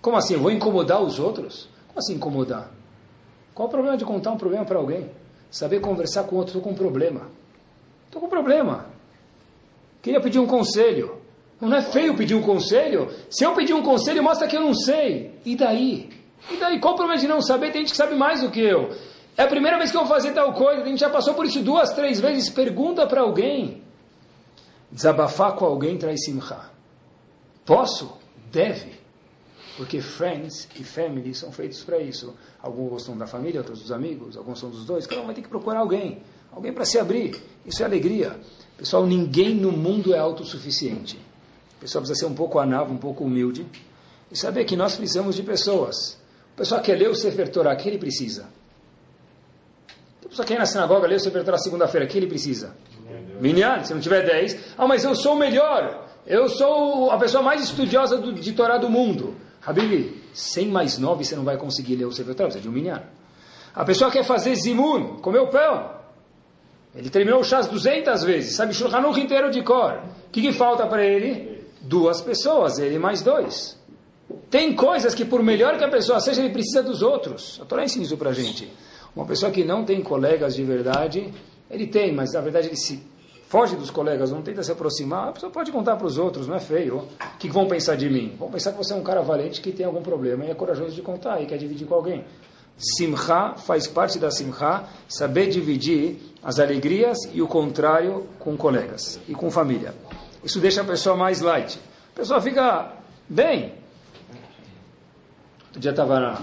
Como 0.02 0.16
assim? 0.16 0.34
Eu 0.34 0.40
vou 0.40 0.50
incomodar 0.50 1.00
os 1.00 1.20
outros? 1.20 1.68
Como 1.86 2.00
assim 2.00 2.14
incomodar? 2.14 2.68
Qual 3.54 3.68
o 3.68 3.70
problema 3.70 3.96
de 3.96 4.04
contar 4.04 4.32
um 4.32 4.38
problema 4.38 4.64
para 4.64 4.78
alguém? 4.78 5.08
Saber 5.52 5.78
conversar 5.78 6.24
com 6.24 6.34
outro. 6.34 6.58
Estou 6.58 6.62
com 6.62 6.70
um 6.70 6.74
problema. 6.74 7.28
Estou 8.06 8.20
com 8.20 8.26
um 8.26 8.30
problema. 8.30 8.86
Queria 10.02 10.20
pedir 10.20 10.40
um 10.40 10.48
conselho. 10.48 11.19
Não 11.60 11.76
é 11.76 11.82
feio 11.82 12.16
pedir 12.16 12.34
um 12.34 12.42
conselho? 12.42 13.10
Se 13.28 13.44
eu 13.44 13.54
pedir 13.54 13.74
um 13.74 13.82
conselho, 13.82 14.22
mostra 14.22 14.48
que 14.48 14.56
eu 14.56 14.62
não 14.62 14.74
sei. 14.74 15.34
E 15.44 15.54
daí? 15.54 16.08
E 16.50 16.56
daí? 16.56 16.80
Qual 16.80 16.94
o 16.94 16.96
problema 16.96 17.20
de 17.20 17.28
não 17.28 17.42
saber? 17.42 17.70
Tem 17.70 17.82
gente 17.82 17.90
que 17.90 17.96
sabe 17.96 18.14
mais 18.14 18.40
do 18.40 18.50
que 18.50 18.60
eu. 18.60 18.96
É 19.36 19.42
a 19.42 19.46
primeira 19.46 19.76
vez 19.76 19.90
que 19.90 19.96
eu 19.96 20.00
vou 20.00 20.08
fazer 20.08 20.32
tal 20.32 20.54
coisa. 20.54 20.82
A 20.82 20.86
gente 20.86 21.00
já 21.00 21.10
passou 21.10 21.34
por 21.34 21.44
isso 21.44 21.62
duas, 21.62 21.92
três 21.92 22.18
vezes. 22.18 22.48
Pergunta 22.48 23.06
para 23.06 23.20
alguém. 23.20 23.82
Desabafar 24.90 25.52
com 25.52 25.66
alguém 25.66 25.98
traz 25.98 26.24
simcha. 26.24 26.70
Posso? 27.64 28.18
Deve. 28.50 28.98
Porque 29.76 30.00
friends 30.00 30.68
e 30.78 30.82
family 30.82 31.34
são 31.34 31.52
feitos 31.52 31.82
para 31.84 31.98
isso. 31.98 32.34
Alguns 32.60 32.90
gostam 32.90 33.16
da 33.16 33.26
família, 33.26 33.60
outros 33.60 33.80
dos 33.80 33.92
amigos, 33.92 34.36
alguns 34.36 34.58
são 34.58 34.68
dos 34.68 34.84
dois. 34.84 35.06
Cada 35.06 35.22
um 35.22 35.26
vai 35.26 35.34
ter 35.34 35.42
que 35.42 35.48
procurar 35.48 35.80
alguém. 35.80 36.22
Alguém 36.52 36.72
para 36.72 36.84
se 36.84 36.98
abrir. 36.98 37.40
Isso 37.64 37.82
é 37.82 37.86
alegria. 37.86 38.38
Pessoal, 38.76 39.06
ninguém 39.06 39.54
no 39.54 39.70
mundo 39.70 40.14
é 40.14 40.18
autossuficiente. 40.18 41.18
O 41.80 41.84
pessoal 41.88 42.02
precisa 42.02 42.20
ser 42.20 42.26
um 42.30 42.34
pouco 42.34 42.58
anavo, 42.58 42.92
um 42.92 42.98
pouco 42.98 43.24
humilde. 43.24 43.66
E 44.30 44.36
saber 44.36 44.66
que 44.66 44.76
nós 44.76 44.96
precisamos 44.96 45.34
de 45.34 45.42
pessoas. 45.42 46.20
O 46.52 46.58
pessoal 46.58 46.82
quer 46.82 46.94
ler 46.94 47.08
o 47.08 47.14
Sefer 47.14 47.48
Torah, 47.48 47.74
que 47.74 47.88
ele 47.88 47.96
precisa. 47.96 48.46
A 50.22 50.28
pessoa 50.28 50.46
quer 50.46 50.54
ir 50.54 50.58
na 50.58 50.66
sinagoga, 50.66 51.08
ler 51.08 51.16
o 51.16 51.20
Sefer 51.20 51.42
Torah 51.42 51.56
segunda-feira, 51.56 52.06
que 52.06 52.18
ele 52.18 52.26
precisa. 52.26 52.76
Minyan, 53.40 53.82
se 53.82 53.94
não 53.94 54.00
tiver 54.00 54.26
10. 54.26 54.74
Ah, 54.76 54.86
mas 54.86 55.04
eu 55.04 55.14
sou 55.16 55.32
o 55.32 55.38
melhor. 55.38 56.06
Eu 56.26 56.50
sou 56.50 57.10
a 57.10 57.16
pessoa 57.16 57.42
mais 57.42 57.62
estudiosa 57.62 58.18
do, 58.18 58.30
de 58.30 58.52
Torá 58.52 58.76
do 58.76 58.90
mundo. 58.90 59.34
Habibi, 59.64 60.22
100 60.34 60.68
mais 60.68 60.98
9 60.98 61.24
você 61.24 61.34
não 61.34 61.44
vai 61.44 61.56
conseguir 61.56 61.96
ler 61.96 62.04
o 62.04 62.12
Sefer 62.12 62.34
Torah, 62.34 62.50
precisa 62.50 62.62
de 62.62 62.68
um 62.68 62.72
Minyan. 62.72 63.02
A 63.74 63.84
pessoa 63.86 64.10
quer 64.10 64.22
fazer 64.22 64.54
zimun, 64.54 65.16
comer 65.16 65.38
o 65.38 65.48
pão. 65.48 65.98
Ele 66.94 67.08
terminou 67.08 67.40
o 67.40 67.44
chás 67.44 67.66
200 67.66 68.22
vezes, 68.24 68.54
sabe 68.54 68.74
Shulchan 68.74 69.00
inteiro 69.18 69.50
de 69.50 69.62
cor. 69.62 70.02
O 70.26 70.30
que, 70.30 70.42
que 70.42 70.52
falta 70.52 70.86
para 70.86 71.04
ele? 71.04 71.49
Duas 71.80 72.20
pessoas, 72.20 72.78
ele 72.78 72.98
mais 72.98 73.22
dois. 73.22 73.78
Tem 74.50 74.74
coisas 74.74 75.14
que 75.14 75.24
por 75.24 75.42
melhor 75.42 75.78
que 75.78 75.84
a 75.84 75.88
pessoa 75.88 76.20
seja, 76.20 76.40
ele 76.40 76.52
precisa 76.52 76.82
dos 76.82 77.02
outros. 77.02 77.58
A 77.62 77.64
Torá 77.64 77.84
ensina 77.84 78.04
isso 78.04 78.16
para 78.16 78.32
gente. 78.32 78.70
Uma 79.14 79.26
pessoa 79.26 79.50
que 79.50 79.64
não 79.64 79.84
tem 79.84 80.02
colegas 80.02 80.54
de 80.54 80.62
verdade, 80.62 81.32
ele 81.70 81.86
tem, 81.86 82.12
mas 82.12 82.32
na 82.32 82.40
verdade 82.40 82.68
ele 82.68 82.76
se 82.76 83.02
foge 83.48 83.74
dos 83.74 83.90
colegas, 83.90 84.30
não 84.30 84.42
tenta 84.42 84.62
se 84.62 84.70
aproximar, 84.70 85.28
a 85.28 85.32
pessoa 85.32 85.50
pode 85.50 85.72
contar 85.72 85.96
para 85.96 86.06
os 86.06 86.18
outros, 86.18 86.46
não 86.46 86.54
é 86.54 86.60
feio. 86.60 86.98
O 86.98 87.38
que 87.38 87.48
vão 87.48 87.66
pensar 87.66 87.96
de 87.96 88.08
mim? 88.08 88.36
Vão 88.38 88.48
pensar 88.48 88.70
que 88.70 88.78
você 88.78 88.92
é 88.92 88.96
um 88.96 89.02
cara 89.02 89.22
valente 89.22 89.60
que 89.60 89.72
tem 89.72 89.84
algum 89.84 90.02
problema 90.02 90.44
e 90.44 90.50
é 90.50 90.54
corajoso 90.54 90.94
de 90.94 91.02
contar 91.02 91.40
e 91.40 91.46
quer 91.46 91.58
dividir 91.58 91.86
com 91.86 91.94
alguém. 91.94 92.24
Simcha 92.76 93.54
faz 93.56 93.88
parte 93.88 94.18
da 94.18 94.30
Simcha, 94.30 94.84
saber 95.08 95.48
dividir 95.48 96.16
as 96.42 96.60
alegrias 96.60 97.18
e 97.32 97.42
o 97.42 97.48
contrário 97.48 98.26
com 98.38 98.56
colegas 98.56 99.18
e 99.28 99.34
com 99.34 99.50
família. 99.50 99.92
Isso 100.42 100.60
deixa 100.60 100.80
a 100.80 100.84
pessoa 100.84 101.16
mais 101.16 101.40
light. 101.40 101.78
A 102.12 102.16
pessoa 102.16 102.40
fica 102.40 102.92
bem. 103.28 103.74
Outro 105.66 105.80
dia 105.80 105.90
estava 105.90 106.18
na, 106.18 106.42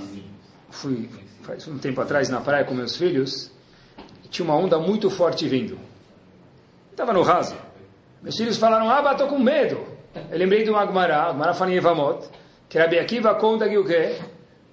fui 0.70 1.10
faz 1.48 1.66
um 1.66 1.78
tempo 1.78 2.02
atrás 2.02 2.28
na 2.30 2.42
praia 2.42 2.66
com 2.66 2.74
meus 2.74 2.98
filhos 2.98 3.50
e 4.24 4.28
tinha 4.28 4.46
uma 4.46 4.56
onda 4.56 4.78
muito 4.78 5.10
forte 5.10 5.48
vindo. 5.48 5.80
Estava 6.92 7.14
no 7.14 7.22
raso. 7.22 7.56
Meus 8.22 8.36
filhos 8.36 8.58
falaram, 8.58 8.90
ah, 8.90 9.12
estou 9.12 9.28
com 9.28 9.40
medo. 9.40 9.80
Eu 10.30 10.38
lembrei 10.38 10.64
de 10.64 10.70
uma 10.70 10.82
Agmará, 10.82 11.30
Agmará 11.30 11.54
fala 11.54 11.72
em 11.72 11.76
Evamot, 11.76 12.28
que 12.68 12.78
Rabi 12.78 13.00
Akiva 13.00 13.34
conta 13.36 13.70
que 13.70 13.78
o 13.78 13.86
quê? 13.86 14.18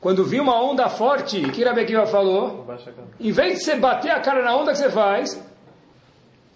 Quando 0.00 0.24
viu 0.24 0.42
uma 0.42 0.60
onda 0.60 0.88
forte, 0.88 1.40
que 1.50 1.62
Rabi 1.62 1.82
Akiva 1.82 2.06
falou? 2.06 2.66
Em 3.20 3.30
vez 3.30 3.58
de 3.58 3.64
você 3.64 3.76
bater 3.76 4.10
a 4.10 4.20
cara 4.20 4.42
na 4.42 4.56
onda 4.56 4.72
que 4.72 4.78
você 4.78 4.90
faz, 4.90 5.40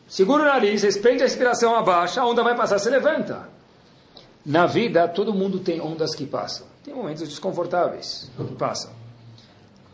segura 0.08 0.42
o 0.42 0.46
nariz, 0.46 0.96
prende 0.96 1.22
a 1.22 1.26
respiração 1.26 1.76
abaixo, 1.76 2.18
a 2.18 2.26
onda 2.26 2.42
vai 2.42 2.56
passar, 2.56 2.78
você 2.78 2.90
levanta. 2.90 3.48
Na 4.44 4.66
vida, 4.66 5.06
todo 5.06 5.34
mundo 5.34 5.60
tem 5.60 5.80
ondas 5.80 6.14
que 6.14 6.26
passam. 6.26 6.66
Tem 6.82 6.94
momentos 6.94 7.28
desconfortáveis 7.28 8.30
que 8.36 8.54
passam. 8.54 8.90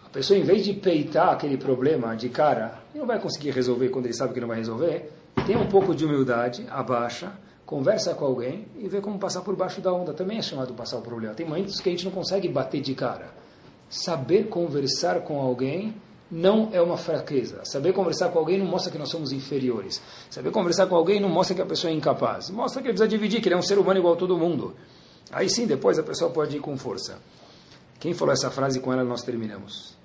A 0.07 0.09
pessoa, 0.09 0.39
em 0.39 0.45
vez 0.45 0.65
de 0.65 0.73
peitar 0.73 1.31
aquele 1.31 1.57
problema 1.57 2.15
de 2.15 2.29
cara, 2.29 2.79
não 2.95 3.05
vai 3.05 3.19
conseguir 3.19 3.51
resolver 3.51 3.89
quando 3.89 4.07
ele 4.07 4.15
sabe 4.15 4.33
que 4.33 4.41
não 4.41 4.47
vai 4.47 4.59
resolver, 4.59 5.12
tem 5.47 5.57
um 5.57 5.67
pouco 5.67 5.95
de 5.95 6.05
humildade, 6.05 6.65
abaixa, 6.71 7.33
conversa 7.67 8.15
com 8.15 8.25
alguém 8.25 8.67
e 8.79 8.89
vê 8.89 9.01
como 9.01 9.19
passar 9.19 9.41
por 9.41 9.57
baixo 9.57 9.81
da 9.81 9.93
onda. 9.93 10.15
Também 10.15 10.39
é 10.39 10.43
chamado 10.43 10.73
passar 10.73 10.99
o 10.99 11.03
problema. 11.03 11.35
Tem 11.35 11.45
momentos 11.45 11.81
que 11.81 11.89
a 11.89 11.93
gente 11.93 12.05
não 12.05 12.12
consegue 12.12 12.49
bater 12.49 12.81
de 12.81 12.95
cara. 12.95 13.27
Saber 13.91 14.45
conversar 14.45 15.21
com 15.23 15.41
alguém 15.41 15.95
não 16.31 16.70
é 16.72 16.81
uma 16.81 16.97
fraqueza. 16.97 17.64
Saber 17.64 17.93
conversar 17.93 18.31
com 18.31 18.39
alguém 18.39 18.59
não 18.59 18.66
mostra 18.66 18.91
que 18.91 18.99
nós 18.99 19.11
somos 19.11 19.33
inferiores. 19.33 20.01
Saber 20.31 20.51
conversar 20.51 20.87
com 20.87 20.97
alguém 20.97 21.20
não 21.20 21.29
mostra 21.29 21.55
que 21.55 21.62
a 21.62 21.66
pessoa 21.66 21.91
é 21.91 21.95
incapaz. 21.95 22.51
Mostra 22.51 22.81
que 22.83 22.89
ele 22.89 22.95
precisa 22.95 23.09
dividir, 23.09 23.41
que 23.41 23.49
ele 23.49 23.55
é 23.55 23.59
um 23.59 23.62
ser 23.62 23.79
humano 23.79 23.99
igual 23.99 24.14
a 24.14 24.16
todo 24.16 24.37
mundo. 24.37 24.75
Aí 25.31 25.49
sim, 25.49 25.66
depois 25.66 25.99
a 25.99 26.03
pessoa 26.03 26.31
pode 26.31 26.57
ir 26.57 26.61
com 26.61 26.77
força. 26.77 27.18
Quem 28.01 28.14
falou 28.14 28.33
essa 28.33 28.51
frase 28.51 28.81
com 28.81 28.93
ela 28.93 29.05
nós 29.05 29.22
terminamos. 29.22 29.97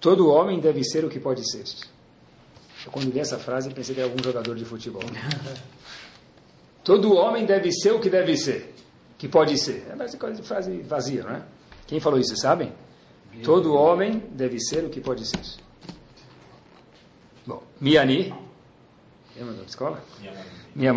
Todo 0.00 0.28
homem 0.30 0.58
deve 0.58 0.82
ser 0.82 1.04
o 1.04 1.08
que 1.08 1.20
pode 1.20 1.48
ser. 1.50 1.64
Eu, 2.84 2.90
quando 2.90 3.12
li 3.12 3.20
essa 3.20 3.38
frase, 3.38 3.70
pensei 3.70 3.94
que 3.94 4.00
era 4.00 4.10
algum 4.10 4.22
jogador 4.22 4.56
de 4.56 4.64
futebol. 4.64 5.02
Todo 6.82 7.14
homem 7.14 7.44
deve 7.44 7.70
ser 7.72 7.92
o 7.92 8.00
que 8.00 8.08
deve 8.08 8.36
ser, 8.36 8.74
que 9.18 9.28
pode 9.28 9.58
ser. 9.58 9.86
É 9.90 9.94
uma 9.94 10.08
frase 10.42 10.80
vazia, 10.80 11.22
não 11.22 11.30
é? 11.32 11.42
Quem 11.86 12.00
falou 12.00 12.18
isso, 12.18 12.34
sabem? 12.36 12.72
Todo 13.44 13.74
homem 13.74 14.22
deve 14.32 14.58
ser 14.60 14.84
o 14.84 14.90
que 14.90 15.00
pode 15.00 15.26
ser. 15.26 15.40
Bom, 17.46 17.62
Miani. 17.80 18.34
Lembra 19.36 19.54
da 19.54 19.62
escola? 19.62 20.02
Minha 20.74 20.92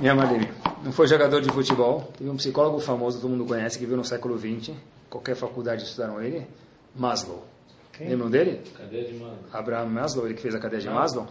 Miamarimi. 0.00 0.48
Não 0.84 0.92
foi 0.92 1.08
jogador 1.08 1.40
de 1.40 1.50
futebol. 1.50 2.12
Teve 2.16 2.30
um 2.30 2.36
psicólogo 2.36 2.78
famoso, 2.78 3.20
todo 3.20 3.30
mundo 3.30 3.44
conhece, 3.44 3.78
que 3.78 3.86
viu 3.86 3.96
no 3.96 4.04
século 4.04 4.38
XX. 4.38 4.74
Qualquer 5.10 5.34
faculdade 5.34 5.82
estudaram 5.82 6.22
ele. 6.22 6.46
Maslow. 6.94 7.44
Quem? 7.92 8.08
Lembram 8.08 8.30
dele? 8.30 8.62
Cadeia 8.76 9.04
de 9.04 9.14
Maslow. 9.14 9.38
Abraham 9.52 9.86
Maslow, 9.86 10.26
ele 10.26 10.34
que 10.34 10.42
fez 10.42 10.54
a 10.54 10.60
cadeia 10.60 10.82
de 10.82 10.88
Maslow. 10.88 11.26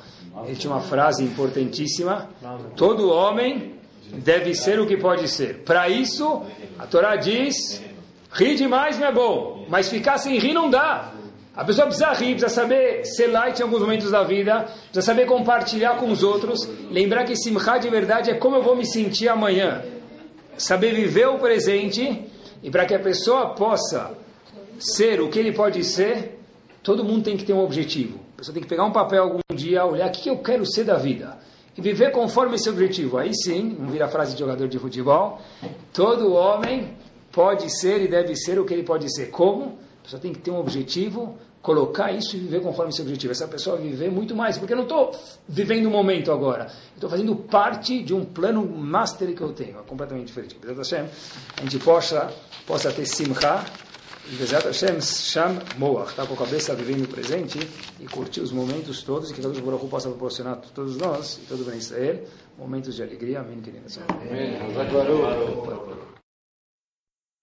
Ele 0.46 0.56
tinha 0.56 0.74
uma 0.74 0.82
frase 0.82 1.24
importantíssima: 1.24 2.30
Todo 2.76 3.10
homem 3.10 3.76
deve 4.12 4.54
ser 4.54 4.80
o 4.80 4.86
que 4.86 4.98
pode 4.98 5.28
ser. 5.30 5.64
Para 5.64 5.88
isso, 5.88 6.44
a 6.78 6.86
Torá 6.86 7.16
diz: 7.16 7.82
rir 8.38 8.56
demais 8.56 9.00
não 9.00 9.08
é 9.08 9.12
bom, 9.12 9.66
mas 9.68 9.90
ficar 9.90 10.18
sem 10.20 10.38
rir 10.38 10.54
não 10.54 10.70
dá. 10.70 11.12
A 11.56 11.66
pessoa 11.66 11.88
precisa 11.88 12.14
rir, 12.14 12.36
precisa 12.36 12.50
saber 12.50 13.04
ser 13.04 13.28
light 13.28 13.60
em 13.60 13.64
alguns 13.64 13.82
momentos 13.82 14.12
da 14.12 14.24
vida, 14.24 14.62
precisa 14.62 15.02
saber 15.02 15.26
compartilhar 15.26 15.98
com 15.98 16.12
os 16.12 16.22
outros, 16.22 16.70
lembrar 16.92 17.26
que 17.26 17.36
simcha 17.36 17.80
de 17.80 17.90
verdade 17.90 18.30
é 18.30 18.36
como 18.36 18.56
eu 18.56 18.62
vou 18.62 18.76
me 18.76 18.86
sentir 18.86 19.28
amanhã. 19.28 19.84
Saber 20.56 20.94
viver 20.94 21.28
o 21.28 21.40
presente 21.40 22.26
e 22.62 22.70
para 22.70 22.86
que 22.86 22.94
a 22.94 23.00
pessoa 23.00 23.56
possa 23.56 24.12
ser 24.80 25.20
o 25.20 25.30
que 25.30 25.40
ele 25.40 25.52
pode 25.52 25.84
ser, 25.84 26.40
todo 26.84 27.04
mundo 27.04 27.24
tem 27.24 27.36
que 27.36 27.44
ter 27.44 27.54
um 27.54 27.64
objetivo. 27.64 28.20
A 28.36 28.38
pessoa 28.38 28.54
tem 28.54 28.62
que 28.62 28.70
pegar 28.70 28.86
um 28.86 28.92
papel 28.92 29.24
algum 29.24 29.56
dia, 29.56 29.84
olhar 29.84 30.08
o 30.10 30.12
que 30.12 30.30
eu 30.30 30.38
quero 30.38 30.64
ser 30.64 30.84
da 30.84 30.96
vida. 30.96 31.40
E 31.76 31.82
viver 31.82 32.12
conforme 32.12 32.56
esse 32.56 32.70
objetivo. 32.70 33.18
Aí 33.18 33.34
sim, 33.34 33.76
não 33.80 33.90
vira 33.90 34.08
frase 34.08 34.34
de 34.34 34.40
jogador 34.40 34.68
de 34.68 34.78
futebol, 34.78 35.40
todo 35.92 36.34
homem 36.34 36.96
pode 37.38 37.70
ser 37.70 38.02
e 38.02 38.08
deve 38.08 38.36
ser 38.36 38.60
o 38.60 38.66
que 38.66 38.74
ele 38.74 38.82
pode 38.82 39.14
ser. 39.14 39.28
Como? 39.28 39.78
A 40.00 40.04
pessoa 40.04 40.20
tem 40.20 40.34
que 40.34 40.40
ter 40.40 40.50
um 40.50 40.58
objetivo, 40.58 41.38
colocar 41.62 42.12
isso 42.12 42.36
e 42.36 42.40
viver 42.40 42.62
conforme 42.62 42.90
esse 42.90 43.00
objetivo. 43.00 43.32
Essa 43.32 43.48
pessoa 43.48 43.78
viver 43.78 44.10
muito 44.10 44.36
mais, 44.36 44.58
porque 44.58 44.74
eu 44.74 44.78
não 44.78 44.86
estou 44.86 45.12
vivendo 45.48 45.86
o 45.86 45.92
momento 45.92 46.32
agora. 46.32 46.66
Estou 46.96 47.08
fazendo 47.08 47.36
parte 47.36 48.02
de 48.02 48.12
um 48.12 48.26
plano 48.26 48.66
master 48.66 49.36
que 49.36 49.42
eu 49.42 49.54
tenho, 49.54 49.78
é 49.78 49.84
completamente 49.84 50.26
diferente. 50.26 50.58
A 50.68 51.62
gente 51.62 51.78
possa, 51.78 52.34
possa 52.66 52.92
ter 52.92 53.06
simcha, 53.06 53.64
Bezat 54.40 54.66
Hashem 54.66 55.00
Sham 55.00 55.60
Moach, 55.78 56.10
está 56.10 56.26
com 56.26 56.34
a 56.34 56.38
cabeça 56.38 56.74
vivendo 56.74 57.04
o 57.04 57.08
presente 57.08 57.60
e 58.00 58.06
curtir 58.08 58.42
os 58.42 58.52
momentos 58.52 59.04
todos 59.04 59.30
e 59.30 59.34
que 59.36 59.42
Deus 59.42 59.60
Baruch 59.60 59.86
possa 59.88 60.10
proporcionar 60.10 60.54
a 60.54 60.56
todos 60.58 60.98
nós 60.98 61.40
e 61.44 61.48
todo 61.48 61.70
o 61.70 61.76
Israel 61.76 62.24
momentos 62.58 62.96
de 62.96 63.04
alegria. 63.04 63.42
Amém, 63.42 63.62
queridas. 63.62 64.00
Amém. 64.10 64.58